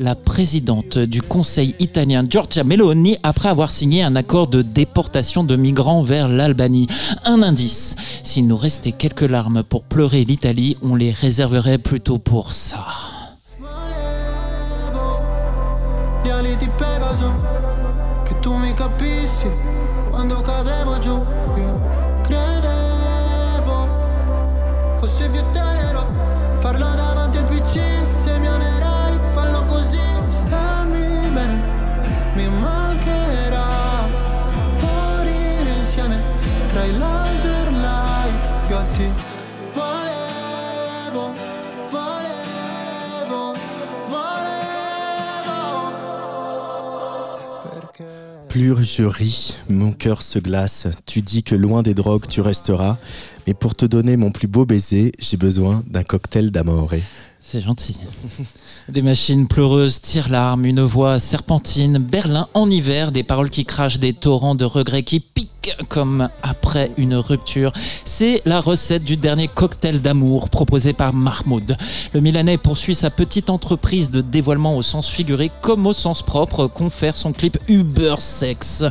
la 0.00 0.14
présidente 0.14 0.96
du 0.96 1.22
Conseil 1.22 1.74
italien 1.80 2.24
Giorgia 2.28 2.62
Meloni 2.62 3.16
après 3.24 3.48
avoir 3.48 3.72
signé 3.72 4.04
un 4.04 4.14
accord 4.14 4.46
de 4.46 4.62
déportation 4.62 5.42
de 5.42 5.56
migrants 5.56 6.04
vers 6.04 6.28
l'Albanie. 6.28 6.86
Un 7.24 7.42
indice, 7.42 7.96
s'il 8.22 8.46
nous 8.46 8.56
restait 8.56 8.92
quelques 8.92 9.22
larmes 9.22 9.64
pour 9.64 9.82
pleurer 9.82 10.24
l'Italie, 10.24 10.76
on 10.82 10.94
les 10.94 11.10
réserverait 11.10 11.78
plutôt 11.78 12.18
pour 12.18 12.52
ça. 12.52 12.86
Pegaso 17.08 17.32
Che 18.24 18.38
tu 18.40 18.54
mi 18.54 18.74
capissi 18.74 19.50
quando 20.10 20.40
cadevo 20.42 20.98
giù. 20.98 21.24
Io 21.56 21.80
credevo 22.22 23.86
fosse 24.98 25.30
più 25.30 25.42
tenero 25.50 26.06
Farlo 26.58 26.84
davanti 26.84 27.07
Je 48.58 49.04
ris, 49.04 49.54
mon 49.68 49.92
cœur 49.92 50.20
se 50.20 50.40
glace. 50.40 50.88
Tu 51.06 51.22
dis 51.22 51.44
que 51.44 51.54
loin 51.54 51.84
des 51.84 51.94
drogues 51.94 52.26
tu 52.26 52.40
resteras. 52.40 52.98
Mais 53.46 53.54
pour 53.54 53.76
te 53.76 53.86
donner 53.86 54.16
mon 54.16 54.32
plus 54.32 54.48
beau 54.48 54.66
baiser, 54.66 55.12
j'ai 55.20 55.36
besoin 55.36 55.84
d'un 55.86 56.02
cocktail 56.02 56.50
d'amore. 56.50 56.90
C'est 57.40 57.60
gentil. 57.60 58.00
Des 58.88 59.02
machines 59.02 59.46
pleureuses, 59.46 60.00
tire-larmes, 60.00 60.64
une 60.64 60.80
voix 60.80 61.20
serpentine, 61.20 61.98
Berlin 61.98 62.48
en 62.52 62.68
hiver, 62.68 63.12
des 63.12 63.22
paroles 63.22 63.50
qui 63.50 63.64
crachent, 63.64 63.98
des 63.98 64.12
torrents 64.12 64.54
de 64.54 64.64
regrets 64.64 65.02
qui 65.04 65.20
piquent 65.20 65.57
comme 65.88 66.28
après 66.42 66.90
une 66.96 67.14
rupture. 67.14 67.72
C'est 68.04 68.42
la 68.44 68.60
recette 68.60 69.04
du 69.04 69.16
dernier 69.16 69.48
cocktail 69.48 70.00
d'amour 70.00 70.50
proposé 70.50 70.92
par 70.92 71.12
Mahmoud. 71.12 71.76
Le 72.12 72.20
Milanais 72.20 72.58
poursuit 72.58 72.94
sa 72.94 73.10
petite 73.10 73.50
entreprise 73.50 74.10
de 74.10 74.20
dévoilement 74.20 74.76
au 74.76 74.82
sens 74.82 75.08
figuré 75.08 75.50
comme 75.60 75.86
au 75.86 75.92
sens 75.92 76.22
propre, 76.22 76.66
confère 76.66 77.16
son 77.16 77.32
clip 77.32 77.58
Uber 77.68 78.14
Sex. 78.18 78.84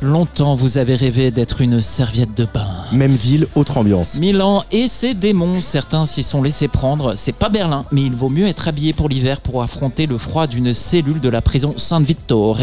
Longtemps 0.00 0.54
vous 0.54 0.78
avez 0.78 0.94
rêvé 0.94 1.30
d'être 1.30 1.60
une 1.60 1.80
serviette 1.80 2.36
de 2.36 2.44
bain. 2.44 2.68
Même 2.92 3.14
ville, 3.14 3.46
autre 3.54 3.78
ambiance. 3.78 4.18
Milan 4.18 4.64
et 4.70 4.88
ses 4.88 5.14
démons, 5.14 5.60
certains 5.60 6.06
s'y 6.06 6.22
sont 6.22 6.42
laissés 6.42 6.68
prendre. 6.68 7.14
C'est 7.16 7.32
pas 7.32 7.48
Berlin, 7.48 7.84
mais 7.92 8.02
il 8.02 8.14
vaut 8.14 8.28
mieux 8.28 8.46
être 8.46 8.68
habillé 8.68 8.92
pour 8.92 9.08
l'hiver 9.08 9.40
pour 9.40 9.62
affronter 9.62 10.06
le 10.06 10.18
froid 10.18 10.46
d'une 10.46 10.74
cellule 10.74 11.20
de 11.20 11.28
la 11.28 11.42
prison 11.42 11.74
Saint-Vittore. 11.76 12.58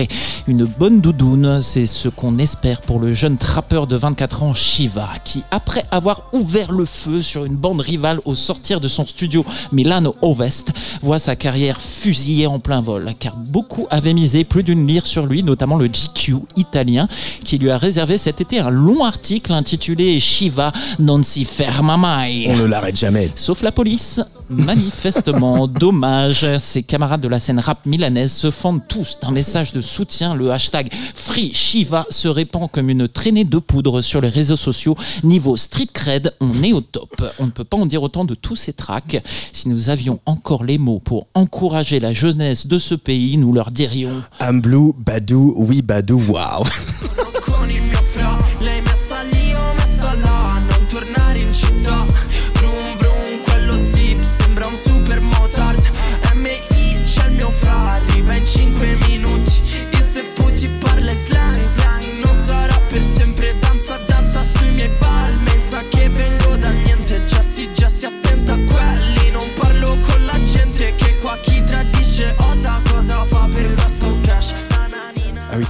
Une 0.48 0.66
bonne 0.66 1.02
doudoune, 1.02 1.62
c'est 1.62 1.86
ce 1.86 2.08
qu'on 2.10 2.38
espère 2.38 2.82
pour 2.82 3.00
le 3.00 3.14
jeune 3.14 3.38
trappeur 3.62 3.86
de 3.86 3.96
24 3.96 4.42
ans 4.42 4.54
Shiva, 4.56 5.08
qui 5.24 5.44
après 5.52 5.86
avoir 5.92 6.24
ouvert 6.34 6.72
le 6.72 6.86
feu 6.86 7.22
sur 7.22 7.46
une 7.46 7.58
bande 7.58 7.80
rivale 7.80 8.20
au 8.26 8.34
sortir 8.34 8.80
de 8.80 8.88
son 8.88 9.06
studio 9.06 9.46
Milano 9.72 10.16
Ovest, 10.24 10.72
voit 11.04 11.20
sa 11.20 11.36
carrière 11.36 11.80
fusillée 11.80 12.48
en 12.48 12.58
plein 12.60 12.82
vol, 12.82 13.14
car 13.20 13.36
beaucoup 13.36 13.86
avaient 13.92 14.16
misé 14.16 14.46
plus 14.46 14.64
d'une 14.64 14.88
lire 14.88 15.06
sur 15.06 15.28
lui, 15.28 15.44
notamment 15.44 15.78
le 15.78 15.86
GQ 15.86 16.38
italien, 16.56 17.08
qui 17.44 17.60
lui 17.60 17.70
a 17.70 17.78
réservé 17.78 18.18
cet 18.18 18.42
été 18.42 18.58
un 18.58 18.72
long 18.72 19.06
article 19.06 19.54
intitulé 19.54 20.20
Shiva 20.20 20.72
non 20.98 21.22
si 21.22 21.46
ferma 21.46 21.98
mai. 21.98 22.48
On 22.48 22.58
ne 22.58 22.66
l'arrête 22.66 22.98
jamais. 22.98 23.30
Sauf 23.36 23.62
la 23.62 23.72
police. 23.72 24.20
Manifestement, 24.50 25.68
dommage. 25.68 26.48
Ses 26.58 26.82
camarades 26.82 27.22
de 27.22 27.28
la 27.28 27.40
scène 27.40 27.60
rap 27.60 27.86
milanaise 27.86 28.34
se 28.34 28.50
fendent 28.50 28.82
tous 28.88 29.18
d'un 29.22 29.32
message 29.32 29.72
de 29.72 29.82
soutien. 29.82 30.34
Le 30.34 30.52
hashtag 30.52 30.90
Free 30.92 31.54
Shiva 31.54 32.08
se 32.10 32.28
répand 32.28 32.70
comme 32.70 32.90
une 32.90 33.08
traînée 33.08 33.46
de 33.52 33.60
poudre 33.60 34.02
sur 34.02 34.22
les 34.22 34.30
réseaux 34.30 34.56
sociaux. 34.56 34.96
Niveau 35.24 35.58
street 35.58 35.90
cred, 35.94 36.34
on 36.40 36.64
est 36.64 36.74
au 36.74 36.82
top. 36.82 37.22
On 37.38 37.46
ne 37.46 37.52
peut 37.52 37.64
pas 37.66 37.78
en 37.78 37.86
dire 37.86 38.02
autant 38.02 38.26
de 38.26 38.34
tous 38.34 38.56
ces 38.56 38.74
tracks. 38.74 39.22
Si 39.54 39.70
nous 39.70 39.90
avions 39.90 40.20
encore 40.26 40.64
les 40.64 40.80
mots 40.80 41.00
pour 41.00 41.28
encourager 41.36 42.00
la 42.00 42.14
jeunesse 42.14 42.66
de 42.66 42.80
ce 42.80 42.96
pays, 42.96 43.38
nous 43.38 43.54
leur 43.54 43.72
dirions 43.72 44.24
I'm 44.40 44.62
blue, 44.62 44.94
Badou, 44.98 45.54
oui 45.58 45.82
Badou, 45.82 46.22
wow. 46.28 46.66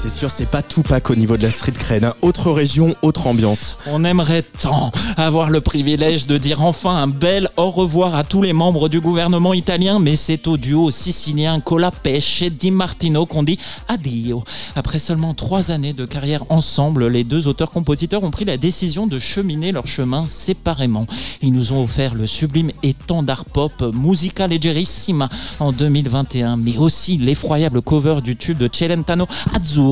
c'est 0.02 0.10
sûr, 0.10 0.32
c'est 0.32 0.48
pas 0.50 0.64
tout 0.64 0.82
pack 0.82 1.12
au 1.12 1.16
niveau 1.16 1.38
de 1.38 1.44
la 1.44 1.52
street 1.52 1.74
cred. 1.74 2.04
hein. 2.04 2.16
Autre 2.24 2.50
région, 2.50 2.96
autre 3.04 3.28
ambiance. 3.28 3.76
On 3.86 4.04
aimerait 4.04 4.42
tant 4.42 4.90
avoir 5.16 5.52
le 5.52 5.62
privilège 5.62 6.26
de 6.26 6.40
dire 6.40 6.64
enfin 6.64 6.96
un 6.96 7.06
bel 7.06 7.50
au 7.56 7.70
revoir 7.70 8.16
à 8.16 8.24
tous 8.24 8.42
les 8.42 8.52
membres 8.52 8.90
du 8.90 9.00
gouvernement 9.00 9.54
italien, 9.54 10.00
mais 10.00 10.16
c'est 10.16 10.48
au 10.48 10.58
duo 10.58 10.90
sicilien 10.90 11.60
Colapesce 11.60 12.42
et 12.42 12.50
Di 12.50 12.72
Martino 12.72 13.28
qu'on 13.28 13.44
dit 13.44 13.60
addio. 13.88 14.44
Après 14.76 14.98
seulement 14.98 15.36
trois 15.36 15.70
années 15.70 15.94
de 15.94 16.08
carrière 16.08 16.46
ensemble, 16.50 17.08
les 17.08 17.24
deux 17.24 17.46
auteurs-compositeurs 17.46 18.24
ont 18.24 18.32
pris 18.32 18.46
la 18.46 18.58
décision 18.58 19.06
de 19.06 19.20
cheminer 19.20 19.72
leur 19.72 19.86
chemin 19.86 20.26
séparément. 20.28 21.06
Ils 21.44 21.54
nous 21.54 21.74
ont 21.74 21.84
offert 21.84 22.16
le 22.16 22.26
sublime 22.26 22.72
étendard 22.82 23.46
pop 23.46 23.84
Musica 23.94 24.48
Leggerissima 24.48 25.30
en 25.60 25.72
2021, 25.72 26.58
mais 26.58 26.80
aussi 26.80 27.18
l'effroyable 27.18 27.84
cover 27.84 28.22
du 28.24 28.36
tube 28.36 28.58
de 28.58 28.68
Celentano 28.72 29.28
Azzurro 29.54 29.91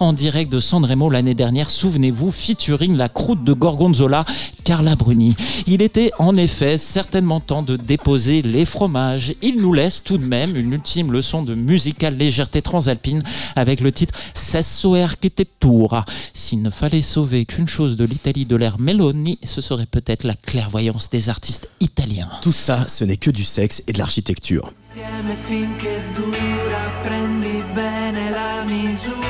en 0.00 0.12
direct 0.12 0.52
de 0.52 0.60
Sanremo 0.60 1.10
l'année 1.10 1.34
dernière, 1.34 1.70
souvenez-vous, 1.70 2.30
featuring 2.30 2.96
la 2.96 3.08
croûte 3.08 3.42
de 3.42 3.52
Gorgonzola, 3.52 4.24
Carla 4.64 4.94
Bruni. 4.94 5.34
Il 5.66 5.82
était 5.82 6.10
en 6.18 6.36
effet 6.36 6.78
certainement 6.78 7.40
temps 7.40 7.62
de 7.62 7.76
déposer 7.76 8.42
les 8.42 8.64
fromages. 8.64 9.34
Il 9.42 9.60
nous 9.60 9.72
laisse 9.72 10.02
tout 10.02 10.18
de 10.18 10.24
même 10.24 10.56
une 10.56 10.72
ultime 10.72 11.12
leçon 11.12 11.42
de 11.42 11.54
musicale 11.54 12.16
légèreté 12.16 12.62
transalpine 12.62 13.22
avec 13.56 13.80
le 13.80 13.92
titre 13.92 14.18
Sesso 14.34 14.94
e 14.94 15.02
Architettura. 15.02 16.04
S'il 16.34 16.62
ne 16.62 16.70
fallait 16.70 17.02
sauver 17.02 17.44
qu'une 17.44 17.68
chose 17.68 17.96
de 17.96 18.04
l'Italie 18.04 18.46
de 18.46 18.56
l'ère 18.56 18.78
Meloni, 18.78 19.38
ce 19.42 19.60
serait 19.60 19.86
peut-être 19.86 20.24
la 20.24 20.34
clairvoyance 20.34 21.10
des 21.10 21.28
artistes 21.28 21.68
italiens. 21.80 22.30
Tout 22.42 22.52
ça, 22.52 22.86
ce 22.88 23.04
n'est 23.04 23.16
que 23.16 23.30
du 23.30 23.44
sexe 23.44 23.82
et 23.86 23.92
de 23.92 23.98
l'architecture. 23.98 24.72
insieme 24.90 25.36
finché 25.46 26.02
dura, 26.14 27.02
prendi 27.02 27.62
bene 27.74 28.30
la 28.30 28.64
misura, 28.64 29.29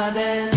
Ramadan. 0.00 0.49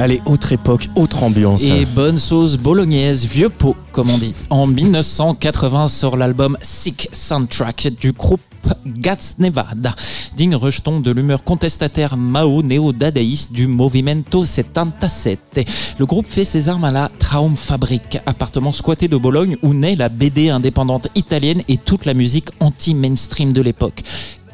Allez, 0.00 0.22
autre 0.24 0.52
époque, 0.52 0.88
autre 0.96 1.24
ambiance. 1.24 1.62
Et 1.62 1.84
bonne 1.84 2.16
sauce 2.16 2.56
bolognaise, 2.56 3.26
vieux 3.26 3.50
pot, 3.50 3.76
comme 3.92 4.08
on 4.08 4.16
dit. 4.16 4.34
En 4.48 4.66
1980 4.66 5.88
sort 5.88 6.16
l'album 6.16 6.56
Sick 6.62 7.10
Soundtrack 7.12 7.88
du 8.00 8.12
groupe 8.12 8.40
Gats 8.86 9.34
Nevada, 9.38 9.94
digne 10.36 10.54
rejeton 10.54 11.00
de 11.00 11.10
l'humeur 11.10 11.44
contestataire 11.44 12.16
Mao 12.16 12.62
néo-dadaïste 12.62 13.52
du 13.52 13.66
Movimento 13.66 14.42
77. 14.42 15.68
Le 15.98 16.06
groupe 16.06 16.26
fait 16.26 16.46
ses 16.46 16.70
armes 16.70 16.84
à 16.84 16.92
la 16.92 17.10
Traumfabrik, 17.18 18.20
appartement 18.24 18.72
squatté 18.72 19.06
de 19.06 19.18
Bologne 19.18 19.58
où 19.62 19.74
naît 19.74 19.96
la 19.96 20.08
BD 20.08 20.48
indépendante 20.48 21.08
italienne 21.14 21.60
et 21.68 21.76
toute 21.76 22.06
la 22.06 22.14
musique 22.14 22.48
anti-mainstream 22.60 23.52
de 23.52 23.60
l'époque. 23.60 24.02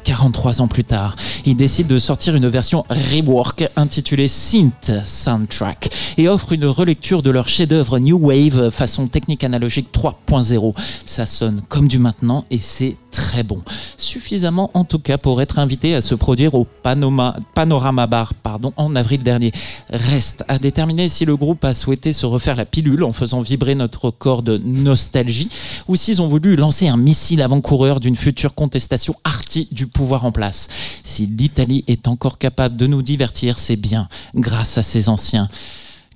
43 0.07 0.61
ans 0.61 0.69
plus 0.69 0.85
tard, 0.85 1.17
ils 1.45 1.57
décident 1.57 1.93
de 1.93 1.99
sortir 1.99 2.33
une 2.33 2.47
version 2.47 2.85
rework 2.89 3.67
intitulée 3.75 4.29
Synth 4.29 4.93
Soundtrack 5.03 5.89
et 6.17 6.29
offrent 6.29 6.53
une 6.53 6.63
relecture 6.63 7.21
de 7.21 7.29
leur 7.29 7.49
chef-d'œuvre 7.49 7.99
New 7.99 8.17
Wave 8.17 8.69
façon 8.69 9.07
technique 9.07 9.43
analogique 9.43 9.89
3.0. 9.91 10.73
Ça 11.03 11.25
sonne 11.25 11.61
comme 11.67 11.89
du 11.89 11.99
maintenant 11.99 12.45
et 12.51 12.59
c'est 12.59 12.95
très 13.17 13.41
bon. 13.41 13.63
Suffisamment 13.97 14.69
en 14.75 14.83
tout 14.83 14.99
cas 14.99 15.17
pour 15.17 15.41
être 15.41 15.57
invité 15.57 15.95
à 15.95 16.01
se 16.01 16.13
produire 16.13 16.53
au 16.53 16.67
Panorama 16.83 18.05
Bar 18.05 18.35
pardon, 18.35 18.73
en 18.77 18.95
avril 18.95 19.23
dernier. 19.23 19.51
Reste 19.89 20.43
à 20.47 20.59
déterminer 20.59 21.09
si 21.09 21.25
le 21.25 21.35
groupe 21.35 21.65
a 21.65 21.73
souhaité 21.73 22.13
se 22.13 22.27
refaire 22.27 22.55
la 22.55 22.65
pilule 22.65 23.03
en 23.03 23.11
faisant 23.11 23.41
vibrer 23.41 23.73
notre 23.73 24.11
corps 24.11 24.43
de 24.43 24.61
nostalgie 24.63 25.49
ou 25.87 25.95
s'ils 25.95 26.21
ont 26.21 26.27
voulu 26.27 26.55
lancer 26.55 26.89
un 26.89 26.97
missile 26.97 27.41
avant-coureur 27.41 27.99
d'une 27.99 28.15
future 28.15 28.53
contestation 28.53 29.15
arty 29.23 29.67
du 29.71 29.87
pouvoir 29.87 30.23
en 30.23 30.31
place. 30.31 30.67
Si 31.03 31.25
l'Italie 31.25 31.83
est 31.87 32.07
encore 32.07 32.37
capable 32.37 32.77
de 32.77 32.85
nous 32.85 33.01
divertir, 33.01 33.57
c'est 33.57 33.77
bien 33.77 34.07
grâce 34.35 34.77
à 34.77 34.83
ses 34.83 35.09
anciens. 35.09 35.49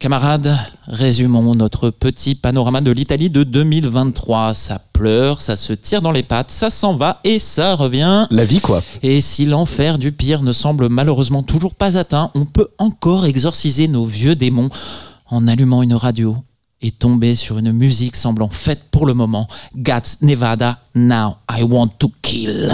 Camarades, 0.01 0.57
résumons 0.87 1.53
notre 1.53 1.91
petit 1.91 2.33
panorama 2.33 2.81
de 2.81 2.89
l'Italie 2.89 3.29
de 3.29 3.43
2023. 3.43 4.55
Ça 4.55 4.81
pleure, 4.93 5.41
ça 5.41 5.55
se 5.55 5.73
tire 5.73 6.01
dans 6.01 6.11
les 6.11 6.23
pattes, 6.23 6.49
ça 6.49 6.71
s'en 6.71 6.95
va 6.95 7.19
et 7.23 7.37
ça 7.37 7.75
revient. 7.75 8.25
La 8.31 8.43
vie, 8.43 8.61
quoi. 8.61 8.81
Et 9.03 9.21
si 9.21 9.45
l'enfer 9.45 9.99
du 9.99 10.11
pire 10.11 10.41
ne 10.41 10.53
semble 10.53 10.89
malheureusement 10.89 11.43
toujours 11.43 11.75
pas 11.75 11.99
atteint, 11.99 12.31
on 12.33 12.45
peut 12.45 12.69
encore 12.79 13.27
exorciser 13.27 13.87
nos 13.87 14.03
vieux 14.03 14.35
démons 14.35 14.69
en 15.27 15.47
allumant 15.47 15.83
une 15.83 15.93
radio 15.93 16.35
et 16.81 16.89
tomber 16.89 17.35
sur 17.35 17.59
une 17.59 17.71
musique 17.71 18.15
semblant 18.15 18.49
faite 18.49 18.85
pour 18.89 19.05
le 19.05 19.13
moment. 19.13 19.47
Gats 19.75 20.17
Nevada, 20.23 20.79
Now 20.95 21.35
I 21.47 21.61
Want 21.61 21.89
to 21.99 22.11
Kill. 22.23 22.73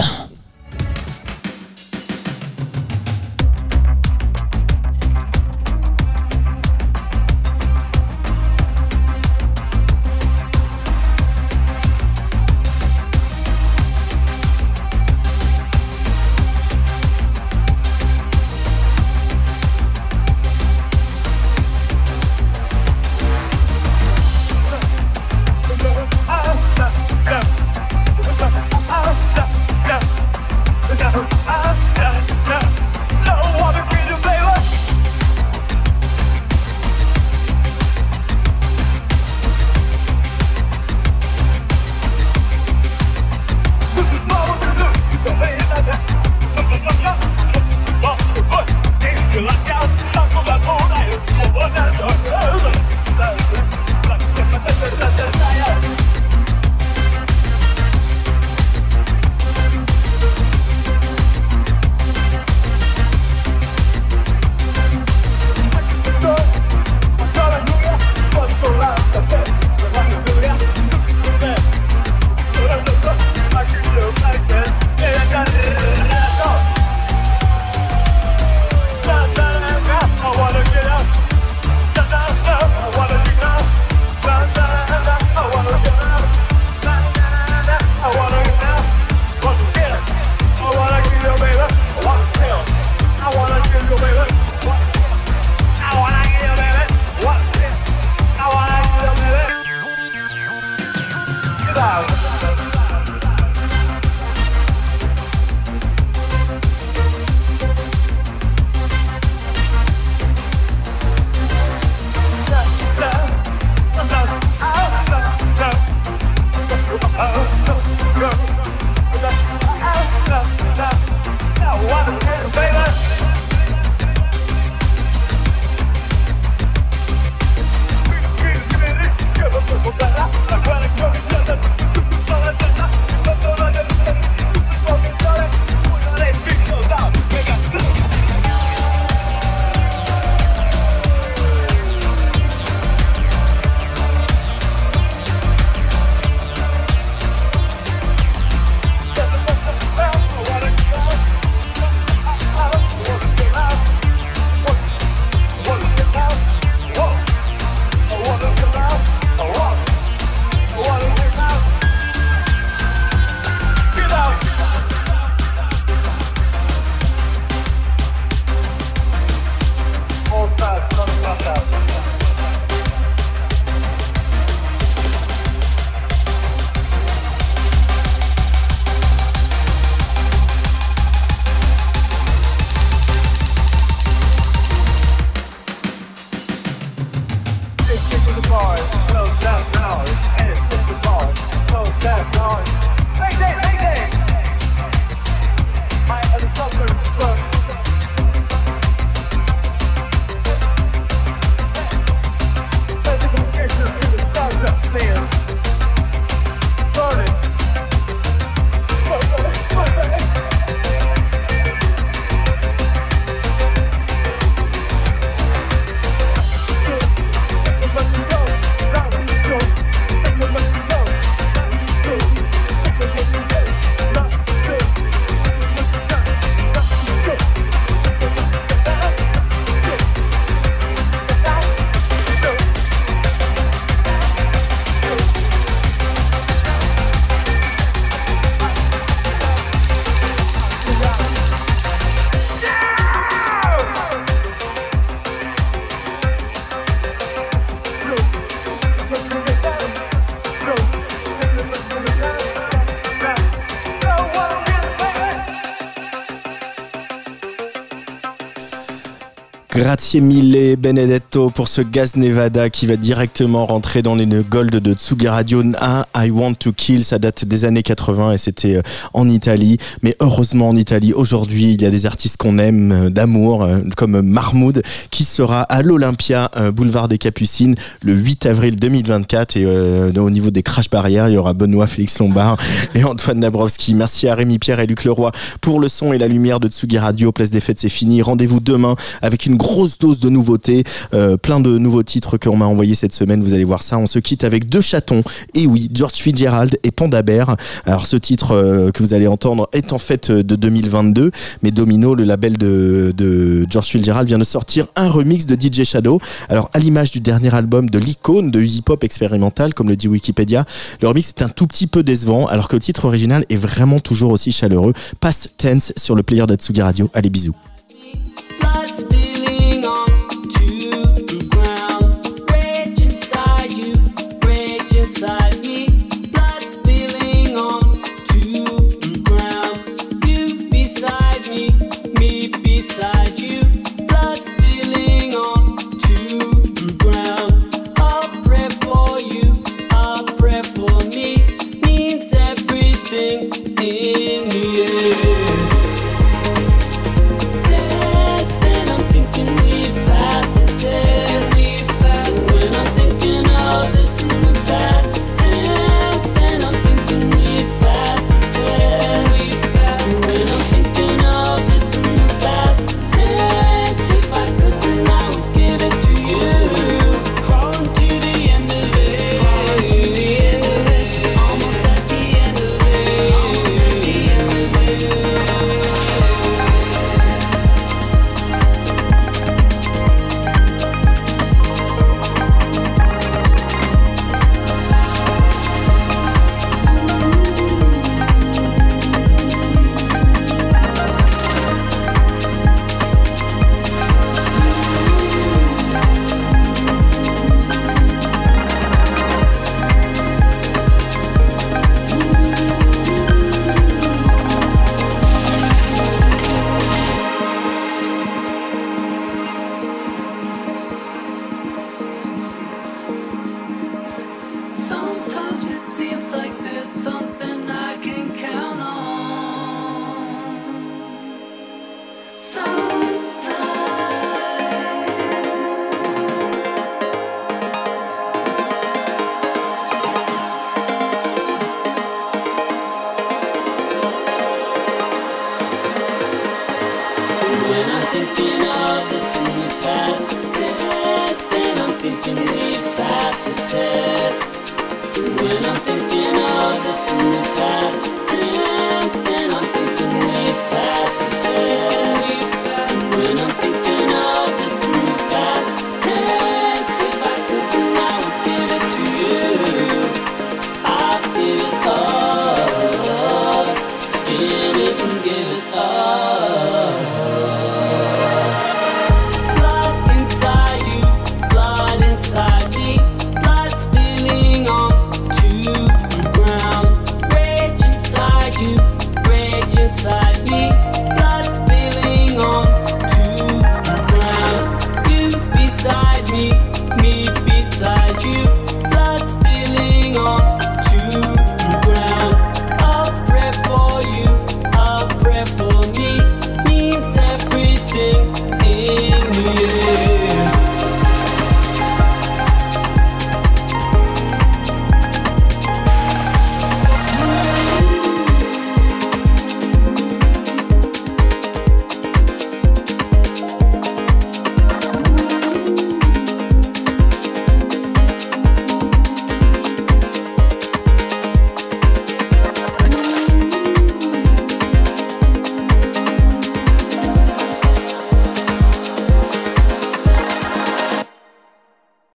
Grazie 259.88 260.20
mille 260.20 260.47
Benedetto 260.78 261.50
pour 261.50 261.68
ce 261.68 261.80
Gaz 261.80 262.16
Nevada 262.16 262.70
qui 262.70 262.86
va 262.86 262.96
directement 262.96 263.66
rentrer 263.66 264.02
dans 264.02 264.14
les 264.14 264.26
gold 264.26 264.76
de 264.76 264.94
Tsugi 264.94 265.28
Radio. 265.28 265.62
Ah, 265.80 266.06
I 266.16 266.30
Want 266.30 266.54
to 266.54 266.72
Kill, 266.72 267.04
ça 267.04 267.18
date 267.18 267.44
des 267.44 267.64
années 267.64 267.82
80 267.82 268.32
et 268.32 268.38
c'était 268.38 268.76
euh, 268.76 268.82
en 269.14 269.28
Italie. 269.28 269.78
Mais 270.02 270.16
heureusement 270.20 270.68
en 270.68 270.76
Italie, 270.76 271.12
aujourd'hui, 271.12 271.74
il 271.74 271.82
y 271.82 271.86
a 271.86 271.90
des 271.90 272.06
artistes 272.06 272.36
qu'on 272.36 272.58
aime 272.58 272.92
euh, 272.92 273.10
d'amour, 273.10 273.62
euh, 273.62 273.80
comme 273.96 274.20
Mahmoud, 274.20 274.82
qui 275.10 275.24
sera 275.24 275.62
à 275.62 275.82
l'Olympia, 275.82 276.50
boulevard 276.74 277.08
des 277.08 277.18
Capucines, 277.18 277.74
le 278.02 278.14
8 278.14 278.46
avril 278.46 278.76
2024. 278.76 279.56
Et 279.56 279.64
euh, 279.64 280.12
au 280.16 280.30
niveau 280.30 280.50
des 280.50 280.62
crash 280.62 280.90
barrières, 280.90 281.28
il 281.28 281.34
y 281.34 281.36
aura 281.36 281.52
Benoît 281.52 281.86
Félix 281.86 282.18
Lombard 282.18 282.56
et 282.94 283.04
Antoine 283.04 283.40
Dabrowski. 283.40 283.94
Merci 283.94 284.28
à 284.28 284.34
Rémi 284.34 284.58
Pierre 284.58 284.80
et 284.80 284.86
Luc 284.86 285.04
Leroy 285.04 285.32
pour 285.60 285.80
le 285.80 285.88
son 285.88 286.12
et 286.12 286.18
la 286.18 286.28
lumière 286.28 286.60
de 286.60 286.68
Tsugi 286.68 286.98
Radio. 286.98 287.32
Place 287.32 287.50
des 287.50 287.60
fêtes, 287.60 287.78
c'est 287.78 287.88
fini. 287.88 288.22
Rendez-vous 288.22 288.60
demain 288.60 288.96
avec 289.22 289.46
une 289.46 289.56
grosse 289.56 289.98
dose 289.98 290.20
de 290.20 290.28
nouveautés, 290.28 290.67
euh, 291.14 291.36
plein 291.36 291.60
de 291.60 291.78
nouveaux 291.78 292.02
titres 292.02 292.36
qu'on 292.36 292.56
m'a 292.56 292.66
envoyés 292.66 292.94
cette 292.94 293.12
semaine. 293.12 293.42
Vous 293.42 293.54
allez 293.54 293.64
voir 293.64 293.82
ça. 293.82 293.98
On 293.98 294.06
se 294.06 294.18
quitte 294.18 294.44
avec 294.44 294.68
deux 294.68 294.80
chatons. 294.80 295.22
Et 295.54 295.66
oui, 295.66 295.90
George 295.92 296.14
Fitzgerald 296.14 296.78
et 296.82 296.90
Panda 296.90 297.22
Bear. 297.22 297.56
Alors 297.86 298.06
ce 298.06 298.16
titre 298.16 298.52
euh, 298.52 298.90
que 298.90 299.02
vous 299.02 299.14
allez 299.14 299.26
entendre 299.26 299.68
est 299.72 299.92
en 299.92 299.98
fait 299.98 300.30
euh, 300.30 300.42
de 300.42 300.56
2022, 300.56 301.30
mais 301.62 301.70
Domino, 301.70 302.14
le 302.14 302.24
label 302.24 302.56
de, 302.56 303.66
George 303.70 303.86
Fitzgerald, 303.86 304.28
vient 304.28 304.38
de 304.38 304.44
sortir 304.44 304.86
un 304.96 305.08
remix 305.08 305.46
de 305.46 305.56
DJ 305.58 305.84
Shadow. 305.84 306.20
Alors 306.48 306.70
à 306.72 306.78
l'image 306.78 307.10
du 307.10 307.20
dernier 307.20 307.54
album 307.54 307.90
de 307.90 307.98
l'icône 307.98 308.50
de 308.50 308.60
hip-hop 308.60 309.04
expérimental, 309.04 309.74
comme 309.74 309.88
le 309.88 309.96
dit 309.96 310.08
Wikipédia, 310.08 310.64
le 311.00 311.08
remix 311.08 311.28
est 311.28 311.42
un 311.42 311.48
tout 311.48 311.66
petit 311.66 311.86
peu 311.86 312.02
décevant, 312.02 312.46
alors 312.46 312.68
que 312.68 312.76
le 312.76 312.82
titre 312.82 313.04
original 313.04 313.44
est 313.48 313.56
vraiment 313.56 314.00
toujours 314.00 314.30
aussi 314.30 314.52
chaleureux. 314.52 314.92
Past 315.20 315.50
Tense 315.56 315.92
sur 315.96 316.14
le 316.14 316.22
player 316.22 316.46
d'Atsugi 316.46 316.82
Radio. 316.82 317.10
Allez 317.14 317.30
bisous. 317.30 317.54